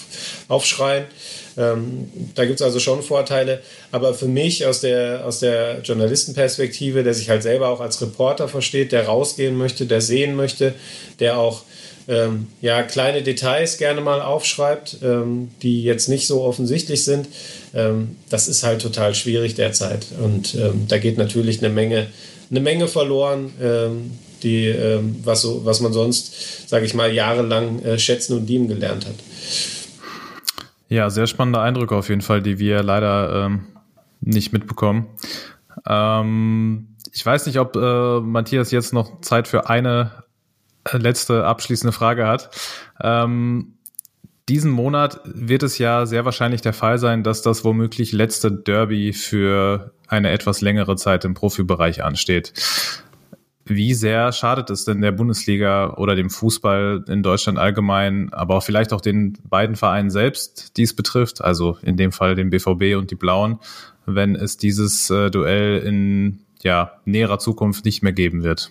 aufschreien. 0.47 1.05
Ähm, 1.57 2.09
da 2.35 2.45
gibt 2.45 2.59
es 2.59 2.61
also 2.61 2.79
schon 2.79 3.01
Vorteile. 3.01 3.61
Aber 3.91 4.13
für 4.13 4.27
mich 4.27 4.65
aus 4.65 4.81
der, 4.81 5.25
aus 5.25 5.39
der 5.39 5.81
Journalistenperspektive, 5.81 7.03
der 7.03 7.13
sich 7.13 7.29
halt 7.29 7.43
selber 7.43 7.69
auch 7.69 7.81
als 7.81 8.01
Reporter 8.01 8.47
versteht, 8.47 8.91
der 8.91 9.05
rausgehen 9.05 9.57
möchte, 9.57 9.85
der 9.85 10.01
sehen 10.01 10.35
möchte, 10.35 10.73
der 11.19 11.37
auch 11.37 11.63
ähm, 12.07 12.47
ja, 12.61 12.83
kleine 12.83 13.21
Details 13.21 13.77
gerne 13.77 14.01
mal 14.01 14.21
aufschreibt, 14.21 14.97
ähm, 15.03 15.51
die 15.61 15.83
jetzt 15.83 16.09
nicht 16.09 16.27
so 16.27 16.41
offensichtlich 16.41 17.05
sind, 17.05 17.27
ähm, 17.73 18.17
das 18.29 18.47
ist 18.47 18.63
halt 18.63 18.81
total 18.81 19.15
schwierig 19.15 19.55
derzeit. 19.55 20.07
Und 20.21 20.55
ähm, 20.55 20.87
da 20.87 20.97
geht 20.97 21.17
natürlich 21.17 21.63
eine 21.63 21.73
Menge, 21.73 22.07
eine 22.49 22.59
Menge 22.59 22.87
verloren, 22.87 23.51
ähm, 23.61 24.11
die, 24.43 24.65
ähm, 24.65 25.15
was, 25.23 25.41
so, 25.41 25.65
was 25.65 25.79
man 25.79 25.93
sonst, 25.93 26.67
sage 26.67 26.85
ich 26.85 26.93
mal, 26.93 27.13
jahrelang 27.13 27.81
äh, 27.83 27.97
schätzen 27.97 28.37
und 28.37 28.47
lieben 28.47 28.67
gelernt 28.67 29.05
hat. 29.05 29.15
Ja, 30.89 31.09
sehr 31.09 31.27
spannende 31.27 31.61
Eindrücke 31.61 31.95
auf 31.95 32.09
jeden 32.09 32.21
Fall, 32.21 32.41
die 32.41 32.59
wir 32.59 32.83
leider 32.83 33.49
nicht 34.21 34.53
mitbekommen. 34.53 35.07
ich 35.85 37.25
weiß 37.25 37.47
nicht, 37.47 37.57
ob 37.57 37.75
äh, 37.75 38.19
Matthias 38.19 38.69
jetzt 38.69 38.93
noch 38.93 39.19
Zeit 39.21 39.47
für 39.47 39.69
eine 39.69 40.23
letzte 40.91 41.45
abschließende 41.45 41.93
Frage 41.93 42.27
hat. 42.27 42.49
Ähm, 43.01 43.73
diesen 44.49 44.71
Monat 44.71 45.21
wird 45.23 45.63
es 45.63 45.77
ja 45.77 46.05
sehr 46.05 46.25
wahrscheinlich 46.25 46.61
der 46.61 46.73
Fall 46.73 46.99
sein, 46.99 47.23
dass 47.23 47.41
das 47.41 47.63
womöglich 47.63 48.11
letzte 48.11 48.51
Derby 48.51 49.13
für 49.13 49.93
eine 50.07 50.31
etwas 50.31 50.59
längere 50.59 50.97
Zeit 50.97 51.23
im 51.23 51.33
Profibereich 51.33 52.03
ansteht. 52.03 52.53
Wie 53.65 53.93
sehr 53.93 54.33
schadet 54.33 54.69
es 54.69 54.83
denn 54.83 54.99
der 54.99 55.13
Bundesliga 55.13 55.93
oder 55.93 56.15
dem 56.15 56.29
Fußball 56.29 57.05
in 57.07 57.23
Deutschland 57.23 57.57
allgemein, 57.57 58.33
aber 58.33 58.55
auch 58.55 58.63
vielleicht 58.63 58.91
auch 58.91 58.99
den 58.99 59.37
beiden 59.49 59.77
Vereinen 59.77 60.09
selbst, 60.09 60.75
die 60.75 60.83
es 60.83 60.93
betrifft, 60.93 61.41
also 61.41 61.77
in 61.81 61.95
dem 61.95 62.11
Fall 62.11 62.35
den 62.35 62.49
BVB 62.49 62.97
und 62.97 63.09
die 63.09 63.15
Blauen, 63.15 63.59
wenn 64.05 64.35
es 64.35 64.57
dieses 64.57 65.09
äh, 65.09 65.31
Duell 65.31 65.79
in 65.79 66.41
ja, 66.61 66.91
näherer 67.05 67.39
Zukunft 67.39 67.85
nicht 67.85 68.03
mehr 68.03 68.11
geben 68.11 68.43
wird? 68.43 68.69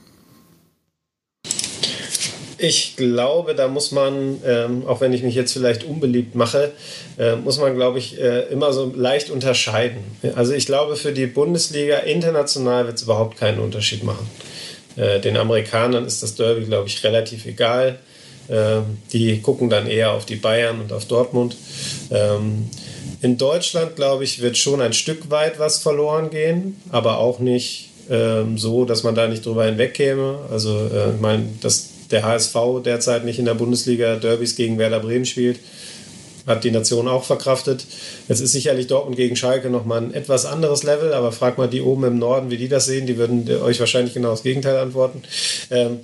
Ich 2.62 2.94
glaube, 2.94 3.56
da 3.56 3.66
muss 3.66 3.90
man, 3.90 4.40
ähm, 4.46 4.86
auch 4.86 5.00
wenn 5.00 5.12
ich 5.12 5.24
mich 5.24 5.34
jetzt 5.34 5.52
vielleicht 5.52 5.82
unbeliebt 5.82 6.36
mache, 6.36 6.70
äh, 7.18 7.34
muss 7.34 7.58
man, 7.58 7.74
glaube 7.74 7.98
ich, 7.98 8.20
äh, 8.20 8.42
immer 8.52 8.72
so 8.72 8.92
leicht 8.94 9.30
unterscheiden. 9.30 9.98
Also 10.36 10.52
ich 10.52 10.66
glaube, 10.66 10.94
für 10.94 11.10
die 11.10 11.26
Bundesliga 11.26 11.96
international 11.98 12.86
wird 12.86 12.98
es 12.98 13.02
überhaupt 13.02 13.36
keinen 13.36 13.58
Unterschied 13.58 14.04
machen. 14.04 14.30
Äh, 14.94 15.18
den 15.18 15.36
Amerikanern 15.36 16.06
ist 16.06 16.22
das 16.22 16.36
Derby, 16.36 16.64
glaube 16.64 16.86
ich, 16.86 17.02
relativ 17.02 17.46
egal. 17.46 17.98
Ähm, 18.48 18.98
die 19.12 19.40
gucken 19.42 19.68
dann 19.68 19.88
eher 19.88 20.12
auf 20.12 20.24
die 20.24 20.36
Bayern 20.36 20.82
und 20.82 20.92
auf 20.92 21.06
Dortmund. 21.06 21.56
Ähm, 22.12 22.70
in 23.22 23.38
Deutschland, 23.38 23.96
glaube 23.96 24.22
ich, 24.22 24.40
wird 24.40 24.56
schon 24.56 24.80
ein 24.80 24.92
Stück 24.92 25.32
weit 25.32 25.58
was 25.58 25.78
verloren 25.78 26.30
gehen, 26.30 26.80
aber 26.90 27.18
auch 27.18 27.40
nicht 27.40 27.88
ähm, 28.08 28.56
so, 28.56 28.84
dass 28.84 29.02
man 29.02 29.16
da 29.16 29.26
nicht 29.26 29.44
drüber 29.44 29.64
hinwegkäme. 29.64 30.38
Also, 30.48 30.76
äh, 30.78 31.14
ich 31.14 31.20
meine, 31.20 31.48
das 31.60 31.91
der 32.12 32.24
HSV 32.24 32.56
derzeit 32.84 33.24
nicht 33.24 33.38
in 33.38 33.44
der 33.44 33.54
Bundesliga 33.54 34.16
Derbys 34.16 34.56
gegen 34.56 34.78
Werder 34.78 35.00
Bremen 35.00 35.26
spielt. 35.26 35.58
Hat 36.46 36.64
die 36.64 36.70
Nation 36.72 37.06
auch 37.06 37.24
verkraftet. 37.24 37.86
Jetzt 38.28 38.40
ist 38.40 38.52
sicherlich 38.52 38.88
Dortmund 38.88 39.16
gegen 39.16 39.36
Schalke 39.36 39.70
nochmal 39.70 40.02
ein 40.02 40.14
etwas 40.14 40.44
anderes 40.44 40.82
Level, 40.82 41.14
aber 41.14 41.30
frag 41.30 41.56
mal 41.56 41.68
die 41.68 41.82
oben 41.82 42.04
im 42.04 42.18
Norden, 42.18 42.50
wie 42.50 42.56
die 42.56 42.68
das 42.68 42.86
sehen. 42.86 43.06
Die 43.06 43.16
würden 43.16 43.48
euch 43.62 43.78
wahrscheinlich 43.78 44.14
genau 44.14 44.30
das 44.30 44.42
Gegenteil 44.42 44.76
antworten. 44.76 45.22
Ähm, 45.70 46.00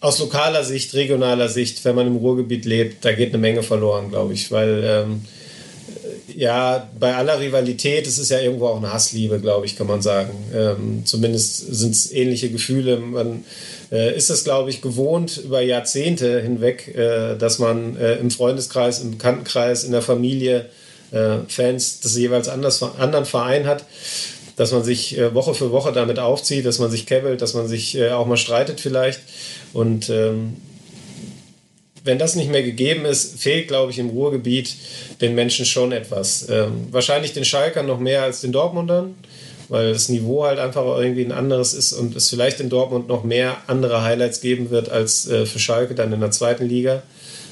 aus 0.00 0.18
lokaler 0.18 0.64
Sicht, 0.64 0.94
regionaler 0.94 1.48
Sicht, 1.48 1.84
wenn 1.84 1.94
man 1.94 2.06
im 2.06 2.16
Ruhrgebiet 2.16 2.64
lebt, 2.64 3.04
da 3.04 3.12
geht 3.12 3.30
eine 3.30 3.38
Menge 3.38 3.62
verloren, 3.62 4.10
glaube 4.10 4.32
ich, 4.34 4.50
weil 4.50 4.82
ähm, 4.84 5.22
ja, 6.34 6.88
bei 6.98 7.14
aller 7.14 7.40
Rivalität, 7.40 8.06
es 8.06 8.18
ist 8.18 8.30
ja 8.30 8.40
irgendwo 8.40 8.68
auch 8.68 8.78
eine 8.78 8.92
Hassliebe, 8.92 9.40
glaube 9.40 9.66
ich, 9.66 9.76
kann 9.76 9.86
man 9.86 10.00
sagen. 10.02 10.30
Ähm, 10.54 11.02
zumindest 11.04 11.74
sind 11.74 11.92
es 11.92 12.12
ähnliche 12.12 12.50
Gefühle. 12.50 12.96
Man 12.98 13.44
äh, 13.90 14.14
ist 14.16 14.30
es, 14.30 14.44
glaube 14.44 14.70
ich, 14.70 14.82
gewohnt 14.82 15.38
über 15.38 15.60
Jahrzehnte 15.60 16.40
hinweg, 16.40 16.94
äh, 16.94 17.36
dass 17.36 17.58
man 17.58 17.96
äh, 17.96 18.16
im 18.16 18.30
Freundeskreis, 18.30 19.00
im 19.00 19.12
Bekanntenkreis, 19.12 19.84
in 19.84 19.92
der 19.92 20.02
Familie 20.02 20.66
äh, 21.12 21.38
Fans 21.48 22.00
des 22.00 22.16
jeweils 22.16 22.48
anders, 22.48 22.82
anderen 22.82 23.24
Verein 23.24 23.66
hat 23.66 23.84
dass 24.56 24.72
man 24.72 24.84
sich 24.84 25.16
äh, 25.16 25.32
Woche 25.32 25.54
für 25.54 25.72
Woche 25.72 25.90
damit 25.90 26.18
aufzieht, 26.18 26.66
dass 26.66 26.78
man 26.78 26.90
sich 26.90 27.06
kebbelt, 27.06 27.40
dass 27.40 27.54
man 27.54 27.66
sich 27.66 27.98
auch 28.10 28.26
mal 28.26 28.36
streitet 28.36 28.78
vielleicht. 28.78 29.20
Und 29.72 30.10
ähm, 30.10 30.56
wenn 32.04 32.18
das 32.18 32.34
nicht 32.34 32.50
mehr 32.50 32.62
gegeben 32.62 33.04
ist, 33.04 33.40
fehlt, 33.40 33.68
glaube 33.68 33.92
ich, 33.92 33.98
im 33.98 34.10
Ruhrgebiet 34.10 34.74
den 35.20 35.34
Menschen 35.34 35.66
schon 35.66 35.92
etwas. 35.92 36.48
Ähm, 36.48 36.88
wahrscheinlich 36.90 37.32
den 37.32 37.44
Schalkern 37.44 37.86
noch 37.86 37.98
mehr 37.98 38.22
als 38.22 38.40
den 38.40 38.52
Dortmundern, 38.52 39.14
weil 39.70 39.92
das 39.92 40.08
Niveau 40.08 40.44
halt 40.44 40.58
einfach 40.58 40.84
irgendwie 40.98 41.24
ein 41.24 41.32
anderes 41.32 41.74
ist 41.74 41.92
und 41.92 42.16
es 42.16 42.28
vielleicht 42.28 42.60
in 42.60 42.68
Dortmund 42.68 43.08
noch 43.08 43.22
mehr 43.22 43.56
andere 43.68 44.02
Highlights 44.02 44.40
geben 44.40 44.70
wird 44.70 44.90
als 44.90 45.28
äh, 45.28 45.46
für 45.46 45.60
Schalke 45.60 45.94
dann 45.94 46.12
in 46.12 46.20
der 46.20 46.32
zweiten 46.32 46.66
Liga. 46.66 47.04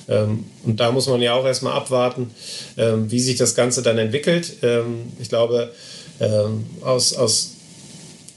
Ähm, 0.08 0.44
und 0.64 0.80
da 0.80 0.90
muss 0.90 1.06
man 1.06 1.22
ja 1.22 1.34
auch 1.34 1.46
erstmal 1.46 1.74
abwarten, 1.74 2.30
ähm, 2.76 3.10
wie 3.10 3.20
sich 3.20 3.36
das 3.36 3.54
Ganze 3.54 3.82
dann 3.82 3.98
entwickelt. 3.98 4.54
Ähm, 4.62 5.12
ich 5.20 5.28
glaube, 5.28 5.72
ähm, 6.18 6.66
aus, 6.82 7.14
aus 7.14 7.52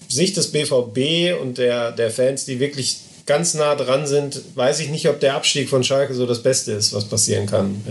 Sicht 0.07 0.37
des 0.37 0.51
BVB 0.51 1.41
und 1.41 1.57
der, 1.57 1.91
der 1.91 2.11
Fans, 2.11 2.45
die 2.45 2.59
wirklich 2.59 2.97
ganz 3.25 3.55
nah 3.55 3.73
dran 3.73 4.05
sind, 4.05 4.41
weiß 4.53 4.79
ich 4.81 4.89
nicht, 4.89 5.09
ob 5.09 5.19
der 5.19 5.35
Abstieg 5.35 5.69
von 5.69 5.83
Schalke 5.83 6.13
so 6.13 6.27
das 6.27 6.43
Beste 6.43 6.73
ist, 6.73 6.93
was 6.93 7.05
passieren 7.05 7.47
kann. 7.47 7.81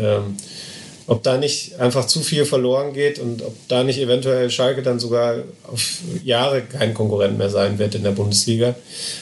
Ob 1.11 1.25
da 1.25 1.39
nicht 1.39 1.81
einfach 1.81 2.07
zu 2.07 2.21
viel 2.21 2.45
verloren 2.45 2.93
geht 2.93 3.19
und 3.19 3.43
ob 3.43 3.57
da 3.67 3.83
nicht 3.83 3.99
eventuell 3.99 4.49
Schalke 4.49 4.81
dann 4.81 5.01
sogar 5.01 5.39
auf 5.65 5.99
Jahre 6.23 6.63
kein 6.63 6.95
Konkurrent 6.95 7.37
mehr 7.37 7.51
sein 7.51 7.81
wird 7.81 7.97
in 7.97 8.05
der 8.05 8.13
Bundesliga. 8.13 8.77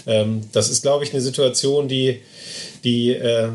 Ähm, 0.07 0.43
das 0.53 0.69
ist, 0.69 0.83
glaube 0.83 1.05
ich, 1.05 1.15
eine 1.15 1.23
Situation, 1.23 1.89
die, 1.89 2.21
die 2.85 3.13
äh, 3.13 3.49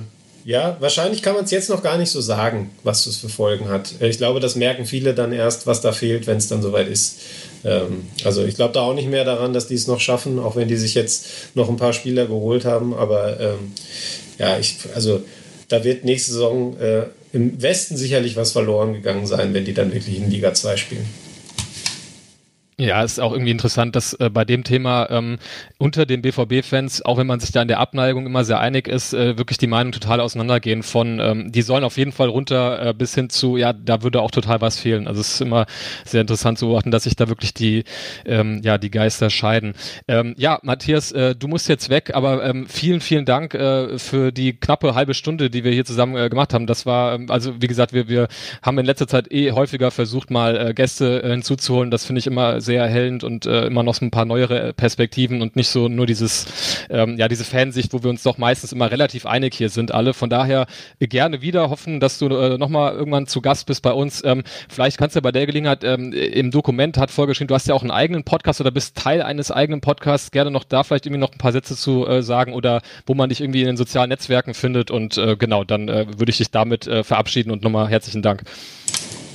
ja, 0.45 0.77
wahrscheinlich 0.79 1.21
kann 1.21 1.35
man 1.35 1.45
es 1.45 1.51
jetzt 1.51 1.69
noch 1.69 1.83
gar 1.83 1.99
nicht 1.99 2.09
so 2.09 2.21
sagen, 2.21 2.71
was 2.83 3.05
das 3.05 3.17
für 3.17 3.29
Folgen 3.29 3.69
hat. 3.69 3.93
Ich 4.01 4.17
glaube, 4.17 4.39
das 4.39 4.55
merken 4.55 4.87
viele 4.87 5.13
dann 5.13 5.31
erst, 5.31 5.67
was 5.67 5.81
da 5.81 5.91
fehlt, 5.91 6.25
wenn 6.25 6.37
es 6.37 6.47
dann 6.47 6.63
soweit 6.63 6.87
ist. 6.87 7.19
Ähm, 7.63 8.07
also 8.23 8.43
ich 8.43 8.55
glaube 8.55 8.73
da 8.73 8.81
auch 8.81 8.95
nicht 8.95 9.09
mehr 9.09 9.25
daran, 9.25 9.53
dass 9.53 9.67
die 9.67 9.75
es 9.75 9.85
noch 9.85 9.99
schaffen, 9.99 10.39
auch 10.39 10.55
wenn 10.55 10.67
die 10.67 10.75
sich 10.75 10.95
jetzt 10.95 11.27
noch 11.53 11.69
ein 11.69 11.77
paar 11.77 11.93
Spieler 11.93 12.25
geholt 12.25 12.65
haben. 12.65 12.95
Aber 12.95 13.39
ähm, 13.39 13.73
ja, 14.39 14.57
ich, 14.57 14.77
also 14.95 15.21
da 15.67 15.83
wird 15.83 16.03
nächste 16.03 16.31
Saison 16.31 16.75
äh, 16.79 17.03
im 17.33 17.61
Westen 17.61 17.97
sicherlich 17.97 18.35
was 18.37 18.51
verloren 18.51 18.93
gegangen 18.93 19.25
sein, 19.25 19.53
wenn 19.53 19.65
die 19.65 19.73
dann 19.73 19.91
wirklich 19.91 20.17
in 20.17 20.29
Liga 20.29 20.53
2 20.53 20.77
spielen. 20.77 21.05
Ja, 22.79 23.03
ist 23.03 23.19
auch 23.19 23.33
irgendwie 23.33 23.51
interessant, 23.51 23.95
dass 23.95 24.13
äh, 24.15 24.31
bei 24.31 24.45
dem 24.45 24.63
Thema 24.63 25.07
ähm, 25.11 25.37
unter 25.77 26.07
den 26.07 26.23
BVB-Fans, 26.23 27.03
auch 27.05 27.17
wenn 27.17 27.27
man 27.27 27.39
sich 27.39 27.51
da 27.51 27.61
in 27.61 27.67
der 27.67 27.79
Abneigung 27.79 28.25
immer 28.25 28.43
sehr 28.43 28.59
einig 28.59 28.87
ist, 28.87 29.13
äh, 29.13 29.37
wirklich 29.37 29.59
die 29.59 29.67
Meinung 29.67 29.91
total 29.91 30.19
auseinandergehen 30.19 30.81
von, 30.81 31.19
ähm, 31.19 31.51
die 31.51 31.61
sollen 31.61 31.83
auf 31.83 31.97
jeden 31.97 32.11
Fall 32.11 32.29
runter 32.29 32.87
äh, 32.87 32.93
bis 32.95 33.13
hin 33.13 33.29
zu, 33.29 33.57
ja, 33.57 33.73
da 33.73 34.01
würde 34.01 34.21
auch 34.21 34.31
total 34.31 34.59
was 34.61 34.79
fehlen. 34.79 35.07
Also 35.07 35.21
es 35.21 35.35
ist 35.35 35.41
immer 35.41 35.67
sehr 36.03 36.21
interessant 36.21 36.57
zu 36.57 36.65
beobachten, 36.65 36.89
dass 36.89 37.03
sich 37.03 37.15
da 37.15 37.29
wirklich 37.29 37.53
die, 37.53 37.83
ähm, 38.25 38.61
ja, 38.63 38.79
die 38.79 38.89
Geister 38.89 39.29
scheiden. 39.29 39.75
Ähm, 40.07 40.33
ja, 40.37 40.57
Matthias, 40.63 41.11
äh, 41.11 41.35
du 41.35 41.47
musst 41.47 41.69
jetzt 41.69 41.91
weg, 41.91 42.11
aber 42.15 42.43
ähm, 42.43 42.65
vielen, 42.67 43.01
vielen 43.01 43.25
Dank 43.25 43.53
äh, 43.53 43.99
für 43.99 44.31
die 44.31 44.59
knappe 44.59 44.95
halbe 44.95 45.13
Stunde, 45.13 45.51
die 45.51 45.63
wir 45.63 45.71
hier 45.71 45.85
zusammen 45.85 46.17
äh, 46.17 46.27
gemacht 46.27 46.55
haben. 46.55 46.65
Das 46.65 46.87
war, 46.87 47.13
ähm, 47.13 47.29
also 47.29 47.61
wie 47.61 47.67
gesagt, 47.67 47.93
wir, 47.93 48.07
wir 48.07 48.27
haben 48.63 48.79
in 48.79 48.85
letzter 48.85 49.07
Zeit 49.07 49.31
eh 49.31 49.51
häufiger 49.51 49.91
versucht, 49.91 50.31
mal 50.31 50.69
äh, 50.69 50.73
Gäste 50.73 51.21
äh, 51.21 51.29
hinzuzuholen. 51.29 51.91
Das 51.91 52.05
finde 52.05 52.17
ich 52.17 52.25
immer 52.25 52.62
sehr 52.63 52.81
erhellend 52.81 53.23
und 53.23 53.45
äh, 53.45 53.65
immer 53.67 53.83
noch 53.83 53.93
so 53.93 54.05
ein 54.05 54.11
paar 54.11 54.25
neuere 54.25 54.73
Perspektiven 54.73 55.41
und 55.41 55.55
nicht 55.55 55.69
so 55.69 55.87
nur 55.87 56.05
dieses, 56.05 56.85
ähm, 56.89 57.17
ja, 57.17 57.27
diese 57.27 57.43
Fansicht, 57.43 57.93
wo 57.93 58.01
wir 58.03 58.09
uns 58.09 58.23
doch 58.23 58.37
meistens 58.37 58.71
immer 58.71 58.89
relativ 58.89 59.25
einig 59.25 59.53
hier 59.53 59.69
sind 59.69 59.93
alle. 59.93 60.13
Von 60.13 60.29
daher 60.29 60.65
äh, 60.99 61.07
gerne 61.07 61.41
wieder 61.41 61.69
hoffen, 61.69 61.99
dass 61.99 62.17
du 62.19 62.27
äh, 62.29 62.57
nochmal 62.57 62.93
irgendwann 62.93 63.27
zu 63.27 63.41
Gast 63.41 63.67
bist 63.67 63.81
bei 63.81 63.91
uns. 63.91 64.23
Ähm, 64.23 64.43
vielleicht 64.69 64.97
kannst 64.97 65.15
du 65.15 65.21
bei 65.21 65.31
der 65.31 65.45
Gelegenheit 65.45 65.83
ähm, 65.83 66.13
im 66.13 66.51
Dokument 66.51 66.97
hat 66.97 67.11
vorgeschrieben, 67.11 67.47
du 67.47 67.55
hast 67.55 67.67
ja 67.67 67.75
auch 67.75 67.81
einen 67.81 67.91
eigenen 67.91 68.23
Podcast 68.23 68.61
oder 68.61 68.71
bist 68.71 68.97
Teil 68.97 69.21
eines 69.21 69.51
eigenen 69.51 69.81
Podcasts. 69.81 70.31
Gerne 70.31 70.51
noch 70.51 70.63
da 70.63 70.83
vielleicht 70.83 71.05
irgendwie 71.05 71.21
noch 71.21 71.31
ein 71.31 71.37
paar 71.37 71.51
Sätze 71.51 71.75
zu 71.75 72.07
äh, 72.07 72.23
sagen 72.23 72.53
oder 72.53 72.81
wo 73.05 73.13
man 73.13 73.29
dich 73.29 73.41
irgendwie 73.41 73.61
in 73.61 73.67
den 73.67 73.77
sozialen 73.77 74.09
Netzwerken 74.09 74.53
findet 74.53 74.91
und 74.91 75.17
äh, 75.17 75.35
genau, 75.37 75.63
dann 75.63 75.89
äh, 75.89 76.05
würde 76.17 76.29
ich 76.29 76.37
dich 76.37 76.51
damit 76.51 76.87
äh, 76.87 77.03
verabschieden 77.03 77.51
und 77.51 77.63
nochmal 77.63 77.89
herzlichen 77.89 78.21
Dank. 78.21 78.43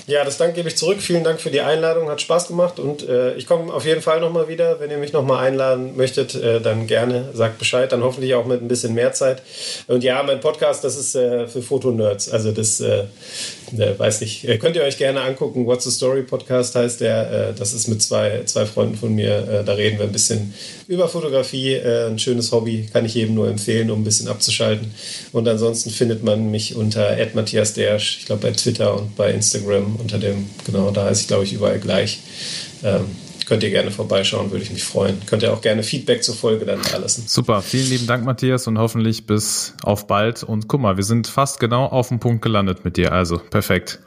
Ja, 0.08 0.24
das 0.24 0.38
Dank 0.38 0.54
gebe 0.54 0.68
ich 0.70 0.76
zurück. 0.78 1.02
Vielen 1.02 1.22
Dank 1.22 1.38
für 1.38 1.50
die 1.50 1.60
Einladung, 1.60 2.08
hat 2.08 2.22
Spaß 2.22 2.48
gemacht 2.48 2.80
und 2.80 3.06
äh, 3.06 3.34
ich 3.34 3.46
komme 3.46 3.70
auf 3.70 3.84
jeden 3.84 4.00
Fall 4.00 4.20
nochmal 4.20 4.48
wieder. 4.48 4.80
Wenn 4.80 4.90
ihr 4.90 4.96
mich 4.96 5.12
nochmal 5.12 5.46
einladen 5.46 5.98
möchtet, 5.98 6.34
äh, 6.34 6.62
dann 6.62 6.86
gerne, 6.86 7.28
sagt 7.34 7.58
Bescheid, 7.58 7.92
dann 7.92 8.02
hoffentlich 8.02 8.34
auch 8.34 8.46
mit 8.46 8.62
ein 8.62 8.68
bisschen 8.68 8.94
mehr 8.94 9.12
Zeit. 9.12 9.42
Und 9.86 10.02
ja, 10.02 10.22
mein 10.22 10.40
Podcast, 10.40 10.82
das 10.82 10.96
ist 10.96 11.14
äh, 11.14 11.46
für 11.46 11.60
Fotonerds, 11.60 12.30
also 12.30 12.52
das, 12.52 12.82
äh, 13.76 13.88
äh, 13.88 13.98
weiß 13.98 14.20
nicht, 14.20 14.44
äh, 14.44 14.58
könnt 14.58 14.76
ihr 14.76 14.82
euch 14.82 14.98
gerne 14.98 15.20
angucken. 15.20 15.66
What's 15.66 15.84
the 15.84 15.90
Story 15.90 16.22
Podcast 16.22 16.74
heißt 16.74 17.00
der, 17.00 17.52
das 17.52 17.72
ist 17.72 17.88
mit 17.88 18.02
zwei, 18.02 18.42
zwei 18.44 18.66
Freunden 18.66 18.96
von 18.96 19.14
mir, 19.14 19.62
da 19.64 19.72
reden 19.72 19.98
wir 19.98 20.06
ein 20.06 20.12
bisschen 20.12 20.54
über 20.86 21.08
Fotografie, 21.08 21.78
ein 21.80 22.18
schönes 22.18 22.52
Hobby, 22.52 22.88
kann 22.92 23.04
ich 23.04 23.14
jedem 23.14 23.34
nur 23.34 23.48
empfehlen, 23.48 23.90
um 23.90 24.00
ein 24.00 24.04
bisschen 24.04 24.28
abzuschalten. 24.28 24.92
Und 25.32 25.48
ansonsten 25.48 25.90
findet 25.90 26.22
man 26.22 26.50
mich 26.50 26.76
unter 26.76 27.16
Matthias 27.34 27.74
Dersch, 27.74 28.18
ich 28.20 28.26
glaube 28.26 28.42
bei 28.42 28.52
Twitter 28.52 28.96
und 28.96 29.16
bei 29.16 29.32
Instagram 29.32 29.96
unter 29.96 30.18
dem, 30.18 30.48
genau, 30.64 30.90
da 30.90 31.04
heiße 31.04 31.22
ich 31.22 31.28
glaube 31.28 31.44
ich 31.44 31.52
überall 31.52 31.78
gleich. 31.78 32.20
Ähm, 32.84 33.06
könnt 33.48 33.62
ihr 33.62 33.70
gerne 33.70 33.90
vorbeischauen, 33.90 34.50
würde 34.50 34.62
ich 34.62 34.70
mich 34.70 34.84
freuen. 34.84 35.20
Könnt 35.26 35.42
ihr 35.42 35.52
auch 35.52 35.62
gerne 35.62 35.82
Feedback 35.82 36.22
zur 36.22 36.34
Folge 36.34 36.66
dann 36.66 36.80
da 36.92 36.98
lassen. 36.98 37.24
Super, 37.26 37.62
vielen 37.62 37.88
lieben 37.88 38.06
Dank, 38.06 38.24
Matthias, 38.24 38.66
und 38.66 38.78
hoffentlich 38.78 39.26
bis 39.26 39.74
auf 39.82 40.06
bald. 40.06 40.42
Und 40.42 40.68
guck 40.68 40.80
mal, 40.80 40.96
wir 40.96 41.04
sind 41.04 41.26
fast 41.26 41.58
genau 41.58 41.86
auf 41.86 42.08
dem 42.08 42.20
Punkt 42.20 42.42
gelandet 42.42 42.84
mit 42.84 42.98
dir, 42.98 43.12
also 43.12 43.38
perfekt. 43.38 44.00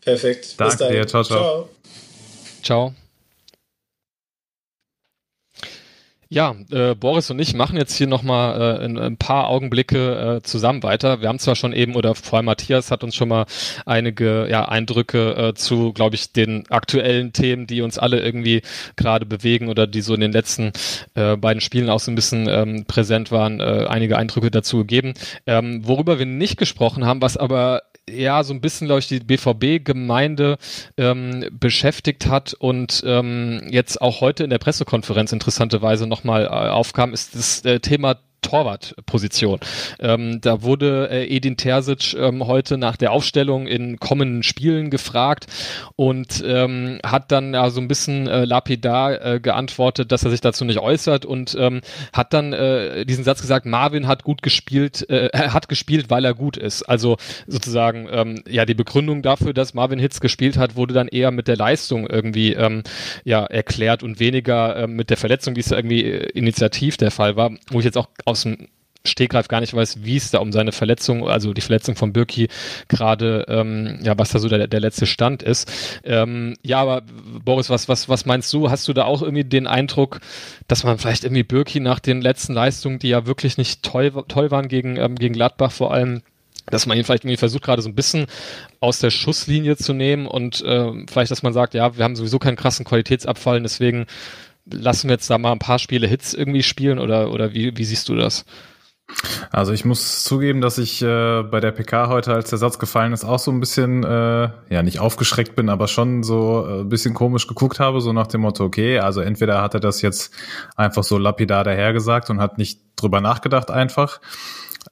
Perfekt. 0.00 0.54
Danke 0.58 0.88
dir, 0.88 1.06
ciao, 1.06 1.22
ciao. 1.22 1.68
Ciao. 2.62 2.92
ciao. 2.92 3.07
Ja, 6.30 6.54
äh, 6.70 6.94
Boris 6.94 7.30
und 7.30 7.38
ich 7.38 7.54
machen 7.54 7.78
jetzt 7.78 7.96
hier 7.96 8.06
nochmal 8.06 8.80
äh, 8.80 8.84
in, 8.84 8.98
ein 8.98 9.16
paar 9.16 9.48
Augenblicke 9.48 10.36
äh, 10.36 10.42
zusammen 10.42 10.82
weiter. 10.82 11.22
Wir 11.22 11.28
haben 11.28 11.38
zwar 11.38 11.56
schon 11.56 11.72
eben, 11.72 11.96
oder 11.96 12.14
vor 12.14 12.36
allem 12.36 12.44
Matthias 12.44 12.90
hat 12.90 13.02
uns 13.02 13.14
schon 13.14 13.30
mal 13.30 13.46
einige 13.86 14.46
ja, 14.50 14.68
Eindrücke 14.68 15.30
äh, 15.36 15.54
zu, 15.54 15.94
glaube 15.94 16.16
ich, 16.16 16.34
den 16.34 16.70
aktuellen 16.70 17.32
Themen, 17.32 17.66
die 17.66 17.80
uns 17.80 17.96
alle 17.96 18.20
irgendwie 18.20 18.60
gerade 18.96 19.24
bewegen 19.24 19.68
oder 19.70 19.86
die 19.86 20.02
so 20.02 20.12
in 20.12 20.20
den 20.20 20.32
letzten 20.32 20.72
äh, 21.14 21.38
beiden 21.38 21.62
Spielen 21.62 21.88
auch 21.88 22.00
so 22.00 22.10
ein 22.12 22.14
bisschen 22.14 22.46
ähm, 22.46 22.84
präsent 22.84 23.32
waren, 23.32 23.60
äh, 23.60 23.86
einige 23.88 24.18
Eindrücke 24.18 24.50
dazu 24.50 24.78
gegeben. 24.78 25.14
Ähm, 25.46 25.80
worüber 25.86 26.18
wir 26.18 26.26
nicht 26.26 26.58
gesprochen 26.58 27.06
haben, 27.06 27.22
was 27.22 27.38
aber 27.38 27.84
ja 28.08 28.42
so 28.42 28.52
ein 28.52 28.60
bisschen, 28.60 28.86
glaube 28.86 29.00
ich, 29.00 29.08
die 29.08 29.20
BVB-Gemeinde 29.20 30.58
ähm, 30.96 31.46
beschäftigt 31.52 32.26
hat 32.26 32.54
und 32.54 33.02
ähm, 33.06 33.62
jetzt 33.70 34.00
auch 34.00 34.20
heute 34.20 34.44
in 34.44 34.50
der 34.50 34.58
Pressekonferenz 34.58 35.32
interessanterweise 35.32 36.06
nochmal 36.06 36.44
äh, 36.44 36.48
aufkam, 36.48 37.12
ist 37.12 37.34
das 37.34 37.64
äh, 37.64 37.80
Thema 37.80 38.16
Torwartposition. 38.42 39.60
Ähm, 40.00 40.40
da 40.40 40.62
wurde 40.62 41.08
äh, 41.10 41.26
Edin 41.26 41.56
Terzic 41.56 42.14
ähm, 42.14 42.46
heute 42.46 42.78
nach 42.78 42.96
der 42.96 43.12
Aufstellung 43.12 43.66
in 43.66 43.98
kommenden 43.98 44.42
Spielen 44.42 44.90
gefragt 44.90 45.46
und 45.96 46.42
ähm, 46.46 46.98
hat 47.04 47.32
dann 47.32 47.54
ja 47.54 47.70
so 47.70 47.80
ein 47.80 47.88
bisschen 47.88 48.26
äh, 48.26 48.44
lapidar 48.44 49.24
äh, 49.24 49.40
geantwortet, 49.40 50.12
dass 50.12 50.24
er 50.24 50.30
sich 50.30 50.40
dazu 50.40 50.64
nicht 50.64 50.78
äußert 50.78 51.24
und 51.24 51.56
ähm, 51.58 51.80
hat 52.12 52.32
dann 52.32 52.52
äh, 52.52 53.04
diesen 53.04 53.24
Satz 53.24 53.40
gesagt, 53.40 53.66
Marvin 53.66 54.06
hat 54.06 54.24
gut 54.24 54.42
gespielt, 54.42 55.08
äh, 55.10 55.30
hat 55.48 55.68
gespielt, 55.68 56.10
weil 56.10 56.24
er 56.24 56.34
gut 56.34 56.56
ist. 56.56 56.82
Also 56.82 57.16
sozusagen 57.46 58.08
ähm, 58.10 58.42
ja 58.48 58.64
die 58.64 58.74
Begründung 58.74 59.22
dafür, 59.22 59.52
dass 59.52 59.74
Marvin 59.74 59.98
Hitz 59.98 60.20
gespielt 60.20 60.56
hat, 60.56 60.76
wurde 60.76 60.94
dann 60.94 61.08
eher 61.08 61.30
mit 61.30 61.48
der 61.48 61.56
Leistung 61.56 62.06
irgendwie 62.08 62.52
ähm, 62.52 62.82
ja 63.24 63.44
erklärt 63.44 64.02
und 64.02 64.20
weniger 64.20 64.76
äh, 64.76 64.86
mit 64.86 65.10
der 65.10 65.16
Verletzung, 65.16 65.56
wie 65.56 65.60
es 65.60 65.70
irgendwie 65.70 66.02
initiativ 66.02 66.96
der 66.96 67.10
Fall 67.10 67.36
war, 67.36 67.50
wo 67.70 67.78
ich 67.78 67.84
jetzt 67.84 67.98
auch 67.98 68.08
aus 68.28 68.42
dem 68.42 68.68
Stegreif 69.04 69.48
gar 69.48 69.60
nicht 69.60 69.74
weiß, 69.74 70.04
wie 70.04 70.16
es 70.16 70.30
da 70.30 70.38
um 70.38 70.52
seine 70.52 70.72
Verletzung, 70.72 71.28
also 71.28 71.52
die 71.52 71.60
Verletzung 71.60 71.96
von 71.96 72.12
Birki 72.12 72.48
gerade, 72.88 73.46
ähm, 73.48 73.98
ja, 74.02 74.18
was 74.18 74.30
da 74.30 74.38
so 74.38 74.48
der, 74.48 74.66
der 74.66 74.80
letzte 74.80 75.06
Stand 75.06 75.42
ist. 75.42 75.70
Ähm, 76.04 76.56
ja, 76.62 76.80
aber 76.80 77.02
Boris, 77.44 77.70
was, 77.70 77.88
was, 77.88 78.08
was 78.08 78.26
meinst 78.26 78.52
du? 78.52 78.70
Hast 78.70 78.86
du 78.88 78.92
da 78.92 79.04
auch 79.04 79.22
irgendwie 79.22 79.44
den 79.44 79.66
Eindruck, 79.66 80.20
dass 80.66 80.84
man 80.84 80.98
vielleicht 80.98 81.24
irgendwie 81.24 81.42
Birki 81.42 81.80
nach 81.80 82.00
den 82.00 82.20
letzten 82.20 82.52
Leistungen, 82.52 82.98
die 82.98 83.08
ja 83.08 83.26
wirklich 83.26 83.56
nicht 83.56 83.82
toll, 83.82 84.12
toll 84.28 84.50
waren 84.50 84.68
gegen, 84.68 84.96
ähm, 84.96 85.14
gegen 85.16 85.34
Gladbach 85.34 85.72
vor 85.72 85.92
allem, 85.92 86.22
dass 86.66 86.86
man 86.86 86.98
ihn 86.98 87.04
vielleicht 87.04 87.24
irgendwie 87.24 87.38
versucht, 87.38 87.62
gerade 87.62 87.80
so 87.80 87.88
ein 87.88 87.94
bisschen 87.94 88.26
aus 88.80 88.98
der 88.98 89.10
Schusslinie 89.10 89.76
zu 89.76 89.94
nehmen 89.94 90.26
und 90.26 90.62
äh, 90.62 90.92
vielleicht, 91.08 91.30
dass 91.30 91.42
man 91.42 91.54
sagt, 91.54 91.74
ja, 91.74 91.96
wir 91.96 92.04
haben 92.04 92.16
sowieso 92.16 92.38
keinen 92.38 92.56
krassen 92.56 92.84
Qualitätsabfall, 92.84 93.62
deswegen 93.62 94.06
lassen 94.72 95.08
wir 95.08 95.14
jetzt 95.14 95.30
da 95.30 95.38
mal 95.38 95.52
ein 95.52 95.58
paar 95.58 95.78
Spiele 95.78 96.06
Hits 96.06 96.34
irgendwie 96.34 96.62
spielen 96.62 96.98
oder, 96.98 97.30
oder 97.30 97.54
wie, 97.54 97.76
wie 97.76 97.84
siehst 97.84 98.08
du 98.08 98.16
das? 98.16 98.44
Also 99.50 99.72
ich 99.72 99.86
muss 99.86 100.22
zugeben, 100.22 100.60
dass 100.60 100.76
ich 100.76 101.00
äh, 101.00 101.42
bei 101.42 101.60
der 101.60 101.72
PK 101.72 102.08
heute, 102.08 102.34
als 102.34 102.50
der 102.50 102.58
Satz 102.58 102.78
gefallen 102.78 103.14
ist, 103.14 103.24
auch 103.24 103.38
so 103.38 103.50
ein 103.50 103.58
bisschen, 103.58 104.04
äh, 104.04 104.50
ja 104.68 104.82
nicht 104.82 105.00
aufgeschreckt 105.00 105.56
bin, 105.56 105.70
aber 105.70 105.88
schon 105.88 106.22
so 106.22 106.66
äh, 106.68 106.80
ein 106.80 106.90
bisschen 106.90 107.14
komisch 107.14 107.46
geguckt 107.46 107.80
habe, 107.80 108.02
so 108.02 108.12
nach 108.12 108.26
dem 108.26 108.42
Motto, 108.42 108.64
okay, 108.64 108.98
also 108.98 109.22
entweder 109.22 109.62
hat 109.62 109.72
er 109.72 109.80
das 109.80 110.02
jetzt 110.02 110.34
einfach 110.76 111.04
so 111.04 111.16
lapidar 111.16 111.64
dahergesagt 111.64 112.28
und 112.28 112.38
hat 112.38 112.58
nicht 112.58 112.80
drüber 112.96 113.22
nachgedacht 113.22 113.70
einfach, 113.70 114.20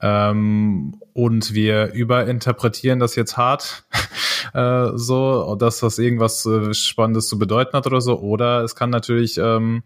ähm, 0.00 1.00
und 1.12 1.54
wir 1.54 1.92
überinterpretieren 1.92 2.98
das 2.98 3.16
jetzt 3.16 3.36
hart, 3.36 3.84
äh, 4.56 4.92
so, 4.94 5.54
dass 5.56 5.80
das 5.80 5.98
irgendwas 5.98 6.46
äh, 6.46 6.72
Spannendes 6.72 7.28
zu 7.28 7.38
bedeuten 7.38 7.74
hat 7.74 7.86
oder 7.86 8.00
so. 8.00 8.18
Oder 8.18 8.64
es 8.64 8.74
kann 8.74 8.88
natürlich 8.88 9.36
ähm, 9.36 9.82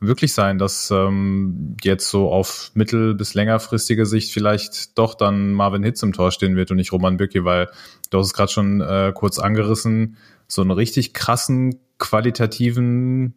wirklich 0.00 0.32
sein, 0.32 0.58
dass 0.58 0.90
ähm, 0.90 1.76
jetzt 1.82 2.08
so 2.08 2.30
auf 2.30 2.70
mittel- 2.74 3.14
bis 3.14 3.34
längerfristige 3.34 4.06
Sicht 4.06 4.32
vielleicht 4.32 4.96
doch 4.98 5.14
dann 5.14 5.52
Marvin 5.52 5.82
Hitz 5.82 6.02
im 6.02 6.14
Tor 6.14 6.30
stehen 6.30 6.56
wird 6.56 6.70
und 6.70 6.78
nicht 6.78 6.92
Roman 6.92 7.18
Bücki, 7.18 7.44
weil 7.44 7.68
du 8.10 8.18
hast 8.18 8.28
es 8.28 8.32
gerade 8.32 8.50
schon 8.50 8.80
äh, 8.80 9.12
kurz 9.14 9.38
angerissen, 9.38 10.16
so 10.48 10.62
einen 10.62 10.70
richtig 10.70 11.12
krassen 11.12 11.78
qualitativen 11.98 13.34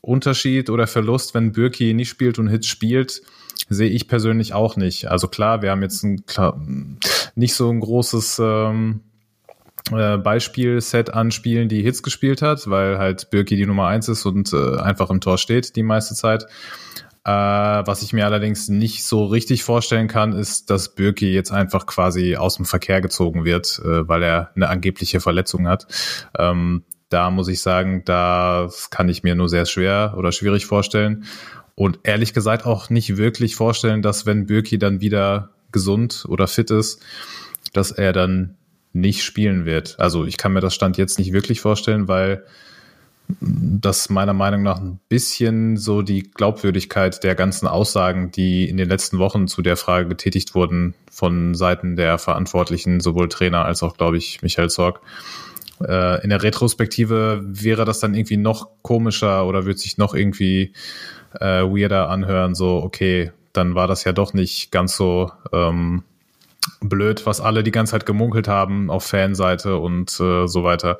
Unterschied 0.00 0.70
oder 0.70 0.86
Verlust, 0.86 1.34
wenn 1.34 1.52
Birki 1.52 1.92
nicht 1.92 2.08
spielt 2.08 2.38
und 2.38 2.48
Hitz 2.48 2.66
spielt, 2.66 3.22
sehe 3.68 3.90
ich 3.90 4.08
persönlich 4.08 4.54
auch 4.54 4.76
nicht. 4.76 5.10
Also 5.10 5.28
klar, 5.28 5.60
wir 5.60 5.70
haben 5.70 5.82
jetzt 5.82 6.02
ein, 6.02 6.24
klar, 6.24 6.58
nicht 7.34 7.54
so 7.54 7.70
ein 7.70 7.80
großes 7.80 8.40
ähm, 8.42 9.00
äh, 9.92 10.18
Beispielset 10.18 11.12
an 11.12 11.30
Spielen, 11.30 11.68
die 11.68 11.82
Hits 11.82 12.02
gespielt 12.02 12.42
hat, 12.42 12.68
weil 12.68 12.98
halt 12.98 13.30
Birki 13.30 13.56
die 13.56 13.66
Nummer 13.66 13.86
eins 13.86 14.08
ist 14.08 14.26
und 14.26 14.52
äh, 14.52 14.78
einfach 14.78 15.10
im 15.10 15.20
Tor 15.20 15.38
steht 15.38 15.76
die 15.76 15.82
meiste 15.82 16.14
Zeit. 16.14 16.46
Äh, 17.24 17.30
was 17.30 18.02
ich 18.02 18.12
mir 18.12 18.24
allerdings 18.24 18.68
nicht 18.68 19.04
so 19.04 19.26
richtig 19.26 19.62
vorstellen 19.62 20.08
kann, 20.08 20.32
ist, 20.32 20.70
dass 20.70 20.94
Birki 20.94 21.32
jetzt 21.32 21.52
einfach 21.52 21.86
quasi 21.86 22.36
aus 22.36 22.56
dem 22.56 22.64
Verkehr 22.64 23.00
gezogen 23.00 23.44
wird, 23.44 23.80
äh, 23.84 24.08
weil 24.08 24.22
er 24.22 24.50
eine 24.54 24.68
angebliche 24.68 25.20
Verletzung 25.20 25.68
hat. 25.68 25.86
Ähm, 26.38 26.84
da 27.10 27.30
muss 27.30 27.48
ich 27.48 27.60
sagen, 27.60 28.02
das 28.04 28.88
kann 28.88 29.08
ich 29.08 29.22
mir 29.22 29.34
nur 29.34 29.48
sehr 29.48 29.66
schwer 29.66 30.14
oder 30.16 30.32
schwierig 30.32 30.64
vorstellen. 30.66 31.24
Und 31.74 32.00
ehrlich 32.04 32.32
gesagt 32.32 32.64
auch 32.64 32.88
nicht 32.88 33.16
wirklich 33.16 33.56
vorstellen, 33.56 34.00
dass 34.00 34.26
wenn 34.26 34.46
Birki 34.46 34.78
dann 34.78 35.00
wieder 35.00 35.50
gesund 35.72 36.24
oder 36.28 36.46
fit 36.46 36.70
ist, 36.70 37.02
dass 37.72 37.90
er 37.90 38.12
dann 38.12 38.56
nicht 38.92 39.22
spielen 39.22 39.64
wird. 39.64 39.98
Also 39.98 40.24
ich 40.24 40.36
kann 40.36 40.52
mir 40.52 40.60
das 40.60 40.74
Stand 40.74 40.96
jetzt 40.96 41.18
nicht 41.18 41.32
wirklich 41.32 41.60
vorstellen, 41.60 42.08
weil 42.08 42.44
das 43.40 44.10
meiner 44.10 44.32
Meinung 44.32 44.62
nach 44.62 44.80
ein 44.80 44.98
bisschen 45.08 45.76
so 45.76 46.02
die 46.02 46.22
Glaubwürdigkeit 46.22 47.22
der 47.22 47.34
ganzen 47.34 47.66
Aussagen, 47.66 48.30
die 48.32 48.68
in 48.68 48.76
den 48.76 48.88
letzten 48.88 49.18
Wochen 49.18 49.46
zu 49.46 49.62
der 49.62 49.76
Frage 49.76 50.08
getätigt 50.08 50.54
wurden 50.54 50.94
von 51.10 51.54
Seiten 51.54 51.96
der 51.96 52.18
Verantwortlichen, 52.18 53.00
sowohl 53.00 53.28
Trainer 53.28 53.64
als 53.64 53.82
auch, 53.82 53.96
glaube 53.96 54.16
ich, 54.16 54.42
Michael 54.42 54.70
Zorg. 54.70 55.00
Äh, 55.80 56.22
in 56.22 56.30
der 56.30 56.42
Retrospektive 56.42 57.40
wäre 57.44 57.84
das 57.84 58.00
dann 58.00 58.14
irgendwie 58.14 58.36
noch 58.36 58.68
komischer 58.82 59.46
oder 59.46 59.64
wird 59.64 59.78
sich 59.78 59.98
noch 59.98 60.14
irgendwie 60.14 60.72
äh, 61.38 61.62
weirder 61.62 62.08
anhören, 62.08 62.54
so, 62.54 62.82
okay, 62.82 63.32
dann 63.52 63.74
war 63.74 63.86
das 63.86 64.04
ja 64.04 64.12
doch 64.12 64.32
nicht 64.32 64.70
ganz 64.70 64.96
so 64.96 65.30
ähm, 65.52 66.04
blöd, 66.80 67.26
was 67.26 67.40
alle 67.40 67.62
die 67.62 67.70
ganze 67.70 67.92
Zeit 67.92 68.06
gemunkelt 68.06 68.48
haben 68.48 68.90
auf 68.90 69.04
Fanseite 69.04 69.76
und 69.78 70.10
äh, 70.20 70.46
so 70.46 70.64
weiter. 70.64 70.96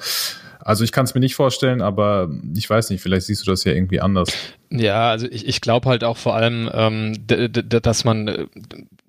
Also 0.60 0.84
ich 0.84 0.92
kann 0.92 1.04
es 1.04 1.14
mir 1.14 1.20
nicht 1.20 1.34
vorstellen, 1.34 1.80
aber 1.80 2.30
ich 2.54 2.68
weiß 2.68 2.90
nicht, 2.90 3.02
vielleicht 3.02 3.26
siehst 3.26 3.46
du 3.46 3.50
das 3.50 3.64
ja 3.64 3.72
irgendwie 3.72 4.00
anders. 4.00 4.28
Ja, 4.70 5.10
also 5.10 5.26
ich, 5.26 5.46
ich 5.48 5.60
glaube 5.60 5.88
halt 5.88 6.04
auch 6.04 6.16
vor 6.16 6.36
allem, 6.36 6.70
ähm, 6.72 7.14
dass 7.26 8.04
man 8.04 8.28
äh, 8.28 8.46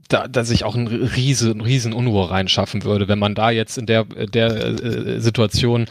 da, 0.10 0.28
da 0.28 0.44
sich 0.44 0.64
auch 0.64 0.76
ein 0.76 0.88
riesen, 0.88 1.62
riesen 1.62 1.94
Unruhe 1.94 2.30
reinschaffen 2.30 2.84
würde, 2.84 3.08
wenn 3.08 3.20
man 3.20 3.36
da 3.36 3.50
jetzt 3.50 3.78
in 3.78 3.86
der, 3.86 4.06
der 4.06 4.52
äh, 4.56 5.20
Situation 5.20 5.86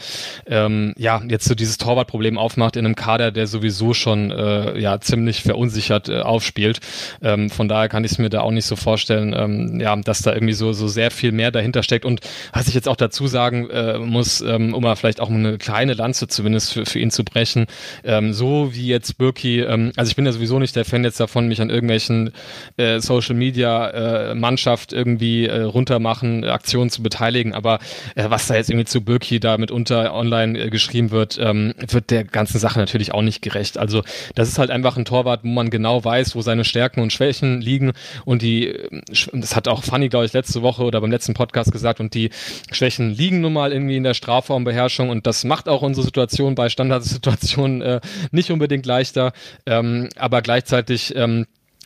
ähm, 0.45 0.93
ja 0.97 1.21
jetzt 1.27 1.45
so 1.45 1.55
dieses 1.55 1.77
Torwartproblem 1.77 2.37
aufmacht 2.37 2.75
in 2.75 2.85
einem 2.85 2.95
Kader, 2.95 3.31
der 3.31 3.47
sowieso 3.47 3.93
schon 3.93 4.31
äh, 4.31 4.79
ja 4.79 4.99
ziemlich 4.99 5.41
verunsichert 5.41 6.09
äh, 6.09 6.19
aufspielt. 6.19 6.79
Ähm, 7.21 7.49
von 7.49 7.67
daher 7.67 7.89
kann 7.89 8.03
ich 8.03 8.11
es 8.11 8.17
mir 8.17 8.29
da 8.29 8.41
auch 8.41 8.51
nicht 8.51 8.65
so 8.65 8.75
vorstellen, 8.75 9.33
ähm, 9.35 9.79
ja, 9.79 9.95
dass 9.95 10.21
da 10.21 10.33
irgendwie 10.33 10.53
so, 10.53 10.73
so 10.73 10.87
sehr 10.87 11.11
viel 11.11 11.31
mehr 11.31 11.51
dahinter 11.51 11.83
steckt. 11.83 12.05
Und 12.05 12.21
was 12.53 12.67
ich 12.67 12.73
jetzt 12.73 12.87
auch 12.87 12.95
dazu 12.95 13.27
sagen 13.27 13.69
äh, 13.69 13.97
muss, 13.97 14.41
ähm, 14.41 14.73
um 14.73 14.83
mal 14.83 14.95
vielleicht 14.95 15.19
auch 15.19 15.29
eine 15.29 15.57
kleine 15.57 15.93
Lanze 15.93 16.27
zumindest 16.27 16.73
für, 16.73 16.85
für 16.85 16.99
ihn 16.99 17.11
zu 17.11 17.23
brechen, 17.23 17.65
ähm, 18.03 18.33
so 18.33 18.73
wie 18.73 18.87
jetzt 18.87 19.17
Birki, 19.17 19.61
ähm, 19.61 19.91
also 19.95 20.09
ich 20.09 20.15
bin 20.15 20.25
ja 20.25 20.31
sowieso 20.31 20.59
nicht 20.59 20.75
der 20.75 20.85
Fan 20.85 21.03
jetzt 21.03 21.19
davon, 21.19 21.47
mich 21.47 21.61
an 21.61 21.69
irgendwelchen 21.69 22.31
äh, 22.77 22.99
Social 22.99 23.35
Media 23.35 23.89
äh, 23.89 24.10
Mannschaft 24.35 24.93
irgendwie 24.93 25.45
äh, 25.47 25.61
runtermachen, 25.61 26.43
Aktionen 26.45 26.89
zu 26.89 27.03
beteiligen. 27.03 27.53
Aber 27.53 27.79
äh, 28.15 28.29
was 28.29 28.47
da 28.47 28.55
jetzt 28.55 28.69
irgendwie 28.69 28.85
zu 28.85 29.01
Birki 29.01 29.39
da 29.39 29.57
mitunter 29.57 30.13
online 30.13 30.59
äh, 30.59 30.69
geschrieben 30.69 31.11
wird, 31.11 31.37
ähm, 31.41 31.73
wird 31.87 32.11
der 32.11 32.23
ganzen 32.23 32.59
Sache 32.59 32.79
natürlich 32.79 33.13
auch 33.13 33.21
nicht 33.21 33.41
gerecht. 33.41 33.77
Also 33.77 34.03
das 34.35 34.47
ist 34.47 34.57
halt 34.57 34.71
einfach 34.71 34.97
ein 34.97 35.05
Torwart, 35.05 35.41
wo 35.43 35.49
man 35.49 35.69
genau 35.69 36.03
weiß, 36.03 36.35
wo 36.35 36.41
seine 36.41 36.63
Stärken 36.65 37.01
und 37.01 37.13
Schwächen 37.13 37.61
liegen. 37.61 37.93
Und 38.25 38.41
die, 38.41 38.67
äh, 38.67 39.01
das 39.33 39.55
hat 39.55 39.67
auch 39.67 39.83
Fanny, 39.83 40.09
glaube 40.09 40.25
ich, 40.25 40.33
letzte 40.33 40.61
Woche 40.61 40.83
oder 40.83 41.01
beim 41.01 41.11
letzten 41.11 41.33
Podcast 41.33 41.71
gesagt, 41.71 41.99
und 41.99 42.13
die 42.13 42.29
Schwächen 42.71 43.11
liegen 43.11 43.41
nun 43.41 43.53
mal 43.53 43.71
irgendwie 43.71 43.97
in 43.97 44.03
der 44.03 44.13
Strafraumbeherrschung 44.13 45.09
und 45.09 45.27
das 45.27 45.43
macht 45.43 45.67
auch 45.67 45.81
unsere 45.81 46.05
Situation 46.05 46.55
bei 46.55 46.69
Standardsituationen 46.69 47.81
äh, 47.81 48.01
nicht 48.31 48.51
unbedingt 48.51 48.85
leichter. 48.85 49.33
Ähm, 49.65 50.09
aber 50.17 50.41
gleichzeitig 50.41 51.15
ähm, 51.15 51.45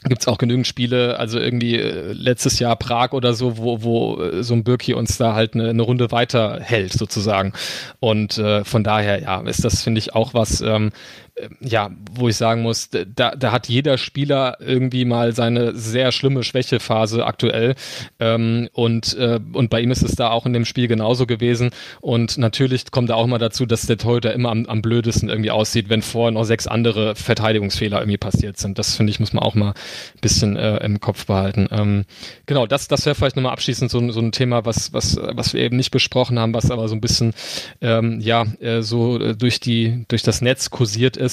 gibt's 0.10 0.28
auch 0.28 0.38
genügend 0.38 0.68
Spiele, 0.68 1.20
also 1.20 1.40
irgendwie 1.40 1.76
äh, 1.76 2.14
letztes 2.14 2.60
Jahr 2.60 2.76
Prag 2.76 3.12
oder 3.12 3.34
so, 3.34 3.58
wo, 3.58 3.84
wo 3.84 4.22
äh, 4.22 4.44
so 4.44 4.54
ein 4.54 4.64
Birki 4.64 4.94
uns 4.94 5.18
da 5.18 5.34
halt 5.34 5.54
eine, 5.54 5.70
eine 5.70 5.82
Runde 5.82 6.12
weiter 6.12 6.60
hält 6.62 6.94
sozusagen. 6.94 7.54
Und 8.00 8.38
äh, 8.38 8.64
von 8.64 8.84
daher, 8.84 9.22
ja, 9.22 9.42
ist 9.42 9.64
das, 9.66 9.82
finde 9.82 10.00
ich, 10.00 10.14
auch 10.14 10.34
was, 10.34 10.62
ähm, 10.62 10.88
äh, 10.88 11.25
ja, 11.60 11.92
wo 12.14 12.30
ich 12.30 12.38
sagen 12.38 12.62
muss, 12.62 12.90
da, 12.90 13.36
da 13.36 13.52
hat 13.52 13.68
jeder 13.68 13.98
Spieler 13.98 14.58
irgendwie 14.60 15.06
mal 15.06 15.34
seine 15.34 15.76
sehr 15.76 16.12
schlimme 16.12 16.44
Schwächephase 16.44 17.26
aktuell. 17.26 17.76
Ähm, 18.20 18.70
und, 18.74 19.18
äh, 19.18 19.40
und 19.54 19.70
bei 19.70 19.82
ihm 19.82 19.92
ist 19.92 20.04
es 20.04 20.16
da 20.16 20.30
auch 20.30 20.46
in 20.46 20.54
dem 20.54 20.66
Spiel 20.66 20.88
genauso 20.88 21.26
gewesen. 21.26 21.72
Und 22.00 22.38
natürlich 22.38 22.90
kommt 22.92 23.10
da 23.10 23.16
auch 23.16 23.28
mal 23.28 23.38
dazu, 23.38 23.66
dass 23.66 23.86
der 23.86 23.98
Torhüter 23.98 24.34
immer 24.34 24.50
am, 24.50 24.66
am 24.66 24.82
blödesten 24.82 25.30
irgendwie 25.30 25.52
aussieht, 25.52 25.90
wenn 25.90 26.02
vorher 26.02 26.32
noch 26.32 26.46
sechs 26.46 26.68
andere 26.68 27.16
Verteidigungsfehler 27.16 28.00
irgendwie 28.00 28.18
passiert 28.18 28.58
sind. 28.58 28.80
Das 28.80 28.96
finde 28.96 29.12
ich, 29.12 29.20
muss 29.20 29.34
man 29.34 29.44
auch 29.44 29.56
mal 29.56 29.72
ein 29.72 30.22
bisschen 30.22 30.56
äh, 30.56 30.78
im 30.78 31.00
Kopf 31.00 31.26
behalten. 31.26 31.68
Ähm, 31.72 32.06
genau, 32.46 32.66
das, 32.66 32.88
das 32.88 33.06
wäre 33.06 33.16
vielleicht 33.16 33.36
nochmal 33.36 33.54
abschließend 33.54 33.92
so, 33.92 34.12
so 34.12 34.22
ein 34.22 34.32
Thema, 34.32 34.66
was, 34.66 34.94
was, 34.94 35.18
was 35.18 35.54
wir 35.54 35.62
eben 35.62 35.76
nicht 35.76 35.92
besprochen 35.92 36.40
haben, 36.40 36.54
was 36.54 36.72
aber 36.72 36.88
so 36.88 36.96
ein 36.96 37.02
bisschen 37.02 37.34
ähm, 37.82 38.20
ja 38.22 38.46
äh, 38.60 38.82
so 38.82 39.20
äh, 39.20 39.36
durch 39.36 39.60
die 39.60 40.06
durch 40.08 40.24
das 40.24 40.42
Netz 40.42 40.70
kursiert 40.70 41.18
ist. 41.18 41.25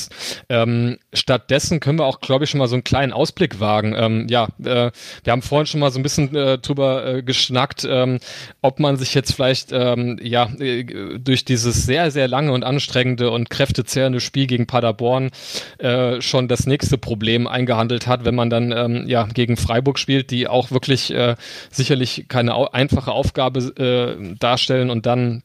Ähm, 0.49 0.99
stattdessen 1.13 1.81
können 1.81 1.99
wir 1.99 2.07
auch, 2.07 2.21
glaube 2.21 2.45
ich, 2.45 2.51
schon 2.51 2.59
mal 2.59 2.69
so 2.69 2.75
einen 2.75 2.85
kleinen 2.85 3.13
Ausblick 3.13 3.61
wagen. 3.61 3.95
Ähm, 3.97 4.27
ja, 4.29 4.49
äh, 4.65 4.91
wir 5.25 5.33
haben 5.33 5.43
vorhin 5.43 5.67
schon 5.67 5.81
mal 5.81 5.91
so 5.91 5.99
ein 5.99 6.03
bisschen 6.03 6.35
äh, 6.35 6.59
drüber 6.59 7.07
äh, 7.07 7.23
geschnackt, 7.23 7.87
ähm, 7.89 8.19
ob 8.61 8.81
man 8.81 8.97
sich 8.97 9.15
jetzt 9.15 9.35
vielleicht 9.35 9.71
ähm, 9.73 10.19
ja 10.23 10.51
äh, 10.59 10.85
durch 11.19 11.45
dieses 11.45 11.85
sehr 11.85 12.11
sehr 12.11 12.29
lange 12.29 12.53
und 12.53 12.65
anstrengende 12.65 13.31
und 13.31 13.51
kräftezehrende 13.51 14.21
Spiel 14.21 14.47
gegen 14.47 14.67
Paderborn 14.67 15.31
äh, 15.79 16.21
schon 16.21 16.49
das 16.49 16.67
nächste 16.67 16.99
Problem 16.99 17.47
eingehandelt 17.47 18.07
hat, 18.07 18.25
wenn 18.25 18.35
man 18.35 18.51
dann 18.51 18.73
ähm, 18.73 19.05
ja 19.07 19.25
gegen 19.25 19.57
Freiburg 19.57 19.99
spielt, 19.99 20.31
die 20.31 20.49
auch 20.49 20.71
wirklich 20.71 21.13
äh, 21.13 21.37
sicherlich 21.71 22.27
keine 22.29 22.73
einfache 22.75 23.13
Aufgabe 23.13 23.61
äh, 23.61 24.37
darstellen 24.39 24.91
und 24.91 25.07
dann 25.07 25.43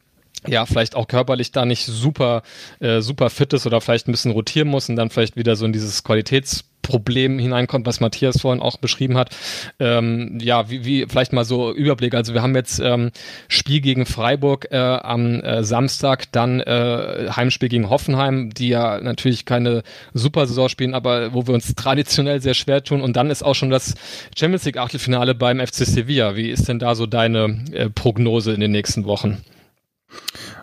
ja, 0.48 0.66
vielleicht 0.66 0.96
auch 0.96 1.08
körperlich 1.08 1.52
da 1.52 1.66
nicht 1.66 1.86
super, 1.86 2.44
äh, 2.80 3.02
super 3.02 3.30
fit 3.30 3.54
ist 3.54 3.66
oder 3.66 3.82
vielleicht 3.82 4.08
ein 4.08 4.12
bisschen 4.12 4.32
rotieren 4.32 4.68
muss 4.68 4.90
und 4.90 4.96
dann 4.96 5.10
vielleicht 5.10 5.36
wieder 5.36 5.56
so 5.56 5.66
in 5.66 5.74
dieses 5.74 6.04
Qualitätsproblem 6.04 7.40
hineinkommt, 7.40 7.86
was 7.86 8.00
Matthias 8.00 8.42
vorhin 8.42 8.62
auch 8.62 8.78
beschrieben 8.78 9.18
hat. 9.18 9.36
Ähm, 9.80 10.38
ja, 10.42 10.70
wie, 10.70 10.86
wie 10.86 11.06
vielleicht 11.08 11.34
mal 11.34 11.46
so 11.46 11.74
Überblick. 11.74 12.14
Also 12.14 12.34
wir 12.34 12.42
haben 12.42 12.56
jetzt 12.56 12.80
ähm, 12.80 13.12
Spiel 13.48 13.82
gegen 13.82 14.06
Freiburg 14.06 14.68
äh, 14.72 14.78
am 14.78 15.42
äh, 15.42 15.64
Samstag, 15.64 16.32
dann 16.32 16.60
äh, 16.62 17.30
Heimspiel 17.36 17.70
gegen 17.70 17.90
Hoffenheim, 17.90 18.52
die 18.52 18.70
ja 18.70 19.00
natürlich 19.02 19.46
keine 19.46 19.84
super 20.14 20.48
Saison 20.48 20.70
spielen, 20.70 20.94
aber 20.94 21.34
wo 21.34 21.48
wir 21.48 21.54
uns 21.54 21.74
traditionell 21.76 22.42
sehr 22.42 22.54
schwer 22.54 22.84
tun. 22.84 23.02
Und 23.02 23.16
dann 23.16 23.30
ist 23.30 23.44
auch 23.44 23.56
schon 23.56 23.70
das 23.70 23.96
Champions 24.38 24.66
League 24.66 24.78
Achtelfinale 24.78 25.36
beim 25.36 25.60
FC 25.60 25.86
Sevilla. 25.86 26.36
Wie 26.36 26.50
ist 26.50 26.68
denn 26.68 26.80
da 26.80 26.96
so 26.96 27.06
deine 27.06 27.64
äh, 27.72 27.90
Prognose 27.90 28.54
in 28.54 28.60
den 28.60 28.72
nächsten 28.72 29.06
Wochen? 29.06 29.42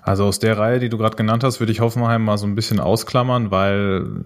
Also 0.03 0.25
aus 0.25 0.39
der 0.39 0.59
Reihe, 0.59 0.81
die 0.81 0.89
du 0.89 0.99
gerade 0.99 1.17
genannt 1.17 1.45
hast, 1.45 1.61
würde 1.61 1.73
ich 1.73 1.81
Hoffenheim 1.81 2.25
mal 2.25 2.39
so 2.39 2.47
ein 2.47 2.55
bisschen 2.55 2.81
ausklammern, 2.81 3.51
weil 3.51 4.23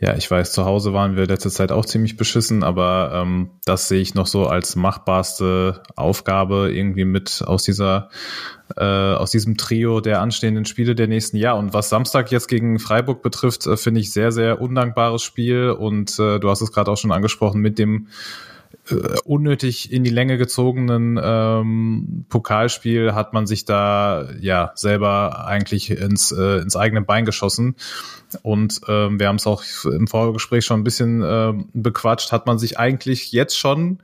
ja, 0.00 0.16
ich 0.16 0.28
weiß, 0.28 0.52
zu 0.52 0.64
Hause 0.64 0.92
waren 0.92 1.16
wir 1.16 1.26
letzte 1.26 1.50
Zeit 1.50 1.70
auch 1.70 1.86
ziemlich 1.86 2.16
beschissen, 2.16 2.64
aber 2.64 3.12
ähm, 3.14 3.50
das 3.64 3.86
sehe 3.86 4.00
ich 4.00 4.14
noch 4.14 4.26
so 4.26 4.46
als 4.46 4.74
machbarste 4.74 5.82
Aufgabe 5.94 6.72
irgendwie 6.72 7.04
mit 7.04 7.44
aus 7.46 7.62
dieser 7.62 8.08
äh, 8.76 8.84
aus 8.84 9.30
diesem 9.30 9.56
Trio 9.56 10.00
der 10.00 10.20
anstehenden 10.20 10.64
Spiele 10.64 10.94
der 10.94 11.06
nächsten 11.06 11.36
Jahr. 11.36 11.56
Und 11.56 11.72
was 11.72 11.88
Samstag 11.88 12.32
jetzt 12.32 12.48
gegen 12.48 12.78
Freiburg 12.78 13.22
betrifft, 13.22 13.66
äh, 13.66 13.76
finde 13.76 14.00
ich 14.00 14.12
sehr, 14.12 14.32
sehr 14.32 14.60
undankbares 14.60 15.22
Spiel. 15.22 15.70
Und 15.70 16.18
äh, 16.18 16.38
du 16.38 16.48
hast 16.48 16.62
es 16.62 16.72
gerade 16.72 16.90
auch 16.90 16.96
schon 16.96 17.12
angesprochen 17.12 17.60
mit 17.60 17.78
dem 17.78 18.08
äh, 18.92 19.16
unnötig 19.24 19.92
in 19.92 20.04
die 20.04 20.10
Länge 20.10 20.38
gezogenen 20.38 21.18
ähm, 21.22 22.24
Pokalspiel 22.28 23.14
hat 23.14 23.32
man 23.32 23.46
sich 23.46 23.64
da 23.64 24.28
ja 24.40 24.72
selber 24.74 25.46
eigentlich 25.46 25.90
ins, 25.90 26.32
äh, 26.32 26.58
ins 26.58 26.76
eigene 26.76 27.02
Bein 27.02 27.24
geschossen. 27.24 27.76
Und 28.42 28.80
ähm, 28.88 29.18
wir 29.18 29.28
haben 29.28 29.36
es 29.36 29.46
auch 29.46 29.62
im 29.84 30.06
Vorgespräch 30.06 30.64
schon 30.64 30.80
ein 30.80 30.84
bisschen 30.84 31.22
äh, 31.22 31.52
bequatscht, 31.72 32.32
hat 32.32 32.46
man 32.46 32.58
sich 32.58 32.78
eigentlich 32.78 33.32
jetzt 33.32 33.58
schon 33.58 33.98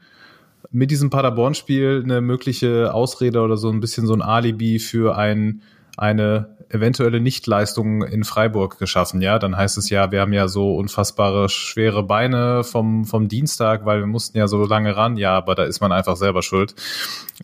mit 0.70 0.90
diesem 0.90 1.10
Paderborn-Spiel 1.10 2.02
eine 2.04 2.20
mögliche 2.20 2.92
Ausrede 2.92 3.40
oder 3.40 3.56
so 3.56 3.70
ein 3.70 3.80
bisschen 3.80 4.06
so 4.06 4.14
ein 4.14 4.22
Alibi 4.22 4.78
für 4.78 5.16
ein, 5.16 5.62
eine 5.96 6.57
eventuelle 6.70 7.20
Nichtleistungen 7.20 8.02
in 8.02 8.24
Freiburg 8.24 8.78
geschaffen, 8.78 9.20
ja. 9.20 9.38
Dann 9.38 9.56
heißt 9.56 9.78
es 9.78 9.90
ja, 9.90 10.10
wir 10.12 10.20
haben 10.20 10.32
ja 10.32 10.48
so 10.48 10.76
unfassbare 10.76 11.48
schwere 11.48 12.02
Beine 12.02 12.64
vom, 12.64 13.04
vom 13.04 13.28
Dienstag, 13.28 13.84
weil 13.84 14.00
wir 14.00 14.06
mussten 14.06 14.36
ja 14.36 14.48
so 14.48 14.64
lange 14.64 14.96
ran, 14.96 15.16
ja, 15.16 15.36
aber 15.36 15.54
da 15.54 15.64
ist 15.64 15.80
man 15.80 15.92
einfach 15.92 16.16
selber 16.16 16.42
schuld. 16.42 16.74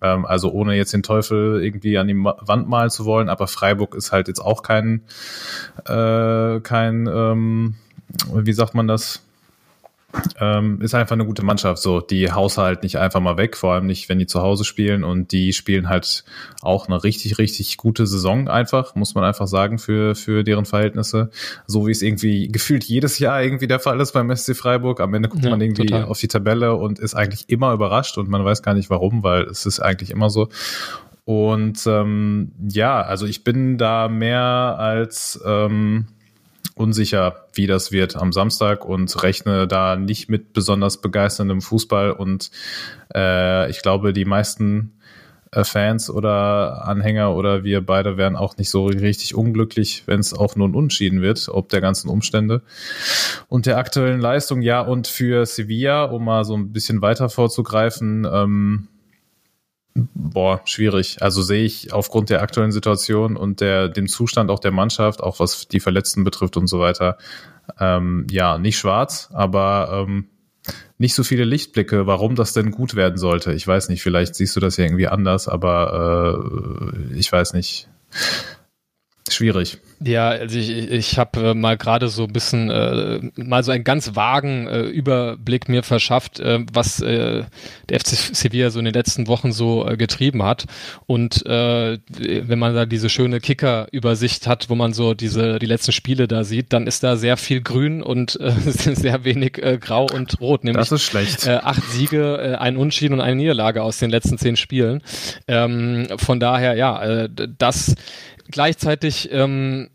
Ähm, 0.03 0.27
also 0.27 0.51
ohne 0.51 0.75
jetzt 0.75 0.93
den 0.93 1.03
Teufel 1.03 1.63
irgendwie 1.63 1.97
an 1.99 2.09
die 2.09 2.17
Wand 2.17 2.69
malen 2.69 2.91
zu 2.91 3.05
wollen, 3.05 3.29
aber 3.29 3.47
Freiburg 3.47 3.95
ist 3.95 4.13
halt 4.13 4.29
jetzt 4.29 4.41
auch 4.41 4.63
kein, 4.63 5.03
äh, 5.87 6.61
kein, 6.61 7.07
ähm, 7.07 7.75
wie 8.33 8.53
sagt 8.53 8.75
man 8.75 8.87
das? 8.87 9.23
Ähm, 10.41 10.81
ist 10.81 10.95
einfach 10.95 11.15
eine 11.15 11.25
gute 11.25 11.45
Mannschaft. 11.45 11.83
So, 11.83 12.01
die 12.01 12.31
haust 12.33 12.59
halt 12.59 12.83
nicht 12.83 12.99
einfach 12.99 13.21
mal 13.21 13.37
weg, 13.37 13.57
vor 13.57 13.75
allem 13.75 13.87
nicht, 13.87 14.09
wenn 14.09 14.19
die 14.19 14.27
zu 14.27 14.41
Hause 14.43 14.65
spielen 14.65 15.05
und 15.05 15.33
die 15.33 15.53
spielen 15.53 15.89
halt 15.89 16.25
auch 16.63 16.89
eine 16.89 17.03
richtig, 17.03 17.39
richtig 17.39 17.77
gute 17.77 18.07
Saison 18.07 18.49
einfach, 18.49 18.95
muss 18.95 19.15
man 19.15 19.25
einfach 19.25 19.47
sagen, 19.47 19.79
für, 19.79 20.15
für 20.15 20.45
deren 20.45 20.65
Verhältnisse. 20.65 21.31
So 21.67 21.87
wie 21.87 21.93
es 21.93 22.03
irgendwie 22.03 22.49
gefühlt 22.49 22.85
jedes 22.85 23.19
Jahr 23.19 23.43
irgendwie 23.43 23.67
der 23.67 23.81
Fall 23.81 24.01
ist 24.01 24.13
beim 24.13 24.35
SC 24.35 24.57
Freiburg. 24.57 25.01
Am 25.01 25.15
Ende 25.15 25.29
guckt 25.29 25.45
ja, 25.45 25.51
man 25.51 25.61
irgendwie 25.61 25.87
total. 25.87 26.05
auf 26.05 26.19
die 26.19 26.29
Tabelle 26.29 26.75
und 26.75 26.99
ist 26.99 27.15
eigentlich 27.15 27.49
immer 27.49 27.73
überrascht 27.73 28.19
und 28.19 28.29
man 28.29 28.45
weiß 28.45 28.63
gar 28.63 28.75
nicht 28.75 28.91
warum, 28.91 29.23
weil 29.23 29.45
es 29.45 29.67
ist 29.67 29.81
eigentlich 29.81 30.11
immer 30.11 30.31
so. 30.31 30.49
Und 31.25 31.87
ähm, 31.87 32.53
ja, 32.69 33.01
also 33.01 33.27
ich 33.27 33.45
bin 33.45 33.79
da 33.79 34.09
mehr 34.09 34.77
als 34.79 35.41
ähm, 35.47 36.07
unsicher, 36.75 37.47
wie 37.53 37.67
das 37.67 37.93
wird 37.93 38.17
am 38.17 38.33
Samstag 38.33 38.85
und 38.85 39.23
rechne 39.23 39.69
da 39.69 39.97
nicht 39.97 40.29
mit 40.29 40.53
besonders 40.53 41.01
begeisterndem 41.01 41.61
Fußball. 41.61 42.11
Und 42.11 42.51
äh, 43.15 43.71
ich 43.71 43.83
glaube, 43.83 44.13
die 44.13 44.25
meisten 44.25 44.93
äh, 45.53 45.65
Fans 45.65 46.11
oder 46.11 46.87
Anhänger 46.87 47.35
oder 47.35 47.63
wir 47.63 47.81
beide 47.81 48.17
wären 48.17 48.37
auch 48.37 48.57
nicht 48.57 48.71
so 48.71 48.87
richtig 48.87 49.35
unglücklich, 49.35 50.03
wenn 50.07 50.21
es 50.21 50.35
auch 50.35 50.57
nur 50.57 50.69
ein 50.69 50.75
Unschieden 50.75 51.23
wird, 51.23 51.49
ob 51.49 51.69
der 51.69 51.81
ganzen 51.81 52.09
Umstände 52.09 52.63
und 53.49 53.67
der 53.67 53.79
aktuellen 53.79 54.21
Leistung. 54.21 54.61
Ja, 54.61 54.81
und 54.81 55.07
für 55.07 55.47
Sevilla, 55.47 56.05
um 56.05 56.25
mal 56.25 56.45
so 56.45 56.57
ein 56.57 56.73
bisschen 56.73 57.03
weiter 57.03 57.29
vorzugreifen, 57.29 58.27
ähm, 58.31 58.89
Boah, 59.95 60.61
schwierig. 60.65 61.23
Also 61.23 61.43
sehe 61.43 61.65
ich 61.65 61.93
aufgrund 61.93 62.29
der 62.29 62.43
aktuellen 62.43 62.73
Situation 62.73 63.37
und 63.37 63.61
der, 63.61 63.89
dem 63.89 64.09
Zustand 64.09 64.51
auch 64.51 64.59
der 64.59 64.73
Mannschaft, 64.73 65.23
auch 65.23 65.39
was 65.39 65.69
die 65.69 65.79
Verletzten 65.79 66.25
betrifft 66.25 66.57
und 66.57 66.67
so 66.67 66.81
weiter, 66.81 67.17
ähm, 67.79 68.27
ja, 68.29 68.59
nicht 68.59 68.77
schwarz, 68.77 69.31
aber 69.33 70.07
ähm, 70.09 70.27
nicht 70.99 71.15
so 71.15 71.23
viele 71.23 71.45
Lichtblicke, 71.45 72.07
warum 72.07 72.35
das 72.35 72.53
denn 72.53 72.73
gut 72.73 72.97
werden 72.97 73.19
sollte. 73.19 73.53
Ich 73.53 73.67
weiß 73.67 73.89
nicht, 73.89 74.03
vielleicht 74.03 74.35
siehst 74.35 74.57
du 74.57 74.61
das 74.61 74.77
ja 74.77 74.85
irgendwie 74.85 75.09
anders, 75.09 75.47
aber 75.47 76.43
äh, 76.93 77.15
ich 77.15 77.31
weiß 77.31 77.53
nicht. 77.53 77.89
Schwierig. 79.31 79.79
Ja, 80.05 80.29
also 80.29 80.59
ich, 80.59 80.69
ich 80.71 81.19
habe 81.19 81.51
äh, 81.51 81.55
mal 81.55 81.79
gerade 81.79 82.09
so 82.09 82.25
ein 82.25 82.33
bisschen 82.33 82.69
äh, 82.69 83.21
mal 83.37 83.65
so 83.65 83.73
einen 83.73 83.85
ganz 83.85 84.15
vagen 84.15 84.67
äh, 84.67 84.83
Überblick 84.83 85.67
mir 85.71 85.83
verschafft, 85.83 86.41
äh, 86.41 86.61
was 86.71 87.01
äh, 87.01 87.45
der 87.89 88.01
FC 88.01 88.09
Sevilla 88.09 88.69
so 88.69 88.81
in 88.81 88.85
den 88.85 88.93
letzten 88.93 89.27
Wochen 89.27 89.51
so 89.53 89.89
äh, 89.89 89.97
getrieben 89.97 90.43
hat. 90.43 90.67
Und 91.07 91.45
wenn 91.45 92.59
man 92.59 92.75
da 92.75 92.87
diese 92.87 93.09
schöne 93.09 93.41
Kicker-Übersicht 93.41 94.47
hat, 94.47 94.69
wo 94.69 94.75
man 94.75 94.93
so 94.93 95.15
diese 95.15 95.59
die 95.59 95.67
letzten 95.67 95.93
Spiele 95.93 96.29
da 96.29 96.45
sieht, 96.45 96.73
dann 96.73 96.87
ist 96.87 97.03
da 97.03 97.17
sehr 97.17 97.37
viel 97.37 97.61
Grün 97.61 98.03
und 98.03 98.33
sehr 98.67 99.25
wenig 99.25 99.61
Grau 99.81 100.07
und 100.13 100.41
Rot. 100.41 100.65
Nämlich, 100.65 100.81
das 100.81 100.93
ist 100.93 101.03
schlecht. 101.03 101.49
Acht 101.49 101.83
Siege, 101.91 102.59
ein 102.61 102.77
Unschieden 102.77 103.15
und 103.15 103.21
eine 103.21 103.37
Niederlage 103.37 103.83
aus 103.83 103.99
den 103.99 104.11
letzten 104.11 104.39
zehn 104.39 104.57
Spielen. 104.57 105.03
Ähm, 105.49 106.09
von 106.17 106.41
daher, 106.41 106.75
ja, 106.75 107.29
das 107.29 107.95
gleichzeitig 108.51 109.31
ähm, 109.33 109.91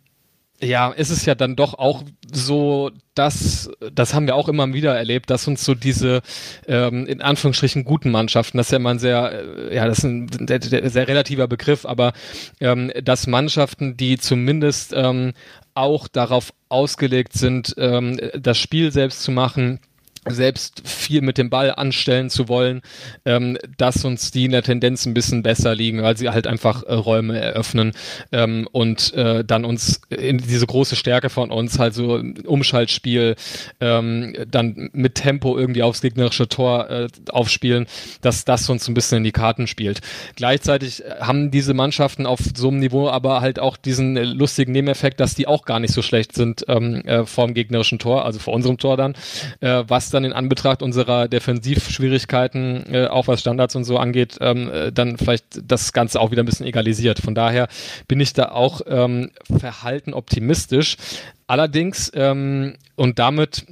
ja, 0.62 0.90
ist 0.90 1.10
es 1.10 1.26
ja 1.26 1.36
dann 1.36 1.56
doch 1.56 1.74
auch 1.74 2.04
so, 2.32 2.92
dass, 3.16 3.70
das 3.94 4.14
haben 4.14 4.28
wir 4.28 4.36
auch 4.36 4.50
immer 4.50 4.74
wieder 4.74 4.96
erlebt, 4.96 5.30
dass 5.30 5.48
uns 5.48 5.64
so 5.64 5.74
diese 5.74 6.22
ähm, 6.68 7.06
in 7.06 7.22
Anführungsstrichen 7.22 7.86
guten 7.86 8.12
Mannschaften, 8.12 8.58
das 8.58 8.68
ist 8.68 8.72
ja 8.72 8.78
immer 8.78 8.92
ein 8.92 9.00
sehr, 9.00 9.32
äh, 9.32 9.76
ja, 9.76 9.88
das 9.88 10.00
ist 10.00 10.04
ein 10.04 10.28
der, 10.28 10.90
sehr 10.90 11.08
relativer 11.08 11.48
Begriff, 11.48 11.86
aber 11.86 12.14
ähm, 12.60 12.92
dass 13.02 13.28
Mannschaften, 13.28 13.96
die 13.96 14.18
zumindest 14.18 14.94
ähm, 14.94 15.34
auch 15.76 16.08
darauf 16.08 16.52
ausgelegt 16.68 17.34
sind, 17.34 17.76
ähm, 17.78 18.20
das 18.38 18.58
Spiel 18.58 18.92
selbst 18.92 19.24
zu 19.24 19.32
machen, 19.32 19.80
selbst 20.28 20.82
viel 20.88 21.22
mit 21.22 21.38
dem 21.38 21.50
Ball 21.50 21.74
anstellen 21.74 22.30
zu 22.30 22.50
wollen, 22.50 22.82
ähm, 23.26 23.58
dass 23.78 24.04
uns 24.04 24.32
die 24.32 24.46
in 24.46 24.52
der 24.52 24.64
Tendenz 24.64 25.06
ein 25.06 25.14
bisschen 25.14 25.44
besser 25.44 25.76
liegen, 25.76 26.02
weil 26.02 26.18
sie 26.18 26.30
halt 26.30 26.46
einfach 26.46 26.84
äh, 26.84 26.94
Räume 26.94 27.40
eröffnen 27.40 27.94
ähm, 28.32 28.68
und 28.72 29.14
äh, 29.14 29.44
dann 29.46 29.66
uns 29.66 30.02
in 30.10 30.38
diese 30.40 30.68
große 30.68 30.96
Stärke 30.96 31.30
von 31.30 31.52
uns, 31.52 31.80
halt 31.80 31.94
so 31.94 32.22
Umschaltspiel, 32.46 33.36
ähm, 33.80 34.36
dann 34.48 34.90
mit 34.94 35.16
Tempo 35.16 35.58
irgendwie 35.58 35.84
aufs 35.84 36.02
gegnerische 36.02 36.50
Tor 36.50 36.90
äh, 36.90 37.08
aufspielen, 37.30 37.88
dass 38.22 38.46
das 38.46 38.70
uns 38.70 38.88
ein 38.88 38.94
bisschen 38.94 39.20
in 39.20 39.24
die 39.24 39.32
Karten 39.32 39.68
spielt. 39.68 40.02
Gleichzeitig 40.36 41.04
haben 41.20 41.52
diese 41.52 41.74
Mannschaften 41.74 42.26
auf 42.26 42.40
so 42.56 42.68
einem 42.68 42.80
Niveau 42.80 43.10
aber 43.10 43.42
halt 43.42 43.60
auch 43.60 43.78
diesen 43.78 44.16
lustigen 44.16 44.74
Nebeneffekt, 44.74 45.20
dass 45.20 45.36
die 45.36 45.48
auch 45.48 45.66
gar 45.66 45.80
nicht 45.80 45.94
so 45.94 46.02
schlecht 46.02 46.36
sind 46.36 46.66
ähm, 46.68 47.02
äh, 47.06 47.26
vorm 47.26 47.54
gegnerischen 47.54 48.00
Tor, 48.00 48.26
also 48.26 48.40
vor 48.40 48.54
unserem 48.54 48.78
Tor 48.78 48.98
dann, 48.98 49.16
äh, 49.62 49.84
was 49.88 50.09
dann 50.10 50.26
in 50.26 50.34
Anbetracht 50.34 50.82
unserer 50.82 51.28
Defensivschwierigkeiten, 51.28 52.94
äh, 52.94 53.08
auch 53.08 53.28
was 53.28 53.42
Standards 53.42 53.76
und 53.76 53.84
so 53.84 53.98
angeht, 53.98 54.38
ähm, 54.42 54.70
äh, 54.72 54.92
dann 54.92 55.18
vielleicht 55.18 55.62
das 55.64 55.94
Ganze 55.94 56.20
auch 56.20 56.32
wieder 56.32 56.44
ein 56.44 56.46
bisschen 56.46 56.66
egalisiert. 56.66 57.20
Von 57.20 57.36
daher 57.36 57.68
bin 58.08 58.20
ich 58.20 58.34
da 58.34 58.50
auch 58.50 58.82
ähm, 58.88 59.32
verhalten 59.58 60.14
optimistisch. 60.14 60.98
Allerdings, 61.48 62.12
ähm, 62.14 62.76
und 62.96 63.20
damit 63.20 63.66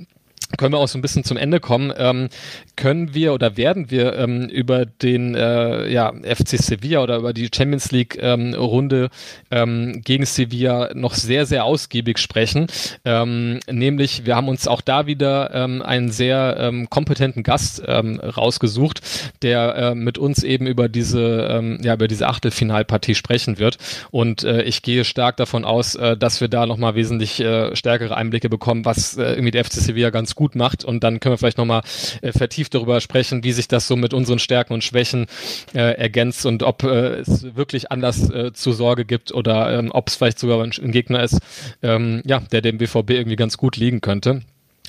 können 0.57 0.73
wir 0.73 0.79
auch 0.79 0.87
so 0.87 0.97
ein 0.97 1.01
bisschen 1.01 1.23
zum 1.23 1.37
Ende 1.37 1.59
kommen, 1.59 1.91
ähm, 1.97 2.29
können 2.75 3.13
wir 3.13 3.33
oder 3.33 3.57
werden 3.57 3.91
wir 3.91 4.15
ähm, 4.15 4.47
über 4.49 4.85
den 4.85 5.35
äh, 5.35 5.89
ja, 5.89 6.13
FC 6.13 6.57
Sevilla 6.57 7.01
oder 7.01 7.17
über 7.17 7.33
die 7.33 7.49
Champions 7.53 7.91
League 7.91 8.17
ähm, 8.21 8.53
Runde 8.53 9.09
ähm, 9.51 10.01
gegen 10.03 10.25
Sevilla 10.25 10.91
noch 10.93 11.13
sehr, 11.13 11.45
sehr 11.45 11.65
ausgiebig 11.65 12.19
sprechen. 12.19 12.67
Ähm, 13.03 13.59
nämlich, 13.69 14.25
wir 14.25 14.35
haben 14.35 14.47
uns 14.47 14.67
auch 14.67 14.81
da 14.81 15.05
wieder 15.07 15.53
ähm, 15.53 15.81
einen 15.81 16.11
sehr 16.11 16.71
kompetenten 16.89 17.43
Gast 17.43 17.81
rausgesucht, 17.87 19.01
der 19.41 19.75
äh, 19.75 19.95
mit 19.95 20.17
uns 20.17 20.43
eben 20.43 20.67
über 20.67 20.89
diese, 20.89 21.77
ja, 21.81 21.93
über 21.93 22.07
diese 22.07 22.27
Achtelfinalpartie 22.27 23.15
sprechen 23.15 23.59
wird. 23.59 23.77
Und 24.11 24.43
äh, 24.43 24.63
ich 24.63 24.81
gehe 24.81 25.03
stark 25.05 25.37
davon 25.37 25.65
aus, 25.65 25.95
äh, 25.95 26.17
dass 26.17 26.41
wir 26.41 26.47
da 26.47 26.65
nochmal 26.65 26.95
wesentlich 26.95 27.39
äh, 27.39 27.75
stärkere 27.75 28.15
Einblicke 28.15 28.49
bekommen, 28.49 28.85
was 28.85 29.17
äh, 29.17 29.31
irgendwie 29.31 29.51
der 29.51 29.65
FC 29.65 29.73
Sevilla 29.73 30.09
ganz 30.09 30.35
gut 30.37 30.55
macht 30.55 30.85
und 30.85 31.03
dann 31.03 31.19
können 31.19 31.33
wir 31.33 31.37
vielleicht 31.37 31.57
nochmal 31.57 31.81
äh, 32.21 32.31
vertieft 32.31 32.73
darüber 32.73 33.01
sprechen, 33.01 33.43
wie 33.43 33.51
sich 33.51 33.67
das 33.67 33.87
so 33.87 33.97
mit 33.97 34.13
unseren 34.13 34.39
Stärken 34.39 34.73
und 34.73 34.85
Schwächen 34.85 35.25
äh, 35.73 35.97
ergänzt 35.97 36.45
und 36.45 36.63
ob 36.63 36.83
äh, 36.83 37.19
es 37.19 37.55
wirklich 37.55 37.91
anders 37.91 38.29
äh, 38.29 38.53
zur 38.53 38.73
Sorge 38.73 39.03
gibt 39.03 39.33
oder 39.33 39.77
ähm, 39.77 39.91
ob 39.91 40.07
es 40.07 40.15
vielleicht 40.15 40.39
sogar 40.39 40.63
ein, 40.63 40.71
ein 40.81 40.91
Gegner 40.93 41.21
ist, 41.23 41.39
ähm, 41.83 42.21
ja, 42.25 42.39
der 42.39 42.61
dem 42.61 42.77
BVB 42.77 43.09
irgendwie 43.11 43.35
ganz 43.35 43.57
gut 43.57 43.75
liegen 43.75 43.99
könnte. 43.99 44.43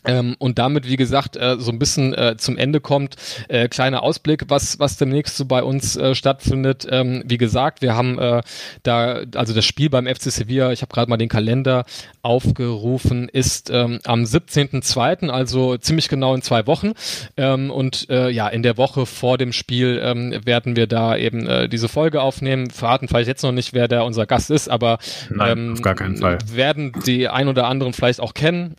Ähm, 0.09 0.36
und 0.38 0.59
damit, 0.59 0.88
wie 0.88 0.96
gesagt, 0.96 1.36
äh, 1.36 1.56
so 1.59 1.70
ein 1.70 1.78
bisschen 1.78 2.14
äh, 2.14 2.36
zum 2.38 2.56
Ende 2.56 2.80
kommt. 2.80 3.16
Äh, 3.48 3.68
kleiner 3.68 4.02
Ausblick, 4.02 4.44
was, 4.48 4.78
was 4.78 4.96
demnächst 4.96 5.36
so 5.36 5.44
bei 5.44 5.62
uns 5.62 5.96
äh, 5.96 6.14
stattfindet. 6.14 6.86
Ähm, 6.90 7.22
wie 7.26 7.36
gesagt, 7.36 7.82
wir 7.82 7.94
haben 7.94 8.18
äh, 8.18 8.42
da, 8.82 9.20
also 9.34 9.54
das 9.54 9.66
Spiel 9.66 9.90
beim 9.90 10.06
FC 10.06 10.32
Sevilla, 10.32 10.72
ich 10.72 10.80
habe 10.80 10.92
gerade 10.92 11.11
mal 11.11 11.18
den 11.18 11.28
Kalender 11.28 11.84
aufgerufen, 12.22 13.28
ist 13.28 13.68
ähm, 13.68 13.98
am 14.04 14.22
17.02., 14.22 15.28
also 15.28 15.76
ziemlich 15.76 16.09
genau 16.09 16.34
in 16.34 16.40
zwei 16.40 16.66
Wochen. 16.66 16.92
Ähm, 17.36 17.70
und 17.70 18.09
äh, 18.09 18.30
ja, 18.30 18.48
in 18.48 18.62
der 18.62 18.78
Woche 18.78 19.04
vor 19.04 19.36
dem 19.36 19.52
Spiel 19.52 20.00
ähm, 20.02 20.34
werden 20.46 20.74
wir 20.74 20.86
da 20.86 21.16
eben 21.16 21.68
diese 21.68 21.88
Folge 21.88 22.22
aufnehmen. 22.22 22.70
Verraten 22.70 23.09
vielleicht 23.09 23.28
jetzt 23.28 23.42
noch 23.42 23.52
nicht, 23.52 23.74
wer 23.74 23.88
da 23.88 24.02
unser 24.02 24.24
Gast 24.24 24.50
ist, 24.50 24.68
aber 24.68 24.98
Nein, 25.28 25.59
ähm, 25.59 25.72
auf 25.74 25.82
gar 25.82 25.94
keinen 25.94 26.16
Fall. 26.16 26.38
werden 26.50 26.92
die 27.06 27.28
ein 27.28 27.48
oder 27.48 27.66
anderen 27.66 27.92
vielleicht 27.92 28.20
auch 28.20 28.32
kennen. 28.34 28.74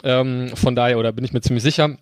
Von 0.56 0.76
daher, 0.76 0.98
oder 0.98 1.12
bin 1.20 1.26
ich 1.26 1.34
mir 1.34 1.42
ziemlich 1.42 1.64
sicher. 1.64 1.98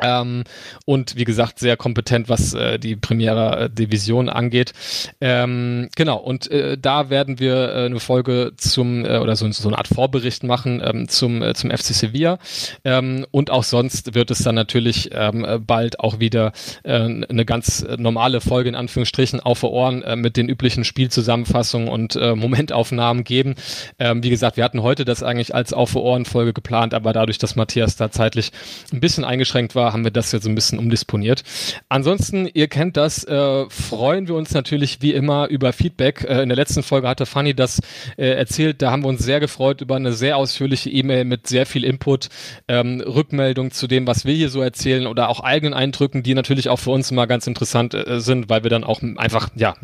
Ähm, 0.00 0.44
und 0.86 1.16
wie 1.16 1.24
gesagt, 1.24 1.58
sehr 1.58 1.76
kompetent, 1.76 2.28
was 2.28 2.54
äh, 2.54 2.78
die 2.78 2.96
Premiere 2.96 3.70
Division 3.70 4.28
angeht. 4.28 4.72
Ähm, 5.20 5.88
genau, 5.96 6.16
und 6.18 6.50
äh, 6.50 6.76
da 6.76 7.10
werden 7.10 7.38
wir 7.38 7.54
äh, 7.54 7.86
eine 7.86 8.00
Folge 8.00 8.52
zum, 8.56 9.04
äh, 9.04 9.18
oder 9.18 9.36
so, 9.36 9.50
so 9.52 9.68
eine 9.68 9.78
Art 9.78 9.88
Vorbericht 9.88 10.42
machen 10.42 10.82
ähm, 10.84 11.08
zum, 11.08 11.42
äh, 11.42 11.54
zum 11.54 11.70
FC 11.70 11.94
Sevilla. 11.94 12.38
Ähm, 12.84 13.26
und 13.30 13.50
auch 13.50 13.64
sonst 13.64 14.14
wird 14.14 14.30
es 14.30 14.42
dann 14.42 14.54
natürlich 14.54 15.10
ähm, 15.12 15.46
bald 15.66 16.00
auch 16.00 16.18
wieder 16.18 16.52
äh, 16.82 16.92
eine 16.92 17.44
ganz 17.44 17.86
normale 17.96 18.40
Folge 18.40 18.68
in 18.68 18.74
Anführungsstrichen 18.74 19.40
auf 19.40 19.62
Ohren 19.62 20.02
äh, 20.02 20.16
mit 20.16 20.36
den 20.36 20.48
üblichen 20.48 20.84
Spielzusammenfassungen 20.84 21.88
und 21.88 22.16
äh, 22.16 22.34
Momentaufnahmen 22.34 23.24
geben. 23.24 23.54
Ähm, 23.98 24.22
wie 24.22 24.30
gesagt, 24.30 24.56
wir 24.56 24.64
hatten 24.64 24.82
heute 24.82 25.04
das 25.04 25.22
eigentlich 25.22 25.54
als 25.54 25.72
auf 25.72 25.94
Ohren 25.94 26.24
Folge 26.24 26.52
geplant, 26.52 26.94
aber 26.94 27.12
dadurch, 27.12 27.38
dass 27.38 27.56
Matthias 27.56 27.96
da 27.96 28.10
zeitlich 28.10 28.50
ein 28.92 29.00
bisschen 29.00 29.24
eingeschränkt 29.24 29.74
war, 29.74 29.83
haben 29.92 30.04
wir 30.04 30.10
das 30.10 30.32
jetzt 30.32 30.44
so 30.44 30.48
ein 30.48 30.54
bisschen 30.54 30.78
umdisponiert. 30.78 31.42
Ansonsten, 31.88 32.48
ihr 32.52 32.68
kennt 32.68 32.96
das, 32.96 33.24
äh, 33.24 33.68
freuen 33.68 34.28
wir 34.28 34.34
uns 34.34 34.52
natürlich 34.52 35.02
wie 35.02 35.12
immer 35.12 35.48
über 35.48 35.72
Feedback. 35.72 36.24
Äh, 36.24 36.42
in 36.42 36.48
der 36.48 36.56
letzten 36.56 36.82
Folge 36.82 37.08
hatte 37.08 37.26
Fanny 37.26 37.54
das 37.54 37.80
äh, 38.16 38.28
erzählt, 38.28 38.82
da 38.82 38.90
haben 38.90 39.02
wir 39.02 39.08
uns 39.08 39.22
sehr 39.22 39.40
gefreut 39.40 39.80
über 39.80 39.96
eine 39.96 40.12
sehr 40.12 40.36
ausführliche 40.36 40.90
E-Mail 40.90 41.24
mit 41.24 41.46
sehr 41.46 41.66
viel 41.66 41.84
Input, 41.84 42.28
ähm, 42.68 43.00
Rückmeldung 43.00 43.70
zu 43.70 43.86
dem, 43.86 44.06
was 44.06 44.24
wir 44.24 44.34
hier 44.34 44.48
so 44.48 44.60
erzählen 44.60 45.06
oder 45.06 45.28
auch 45.28 45.40
eigenen 45.40 45.74
Eindrücken, 45.74 46.22
die 46.22 46.34
natürlich 46.34 46.68
auch 46.68 46.78
für 46.78 46.90
uns 46.90 47.10
immer 47.10 47.26
ganz 47.26 47.46
interessant 47.46 47.94
äh, 47.94 48.20
sind, 48.20 48.48
weil 48.48 48.62
wir 48.62 48.70
dann 48.70 48.84
auch 48.84 49.02
einfach, 49.16 49.48
ja, 49.54 49.74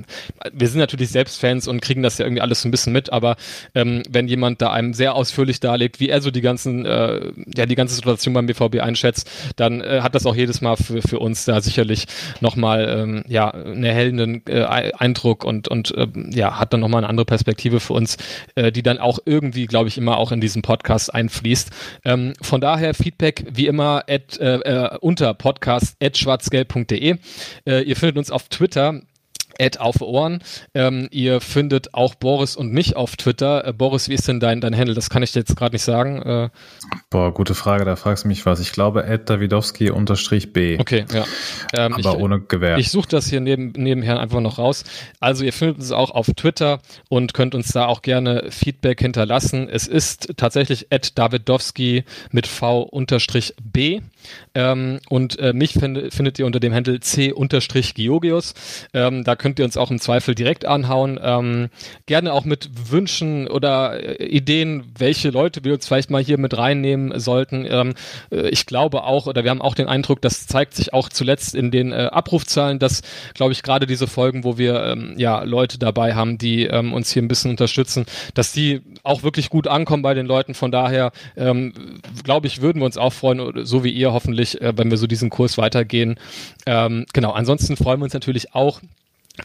wir 0.53 0.69
sind 0.69 0.81
natürlich 0.81 1.11
selbst 1.11 1.41
Fans 1.41 1.69
und 1.69 1.81
kriegen 1.81 2.03
das 2.03 2.19
ja 2.19 2.25
irgendwie 2.25 2.43
alles 2.43 2.63
so 2.63 2.69
ein 2.69 2.71
bisschen 2.71 2.93
mit, 2.93 3.13
aber 3.13 3.37
ähm, 3.75 4.03
wenn 4.09 4.29
jemand 4.29 4.63
da 4.63 4.73
einem 4.73 4.95
sehr 4.95 5.15
ausführlich 5.15 5.61
darlegt, 5.61 6.01
wie 6.01 6.09
er 6.09 6.21
so 6.21 6.31
die 6.31 6.41
ganzen, 6.41 6.87
äh, 6.87 7.33
ja, 7.55 7.67
die 7.67 7.75
ganze 7.75 7.95
Situation 7.95 8.35
beim 8.35 8.47
BVB 8.47 8.81
einschätzt, 8.81 9.31
dann 9.57 9.81
äh, 9.91 10.01
hat 10.01 10.15
das 10.15 10.27
auch 10.27 10.35
jedes 10.35 10.61
Mal 10.61 10.77
für, 10.77 11.03
für 11.03 11.19
uns 11.19 11.45
da 11.45 11.61
sicherlich 11.61 12.07
nochmal 12.41 12.89
ähm, 12.89 13.25
ja, 13.29 13.51
einen 13.51 13.85
erhellenden 13.85 14.43
äh, 14.47 14.65
Eindruck 14.65 15.45
und, 15.45 15.69
und 15.69 15.95
äh, 15.97 16.07
ja, 16.31 16.59
hat 16.59 16.73
dann 16.73 16.81
nochmal 16.81 17.01
eine 17.01 17.09
andere 17.09 17.27
Perspektive 17.27 17.81
für 17.81 17.95
uns, 17.95 18.17
äh, 18.55 18.73
die 18.73 18.83
dann 18.83 18.99
auch 18.99 19.19
irgendwie, 19.25 19.67
glaube 19.67 19.89
ich, 19.89 19.99
immer 19.99 20.17
auch 20.17 20.33
in 20.33 20.41
diesen 20.41 20.63
Podcast 20.63 21.15
einfließt. 21.15 21.71
Ähm, 22.05 22.33
von 22.41 22.61
daher 22.61 22.95
Feedback 22.95 23.45
wie 23.51 23.67
immer 23.67 24.05
at, 24.09 24.39
äh, 24.39 24.57
äh, 24.57 24.99
unter 25.01 25.35
podcast.schwarzgelb.de. 25.35 27.17
Äh, 27.67 27.83
ihr 27.83 27.97
findet 27.97 28.19
uns 28.19 28.31
auf 28.31 28.49
Twitter 28.49 29.03
Ad 29.59 29.79
auf 29.79 30.01
Ohren. 30.01 30.43
Ähm, 30.75 31.09
ihr 31.11 31.41
findet 31.41 31.95
auch 31.95 32.15
Boris 32.15 32.57
und 32.57 32.73
mich 32.73 32.97
auf 32.97 33.17
Twitter. 33.17 33.67
Äh, 33.67 33.73
Boris, 33.73 34.09
wie 34.09 34.15
ist 34.15 34.29
denn 34.29 34.41
dein, 34.41 34.61
dein 34.61 34.77
Handle? 34.77 34.95
Das 34.95 35.11
kann 35.11 35.23
ich 35.23 35.33
dir 35.33 35.41
jetzt 35.41 35.57
gerade 35.57 35.75
nicht 35.75 35.83
sagen. 35.83 36.23
Äh, 36.23 36.49
Boah, 37.11 37.33
gute 37.33 37.55
Frage, 37.55 37.85
da 37.85 37.97
fragst 37.97 38.25
du 38.25 38.29
mich 38.29 38.47
was. 38.47 38.61
Ich 38.61 38.73
glaube 38.73 39.05
Ed 39.05 39.29
Davidowski 39.29 39.91
unterstrich 39.91 40.53
B. 40.53 40.79
Okay, 40.79 41.05
ja. 41.13 41.25
Ähm, 41.73 41.95
Aber 41.95 42.01
ich, 42.01 42.07
ohne 42.07 42.41
Gewehr. 42.41 42.79
Ich 42.79 42.91
suche 42.91 43.09
das 43.09 43.29
hier 43.29 43.41
neben, 43.41 43.73
nebenher 43.77 44.21
einfach 44.21 44.41
noch 44.41 44.59
raus. 44.59 44.85
Also 45.21 45.45
ihr 45.45 45.53
findet 45.53 45.79
uns 45.79 45.93
auch 45.93 46.11
auf 46.11 46.27
Twitter 46.37 46.81
und 47.09 47.35
könnt 47.35 47.55
uns 47.55 47.69
da 47.73 47.87
auch 47.87 48.03
gerne 48.03 48.47
Feedback 48.51 49.01
hinterlassen. 49.01 49.69
Es 49.69 49.87
ist 49.87 50.35
tatsächlich 50.37 50.87
Ed 50.91 51.19
Davidowski 51.19 52.05
mit 52.31 52.47
V 52.47 52.83
unterstrich 52.83 53.55
B. 53.63 54.01
Ähm, 54.55 55.01
und 55.09 55.39
äh, 55.39 55.53
mich 55.53 55.73
find, 55.75 56.13
findet 56.13 56.39
ihr 56.39 56.47
unter 56.47 56.61
dem 56.61 56.75
Handle 56.75 57.01
C-Georgius. 57.01 58.55
Ähm, 58.93 59.25
da 59.25 59.37
könnt 59.41 59.59
ihr 59.59 59.65
uns 59.65 59.77
auch 59.77 59.91
im 59.91 59.99
Zweifel 59.99 60.35
direkt 60.35 60.67
anhauen. 60.67 61.19
Ähm, 61.21 61.71
gerne 62.07 62.33
auch 62.33 62.45
mit 62.45 62.69
Wünschen 62.91 63.49
oder 63.49 64.21
äh, 64.21 64.27
Ideen, 64.27 64.85
welche 64.99 65.31
Leute 65.31 65.65
wir 65.65 65.73
uns 65.73 65.87
vielleicht 65.87 66.11
mal 66.11 66.23
hier 66.23 66.39
mit 66.39 66.57
reinnehmen 66.57 67.19
sollten. 67.19 67.67
Ähm, 67.69 67.95
äh, 68.31 68.51
ich 68.51 68.67
glaube 68.67 69.03
auch, 69.03 69.27
oder 69.27 69.43
wir 69.43 69.51
haben 69.51 69.63
auch 69.63 69.75
den 69.75 69.89
Eindruck, 69.89 70.21
das 70.21 70.47
zeigt 70.47 70.75
sich 70.75 70.93
auch 70.93 71.09
zuletzt 71.09 71.55
in 71.55 71.71
den 71.71 71.93
äh, 71.93 72.11
Abrufzahlen, 72.13 72.79
dass, 72.79 73.01
glaube 73.33 73.53
ich, 73.53 73.63
gerade 73.63 73.87
diese 73.87 74.07
Folgen, 74.07 74.45
wo 74.45 74.59
wir 74.59 74.85
ähm, 74.85 75.15
ja 75.17 75.43
Leute 75.43 75.79
dabei 75.79 76.15
haben, 76.15 76.37
die 76.37 76.65
ähm, 76.65 76.93
uns 76.93 77.11
hier 77.11 77.23
ein 77.23 77.29
bisschen 77.29 77.51
unterstützen, 77.51 78.05
dass 78.35 78.53
die 78.53 78.83
auch 79.03 79.23
wirklich 79.23 79.49
gut 79.49 79.67
ankommen 79.67 80.03
bei 80.03 80.13
den 80.13 80.27
Leuten. 80.27 80.53
Von 80.53 80.71
daher, 80.71 81.13
ähm, 81.37 81.73
glaube 82.25 82.47
ich, 82.47 82.61
würden 82.61 82.81
wir 82.81 82.87
uns 82.87 82.99
auch 82.99 83.15
freuen, 83.15 83.65
so 83.65 83.85
wie 83.85 83.91
ihr 83.91 84.13
hoffentlich, 84.13 84.61
äh, 84.61 84.75
wenn 84.77 84.91
wir 84.91 84.99
so 84.99 85.07
diesen 85.07 85.31
Kurs 85.31 85.57
weitergehen. 85.57 86.17
Ähm, 86.67 87.07
genau, 87.15 87.31
ansonsten 87.33 87.79
freuen 87.79 88.01
wir 88.01 88.05
uns 88.05 88.13
natürlich 88.13 88.55
auch 88.55 88.81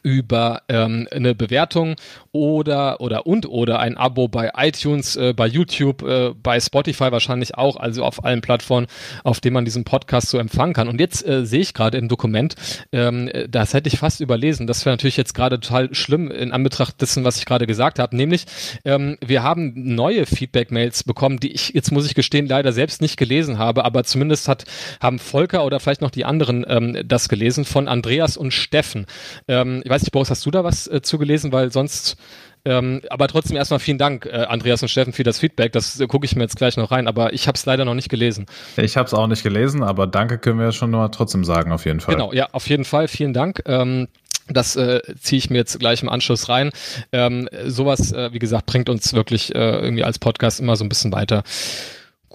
über 0.04 0.62
ähm, 0.70 1.08
eine 1.12 1.36
Bewertung 1.36 1.96
oder 2.36 3.00
oder 3.00 3.26
und 3.26 3.48
oder 3.48 3.80
ein 3.80 3.96
Abo 3.96 4.28
bei 4.28 4.52
iTunes, 4.58 5.16
äh, 5.16 5.34
bei 5.34 5.48
YouTube, 5.48 6.04
äh, 6.04 6.34
bei 6.36 6.60
Spotify 6.60 7.12
wahrscheinlich 7.12 7.56
auch, 7.56 7.78
also 7.78 8.04
auf 8.04 8.26
allen 8.26 8.42
Plattformen, 8.42 8.88
auf 9.24 9.40
denen 9.40 9.54
man 9.54 9.64
diesen 9.64 9.86
Podcast 9.86 10.28
so 10.28 10.38
empfangen 10.38 10.74
kann. 10.74 10.90
Und 10.90 11.00
jetzt 11.00 11.26
äh, 11.26 11.46
sehe 11.46 11.62
ich 11.62 11.74
gerade 11.74 11.98
im 11.98 12.10
Dokument, 12.10 12.56
ähm, 12.92 13.30
das 13.50 13.74
hätte 13.74 13.88
ich 13.88 13.98
fast 13.98 14.20
überlesen. 14.20 14.68
Das 14.68 14.86
wäre 14.86 14.94
natürlich 14.94 15.16
jetzt 15.16 15.34
gerade 15.34 15.62
total 15.62 15.96
schlimm 15.96 16.30
in 16.30 16.52
Anbetracht 16.52 17.02
dessen, 17.02 17.24
was 17.24 17.38
ich 17.38 17.46
gerade 17.46 17.68
gesagt 17.68 18.00
habe. 18.00 18.16
Nämlich, 18.16 18.46
ähm, 18.84 19.18
wir 19.26 19.42
haben 19.42 19.96
neue 19.96 20.26
Feedback-Mails 20.26 21.06
bekommen, 21.06 21.40
die 21.40 21.54
ich 21.54 21.70
jetzt 21.70 21.92
muss 21.92 22.06
ich 22.06 22.16
gestehen 22.16 22.48
leider 22.48 22.74
selbst 22.74 23.02
nicht 23.02 23.16
gelesen 23.16 23.58
habe, 23.58 23.86
aber 23.86 24.04
zumindest 24.04 24.50
hat 24.50 24.66
haben 25.00 25.20
Volker 25.20 25.64
oder 25.64 25.80
vielleicht 25.80 26.02
noch 26.02 26.12
die 26.12 26.26
anderen 26.26 26.66
ähm, 26.68 26.98
das 27.06 27.30
gelesen 27.30 27.64
von 27.64 27.88
Andreas 27.88 28.36
und 28.36 28.52
Steffen. 28.52 29.06
Ähm, 29.48 29.82
ich 29.86 29.90
weiß 29.90 30.02
nicht, 30.02 30.12
Boris, 30.12 30.30
hast 30.30 30.46
du 30.46 30.52
da 30.52 30.66
was 30.66 30.88
äh, 30.88 31.02
zugelesen, 31.02 31.54
weil 31.54 31.72
sonst 31.72 32.18
ähm, 32.66 33.02
aber 33.10 33.28
trotzdem 33.28 33.56
erstmal 33.56 33.80
vielen 33.80 34.00
Dank, 34.00 34.26
äh, 34.26 34.32
Andreas 34.32 34.82
und 34.82 34.90
Steffen, 34.90 35.14
für 35.14 35.24
das 35.24 35.40
Feedback. 35.40 35.72
Das 35.72 36.00
äh, 36.00 36.08
gucke 36.08 36.26
ich 36.26 36.36
mir 36.36 36.42
jetzt 36.42 36.58
gleich 36.58 36.78
noch 36.78 36.92
rein, 36.92 37.08
aber 37.08 37.32
ich 37.34 37.48
habe 37.48 37.56
es 37.56 37.66
leider 37.66 37.86
noch 37.86 37.94
nicht 37.94 38.10
gelesen. 38.10 38.48
Ich 38.78 38.98
habe 38.98 39.06
es 39.06 39.14
auch 39.14 39.28
nicht 39.28 39.44
gelesen, 39.44 39.84
aber 39.84 40.08
danke 40.08 40.40
können 40.40 40.60
wir 40.60 40.72
schon 40.72 40.90
nur 40.90 41.12
trotzdem 41.12 41.44
sagen, 41.44 41.72
auf 41.72 41.86
jeden 41.86 42.00
Fall. 42.00 42.16
Genau, 42.16 42.34
ja, 42.34 42.50
auf 42.52 42.68
jeden 42.68 42.86
Fall. 42.86 43.08
Vielen 43.08 43.34
Dank. 43.34 43.62
Ähm, 43.68 44.08
das 44.48 44.76
äh, 44.76 45.02
ziehe 45.20 45.38
ich 45.38 45.50
mir 45.50 45.58
jetzt 45.58 45.80
gleich 45.80 46.04
im 46.04 46.10
Anschluss 46.10 46.50
rein. 46.50 46.72
Ähm, 47.12 47.50
sowas, 47.66 48.12
äh, 48.12 48.32
wie 48.34 48.40
gesagt, 48.40 48.66
bringt 48.66 48.90
uns 48.90 49.14
wirklich 49.14 49.54
äh, 49.54 49.80
irgendwie 49.80 50.04
als 50.04 50.20
Podcast 50.20 50.60
immer 50.60 50.76
so 50.76 50.86
ein 50.86 50.90
bisschen 50.90 51.12
weiter. 51.12 51.44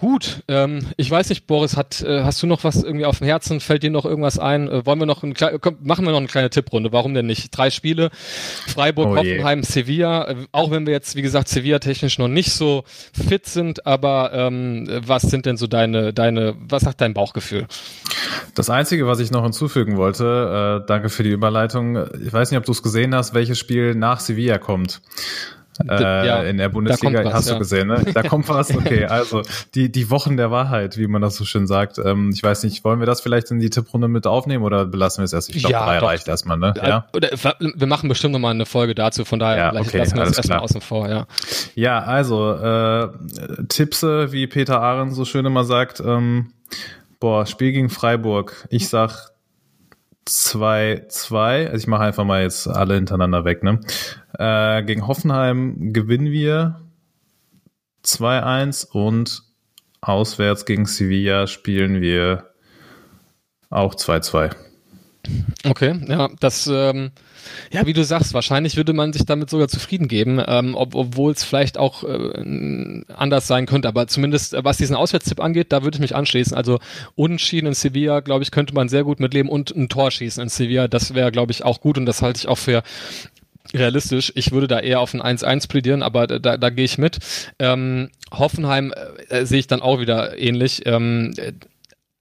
Gut, 0.01 0.45
ähm, 0.49 0.87
ich 0.97 1.11
weiß 1.11 1.29
nicht, 1.29 1.47
Boris, 1.47 1.77
hat, 1.77 2.01
äh, 2.01 2.23
hast 2.23 2.43
du 2.43 2.47
noch 2.47 2.65
was 2.65 2.83
irgendwie 2.83 3.05
auf 3.05 3.19
dem 3.19 3.27
Herzen? 3.27 3.61
Fällt 3.61 3.83
dir 3.83 3.91
noch 3.91 4.07
irgendwas 4.07 4.39
ein? 4.39 4.67
Äh, 4.67 4.87
wollen 4.87 4.99
wir 4.99 5.05
noch 5.05 5.23
ein 5.23 5.35
komm, 5.35 5.77
machen 5.83 6.07
wir 6.07 6.13
noch 6.13 6.19
eine 6.19 6.27
kleine 6.27 6.49
Tipprunde? 6.49 6.91
Warum 6.91 7.13
denn 7.13 7.27
nicht? 7.27 7.55
Drei 7.55 7.69
Spiele: 7.69 8.09
Freiburg, 8.67 9.09
oh 9.09 9.17
Hoffenheim, 9.19 9.63
Sevilla. 9.63 10.27
Äh, 10.31 10.37
auch 10.53 10.71
wenn 10.71 10.87
wir 10.87 10.95
jetzt, 10.95 11.17
wie 11.17 11.23
gesagt, 11.23 11.49
Sevilla 11.49 11.81
technisch 11.81 12.19
noch 12.19 12.29
nicht 12.29 12.51
so 12.53 12.85
fit 13.13 13.45
sind, 13.45 13.87
aber 13.87 14.31
ähm, 14.33 14.89
was 15.05 15.21
sind 15.21 15.45
denn 15.45 15.59
so 15.59 15.67
deine, 15.67 16.15
deine, 16.15 16.55
was 16.59 16.85
sagt 16.85 17.03
dein 17.03 17.13
Bauchgefühl? 17.13 17.67
Das 18.55 18.71
Einzige, 18.71 19.07
was 19.07 19.21
ich 19.21 19.31
noch 19.31 19.43
hinzufügen 19.43 19.99
wollte, 19.99 20.81
äh, 20.83 20.87
danke 20.87 21.11
für 21.11 21.25
die 21.25 21.31
Überleitung. 21.31 21.99
Ich 22.25 22.33
weiß 22.33 22.51
nicht, 22.51 22.59
ob 22.59 22.65
du 22.65 22.73
es 22.73 22.83
gesehen 22.83 23.15
hast, 23.15 23.35
welches 23.35 23.59
Spiel 23.59 23.95
nach 23.95 24.21
Sevilla 24.21 24.57
kommt 24.57 25.03
äh, 25.89 26.27
ja, 26.27 26.43
in 26.43 26.59
der 26.59 26.69
Bundesliga. 26.69 27.25
Was, 27.25 27.33
hast 27.33 27.49
ja. 27.49 27.55
du 27.55 27.59
gesehen, 27.59 27.89
ne? 27.89 28.05
Da 28.13 28.23
kommt 28.29 28.49
was. 28.49 28.75
Okay, 28.75 29.05
also 29.07 29.43
die, 29.75 29.91
die 29.91 30.11
Wochen 30.11 30.37
der 30.37 30.51
Wahrheit, 30.51 30.97
wie 30.97 31.07
man 31.07 31.23
das 31.23 31.37
so 31.37 31.45
schön 31.45 31.67
sagt. 31.67 31.99
Ähm, 31.99 32.31
ich 32.35 32.43
weiß 32.43 32.65
nicht, 32.65 32.85
wollen 32.85 33.01
wir 33.01 33.07
das 33.07 33.21
vielleicht 33.21 33.51
in 33.51 33.61
die 33.61 33.71
Tipprunde 33.71 34.09
mit 34.09 34.27
aufnehmen 34.27 34.65
oder 34.65 34.87
belassen 34.87 35.23
wir 35.23 35.25
es 35.25 35.33
erst? 35.33 35.51
Ich 35.51 35.61
glaube, 35.61 35.73
ja, 35.73 35.85
drei 35.85 35.99
doch. 35.99 36.09
reicht 36.09 36.29
erstmal, 36.29 36.59
ne? 36.59 36.75
Ja? 36.77 37.07
Oder, 37.13 37.31
wir 37.31 37.87
machen 37.87 38.09
bestimmt 38.09 38.33
nochmal 38.33 38.55
eine 38.55 38.67
Folge 38.67 38.95
dazu, 38.95 39.25
von 39.25 39.39
daher 39.39 39.75
ja, 39.75 39.81
okay, 39.81 39.99
lassen 39.99 40.17
wir 40.17 40.25
das 40.25 40.37
erstmal 40.37 40.59
außen 40.59 40.81
vor, 40.81 41.09
ja. 41.09 41.27
Ja, 41.75 42.01
also 42.01 42.55
äh, 42.55 43.09
Tippse, 43.69 44.33
wie 44.33 44.47
Peter 44.47 44.81
Ahren 44.81 45.13
so 45.13 45.25
schön 45.25 45.47
immer 45.47 45.65
sagt, 45.65 46.01
ähm, 46.01 46.53
boah, 47.21 47.47
Spiel 47.47 47.73
gegen 47.73 47.91
Freiburg. 47.91 48.67
Ich 48.71 48.89
sag 48.89 49.31
2-2. 50.27 51.67
Also 51.67 51.77
ich 51.77 51.87
mache 51.87 52.05
einfach 52.05 52.25
mal 52.25 52.43
jetzt 52.43 52.69
alle 52.69 52.95
hintereinander 52.95 53.45
weg. 53.45 53.63
Ne? 53.63 53.81
Äh, 54.41 54.85
gegen 54.85 55.07
Hoffenheim 55.07 55.93
gewinnen 55.93 56.33
wir 56.33 56.81
2-1 58.03 58.91
und 58.91 59.43
auswärts 60.01 60.65
gegen 60.65 60.87
Sevilla 60.87 61.47
spielen 61.47 62.01
wir 62.01 62.49
auch 63.69 63.95
2-2. 63.95 64.55
Okay, 65.67 66.01
ja, 66.09 66.31
das 66.41 66.67
ähm, 66.67 67.11
ja, 67.71 67.85
wie 67.85 67.93
du 67.93 68.03
sagst, 68.03 68.33
wahrscheinlich 68.33 68.79
würde 68.79 68.95
man 68.95 69.13
sich 69.13 69.27
damit 69.27 69.51
sogar 69.51 69.69
zufrieden 69.69 70.09
geben, 70.09 70.43
ähm, 70.47 70.75
ob, 70.75 70.95
obwohl 70.95 71.33
es 71.33 71.45
vielleicht 71.45 71.77
auch 71.77 72.03
äh, 72.05 73.03
anders 73.15 73.47
sein 73.47 73.67
könnte. 73.67 73.89
Aber 73.89 74.07
zumindest, 74.07 74.55
äh, 74.55 74.65
was 74.65 74.79
diesen 74.79 74.97
Auswärtstipp 74.97 75.41
angeht, 75.41 75.71
da 75.71 75.83
würde 75.83 75.97
ich 75.97 76.01
mich 76.01 76.17
anschließen. 76.17 76.57
Also 76.57 76.79
Unentschieden 77.15 77.67
in 77.67 77.75
Sevilla, 77.75 78.21
glaube 78.21 78.43
ich, 78.43 78.51
könnte 78.51 78.73
man 78.73 78.89
sehr 78.89 79.05
gut 79.05 79.21
mitleben 79.21 79.51
und 79.51 79.77
ein 79.77 79.91
Tor 79.91 80.11
schießen 80.11 80.43
in 80.43 80.49
Sevilla, 80.49 80.89
das 80.89 81.13
wäre, 81.15 81.31
glaube 81.31 81.53
ich, 81.53 81.63
auch 81.63 81.83
gut 81.83 81.99
und 81.99 82.07
das 82.07 82.23
halte 82.23 82.39
ich 82.39 82.49
auch 82.49 82.59
für 82.59 82.83
realistisch. 83.75 84.33
Ich 84.35 84.53
würde 84.53 84.69
da 84.69 84.81
eher 84.81 85.01
auf 85.01 85.15
ein 85.15 85.23
1-1 85.23 85.69
plädieren, 85.69 86.03
aber 86.03 86.27
da, 86.27 86.57
da 86.57 86.71
gehe 86.71 86.85
ich 86.85 86.99
mit. 86.99 87.19
Ähm, 87.59 88.11
Hoffenheim 88.33 88.93
äh, 89.29 89.45
sehe 89.45 89.59
ich 89.59 89.67
dann 89.67 89.83
auch 89.83 90.01
wieder 90.01 90.39
ähnlich. 90.39 90.83
Ähm, 90.87 91.35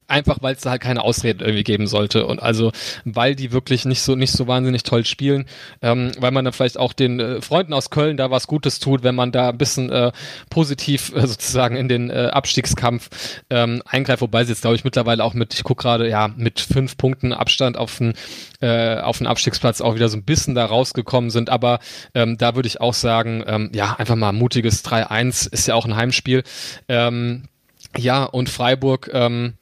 einfach 0.10 0.38
weil 0.42 0.56
es 0.56 0.62
da 0.62 0.72
halt 0.72 0.82
keine 0.82 1.04
Ausreden 1.04 1.42
irgendwie 1.42 1.64
geben 1.64 1.88
sollte. 1.88 2.26
Und 2.26 2.42
also 2.42 2.72
weil 3.06 3.36
die 3.36 3.52
wirklich 3.52 3.86
nicht 3.86 4.02
so 4.02 4.16
nicht 4.16 4.32
so 4.32 4.48
wahnsinnig 4.48 4.84
toll 4.84 5.06
spielen, 5.06 5.46
ähm, 5.82 6.12
weil 6.20 6.32
man 6.32 6.46
dann 6.46 6.54
vielleicht 6.54 6.78
auch 6.78 6.94
den 6.94 7.20
äh, 7.20 7.42
Freunden 7.42 7.74
aus 7.74 7.90
Köln 7.90 8.18
da 8.18 8.32
was 8.32 8.48
Gutes 8.48 8.80
tut, 8.80 9.04
wenn 9.04 9.16
man 9.16 9.32
da 9.32 9.50
ein 9.50 9.58
bisschen 9.58 9.90
äh, 9.92 10.12
positiv 10.50 11.14
äh, 11.16 11.28
sozusagen 11.28 11.76
in 11.76 11.88
den 11.88 12.10
äh, 12.10 12.30
Abstiegskampf 12.32 13.10
ähm, 13.50 13.82
eingreift, 13.86 14.22
wobei 14.22 14.44
sie 14.44 14.52
jetzt 14.52 14.62
glaube 14.62 14.76
ich 14.76 14.84
mittlerweile 14.84 15.24
auch 15.24 15.34
mit, 15.34 15.54
ich 15.54 15.64
gucke 15.64 15.84
gerade 15.84 16.10
ja 16.10 16.30
mit 16.36 16.60
fünf 16.60 16.98
Punkten 16.98 17.34
Abstand 17.34 17.78
auf 17.78 17.98
den 17.98 18.14
äh, 18.62 18.98
auf 19.00 19.20
den 19.20 19.28
Abstiegsplatz 19.28 19.82
auch 19.82 19.96
wieder 19.96 20.10
so 20.10 20.18
ein 20.18 20.24
bisschen 20.24 20.56
da 20.56 20.66
rausgekommen 20.66 21.30
sind, 21.30 21.50
aber 21.50 21.80
ähm, 22.14 22.38
da 22.38 22.56
würde 22.56 22.68
ich 22.68 22.82
auch 22.82 22.94
sagen, 22.94 23.44
ähm, 23.48 23.72
ja 23.74 23.96
einfach 23.98 24.16
mal 24.16 24.34
mutiges 24.34 24.84
3-1 24.84 25.52
ist 25.52 25.68
ja 25.68 25.76
auch 25.76 25.86
ein 25.86 25.96
Heimspiel. 25.96 26.44
Ähm, 26.88 27.44
ja, 27.98 28.24
und 28.24 28.50
Freiburg, 28.50 29.10
ähm, 29.14 29.54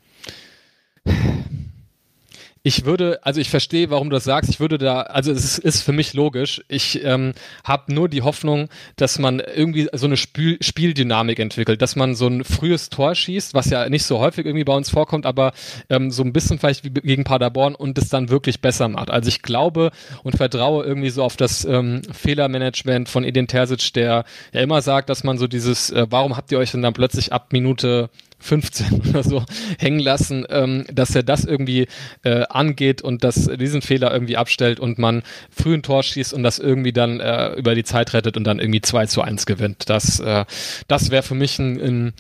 ich 2.64 2.86
würde, 2.86 3.20
also 3.24 3.40
ich 3.40 3.50
verstehe, 3.50 3.90
warum 3.90 4.10
du 4.10 4.16
das 4.16 4.24
sagst. 4.24 4.50
Ich 4.50 4.60
würde 4.60 4.78
da, 4.78 5.02
also 5.02 5.32
es 5.32 5.44
ist, 5.44 5.60
ist 5.60 5.82
für 5.82 5.92
mich 5.92 6.14
logisch. 6.14 6.62
Ich 6.68 7.04
ähm, 7.04 7.34
habe 7.64 7.94
nur 7.94 8.10
die 8.10 8.22
Hoffnung, 8.22 8.70
dass 8.96 9.20
man 9.20 9.40
irgendwie 9.40 9.88
so 9.94 10.06
eine 10.06 10.18
Spiel 10.18 10.58
Spieldynamik 10.62 11.40
entwickelt, 11.40 11.82
dass 11.82 11.96
man 11.96 12.16
so 12.16 12.28
ein 12.28 12.44
frühes 12.44 12.90
Tor 12.90 13.16
schießt, 13.16 13.54
was 13.54 13.70
ja 13.70 13.90
nicht 13.90 14.04
so 14.04 14.20
häufig 14.20 14.46
irgendwie 14.46 14.64
bei 14.64 14.74
uns 14.74 14.90
vorkommt, 14.90 15.26
aber 15.26 15.54
ähm, 15.90 16.12
so 16.12 16.24
ein 16.24 16.34
bisschen 16.34 16.60
vielleicht 16.60 16.84
wie 16.84 16.90
gegen 16.90 17.24
Paderborn 17.24 17.76
und 17.76 17.98
es 17.98 18.10
dann 18.10 18.30
wirklich 18.30 18.62
besser 18.62 18.88
macht. 18.88 19.10
Also 19.10 19.30
ich 19.30 19.42
glaube 19.42 19.92
und 20.24 20.36
vertraue 20.36 20.86
irgendwie 20.86 21.10
so 21.10 21.24
auf 21.24 21.38
das 21.38 21.66
ähm, 21.66 22.02
Fehlermanagement 22.12 23.10
von 23.10 23.24
Edin 23.24 23.48
Terzic, 23.48 23.94
der 23.94 24.26
ja 24.54 24.62
immer 24.62 24.82
sagt, 24.82 25.10
dass 25.10 25.24
man 25.24 25.38
so 25.38 25.48
dieses, 25.48 25.90
äh, 25.90 26.08
warum 26.10 26.38
habt 26.38 26.52
ihr 26.52 26.60
euch 26.60 26.72
denn 26.72 26.82
dann 26.82 26.94
plötzlich 26.94 27.34
ab 27.34 27.52
Minute 27.52 28.10
15 28.40 29.02
oder 29.10 29.24
so 29.24 29.44
hängen 29.80 30.00
lassen, 30.00 30.46
ähm, 30.50 30.86
dass 30.92 31.16
er 31.16 31.24
das 31.24 31.46
irgendwie 31.46 31.88
äh, 32.24 32.44
angeht 32.50 33.02
und 33.02 33.24
dass 33.24 33.46
diesen 33.46 33.82
Fehler 33.82 34.12
irgendwie 34.14 34.38
abstellt 34.38 34.80
und 34.80 35.00
man 35.00 35.24
früh 35.50 35.74
ein 35.74 35.84
Tor 35.84 36.04
schießt 36.04 36.34
und 36.34 36.44
das 36.44 36.60
irgendwie 36.60 36.94
dann 36.94 37.20
äh, 37.20 37.54
über 37.54 37.76
die 37.76 37.84
Zeit 37.84 38.14
rettet 38.14 38.38
und 38.38 38.44
dann 38.44 38.60
irgendwie 38.60 38.82
2 38.82 39.08
zu 39.08 39.22
1 39.22 39.46
gewinnt. 39.46 39.90
Das, 39.90 40.20
äh, 40.20 40.46
das 40.88 41.12
wäre 41.12 41.24
für 41.24 41.36
mich 41.36 41.60
ein, 41.60 41.80
ein 41.80 42.14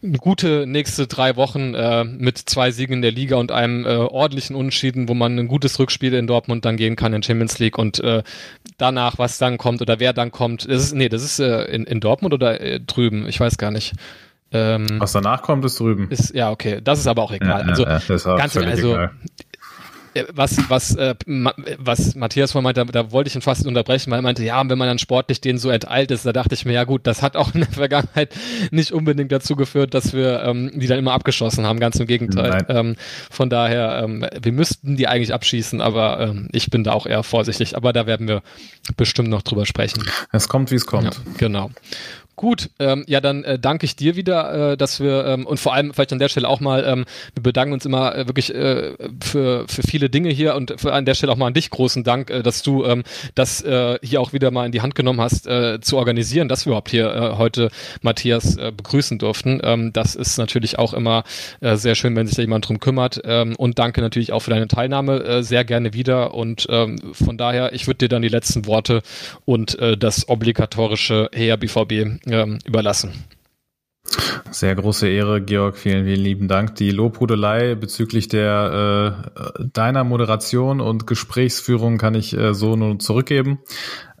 eine 0.00 0.18
gute 0.18 0.64
nächste 0.66 1.08
drei 1.08 1.34
Wochen 1.36 1.74
äh, 1.74 2.04
mit 2.04 2.38
zwei 2.38 2.70
Siegen 2.70 2.94
in 2.94 3.02
der 3.02 3.10
Liga 3.10 3.36
und 3.36 3.50
einem 3.50 3.84
äh, 3.84 3.96
ordentlichen 3.96 4.54
Unentschieden, 4.54 5.08
wo 5.08 5.14
man 5.14 5.36
ein 5.38 5.48
gutes 5.48 5.78
Rückspiel 5.78 6.14
in 6.14 6.28
Dortmund 6.28 6.64
dann 6.64 6.76
gehen 6.76 6.94
kann 6.94 7.12
in 7.12 7.22
Champions 7.22 7.58
League 7.58 7.78
und 7.78 7.98
äh, 7.98 8.22
danach, 8.76 9.18
was 9.18 9.38
dann 9.38 9.58
kommt 9.58 9.82
oder 9.82 9.98
wer 9.98 10.12
dann 10.12 10.30
kommt. 10.30 10.70
Das 10.70 10.84
ist, 10.84 10.94
nee, 10.94 11.08
das 11.08 11.24
ist 11.24 11.40
äh, 11.40 11.64
in, 11.64 11.84
in 11.84 11.98
Dortmund 11.98 12.32
oder 12.32 12.60
äh, 12.60 12.80
drüben, 12.80 13.28
ich 13.28 13.40
weiß 13.40 13.58
gar 13.58 13.72
nicht. 13.72 13.94
Ähm, 14.50 14.86
Was 14.98 15.12
danach 15.12 15.42
kommt, 15.42 15.64
ist 15.64 15.78
drüben. 15.78 16.10
Ist, 16.10 16.34
ja, 16.34 16.50
okay. 16.50 16.80
Das 16.82 16.98
ist 16.98 17.06
aber 17.06 17.22
auch 17.22 17.32
egal. 17.32 17.62
Ja, 17.62 17.68
also, 17.68 17.82
ja, 17.84 18.00
das 18.06 18.10
ist 18.10 18.24
ganz 18.24 18.56
also, 18.56 18.92
egal. 18.94 19.10
Äh, 20.14 20.24
was, 20.32 20.58
was, 20.68 20.96
äh, 20.96 21.14
was 21.78 22.14
Matthias 22.14 22.52
vorhin 22.52 22.64
meinte, 22.64 22.84
da, 22.84 23.02
da 23.02 23.12
wollte 23.12 23.28
ich 23.28 23.34
ihn 23.34 23.42
fast 23.42 23.66
unterbrechen, 23.66 24.10
weil 24.10 24.20
er 24.20 24.22
meinte, 24.22 24.44
ja, 24.44 24.58
wenn 24.68 24.78
man 24.78 24.88
dann 24.88 24.98
sportlich 24.98 25.40
den 25.40 25.58
so 25.58 25.70
enteilt 25.70 26.10
ist, 26.10 26.24
da 26.26 26.32
dachte 26.32 26.54
ich 26.54 26.64
mir, 26.64 26.72
ja 26.72 26.84
gut, 26.84 27.06
das 27.06 27.22
hat 27.22 27.36
auch 27.36 27.54
in 27.54 27.60
der 27.60 27.70
Vergangenheit 27.70 28.34
nicht 28.70 28.92
unbedingt 28.92 29.32
dazu 29.32 29.56
geführt, 29.56 29.94
dass 29.94 30.12
wir 30.12 30.42
ähm, 30.42 30.70
die 30.74 30.86
dann 30.86 30.98
immer 30.98 31.12
abgeschossen 31.12 31.66
haben, 31.66 31.80
ganz 31.80 31.96
im 32.00 32.06
Gegenteil. 32.06 32.64
Ähm, 32.68 32.96
von 33.30 33.50
daher, 33.50 34.02
ähm, 34.02 34.26
wir 34.40 34.52
müssten 34.52 34.96
die 34.96 35.08
eigentlich 35.08 35.32
abschießen, 35.32 35.80
aber 35.80 36.20
ähm, 36.20 36.48
ich 36.52 36.70
bin 36.70 36.84
da 36.84 36.92
auch 36.92 37.06
eher 37.06 37.22
vorsichtig. 37.22 37.76
Aber 37.76 37.92
da 37.92 38.06
werden 38.06 38.28
wir 38.28 38.42
bestimmt 38.96 39.28
noch 39.28 39.42
drüber 39.42 39.66
sprechen. 39.66 40.04
Es 40.32 40.48
kommt, 40.48 40.70
wie 40.70 40.76
es 40.76 40.86
kommt. 40.86 41.04
Ja, 41.04 41.32
genau. 41.36 41.70
Gut, 42.38 42.70
ähm, 42.78 43.04
ja, 43.08 43.20
dann 43.20 43.42
äh, 43.42 43.58
danke 43.58 43.84
ich 43.84 43.96
dir 43.96 44.14
wieder, 44.14 44.72
äh, 44.72 44.76
dass 44.76 45.00
wir 45.00 45.26
ähm, 45.26 45.44
und 45.44 45.58
vor 45.58 45.74
allem 45.74 45.92
vielleicht 45.92 46.12
an 46.12 46.20
der 46.20 46.28
Stelle 46.28 46.48
auch 46.48 46.60
mal, 46.60 46.84
ähm, 46.86 47.04
wir 47.34 47.42
bedanken 47.42 47.72
uns 47.74 47.84
immer 47.84 48.14
äh, 48.14 48.28
wirklich 48.28 48.54
äh, 48.54 48.92
für, 49.20 49.66
für 49.66 49.82
viele 49.82 50.08
Dinge 50.08 50.28
hier 50.28 50.54
und 50.54 50.80
für 50.80 50.92
an 50.92 51.04
der 51.04 51.14
Stelle 51.14 51.32
auch 51.32 51.36
mal 51.36 51.48
an 51.48 51.54
dich 51.54 51.68
großen 51.68 52.04
Dank, 52.04 52.30
äh, 52.30 52.44
dass 52.44 52.62
du 52.62 52.84
ähm, 52.84 53.02
das 53.34 53.60
äh, 53.62 53.98
hier 54.04 54.20
auch 54.20 54.32
wieder 54.32 54.52
mal 54.52 54.66
in 54.66 54.70
die 54.70 54.82
Hand 54.82 54.94
genommen 54.94 55.20
hast, 55.20 55.48
äh, 55.48 55.80
zu 55.80 55.96
organisieren, 55.96 56.46
dass 56.46 56.64
wir 56.64 56.70
überhaupt 56.70 56.90
hier 56.90 57.12
äh, 57.12 57.38
heute 57.38 57.70
Matthias 58.02 58.56
äh, 58.56 58.70
begrüßen 58.70 59.18
durften. 59.18 59.60
Ähm, 59.64 59.92
das 59.92 60.14
ist 60.14 60.38
natürlich 60.38 60.78
auch 60.78 60.94
immer 60.94 61.24
äh, 61.58 61.74
sehr 61.74 61.96
schön, 61.96 62.14
wenn 62.14 62.28
sich 62.28 62.36
da 62.36 62.42
jemand 62.42 62.68
drum 62.68 62.78
kümmert. 62.78 63.20
Ähm, 63.24 63.56
und 63.56 63.80
danke 63.80 64.00
natürlich 64.00 64.30
auch 64.30 64.42
für 64.42 64.50
deine 64.50 64.68
Teilnahme, 64.68 65.24
äh, 65.24 65.42
sehr 65.42 65.64
gerne 65.64 65.92
wieder. 65.92 66.34
Und 66.34 66.68
ähm, 66.70 67.00
von 67.14 67.36
daher, 67.36 67.72
ich 67.72 67.88
würde 67.88 67.98
dir 67.98 68.08
dann 68.08 68.22
die 68.22 68.28
letzten 68.28 68.66
Worte 68.66 69.02
und 69.44 69.76
äh, 69.80 69.96
das 69.96 70.28
obligatorische 70.28 71.30
Her 71.34 71.56
BVB 71.56 72.27
ähm, 72.30 72.58
überlassen. 72.64 73.12
Sehr 74.50 74.74
große 74.74 75.08
Ehre, 75.08 75.42
Georg. 75.42 75.76
Vielen, 75.76 76.06
vielen 76.06 76.20
lieben 76.20 76.48
Dank. 76.48 76.74
Die 76.76 76.90
Lobhudelei 76.90 77.74
bezüglich 77.74 78.28
der 78.28 79.28
äh, 79.58 79.64
deiner 79.72 80.04
Moderation 80.04 80.80
und 80.80 81.06
Gesprächsführung 81.06 81.98
kann 81.98 82.14
ich 82.14 82.36
äh, 82.36 82.54
so 82.54 82.76
nur 82.76 82.98
zurückgeben. 82.98 83.58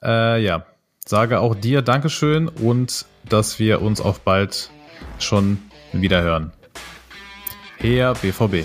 Äh, 0.02 0.42
ja, 0.42 0.66
sage 1.04 1.40
auch 1.40 1.54
dir 1.54 1.82
Dankeschön 1.82 2.48
und 2.48 3.06
dass 3.28 3.58
wir 3.58 3.80
uns 3.80 4.00
auf 4.00 4.20
bald 4.20 4.70
schon 5.18 5.58
wieder 5.92 6.22
hören. 6.22 6.52
Her 7.78 8.14
BVB. 8.20 8.64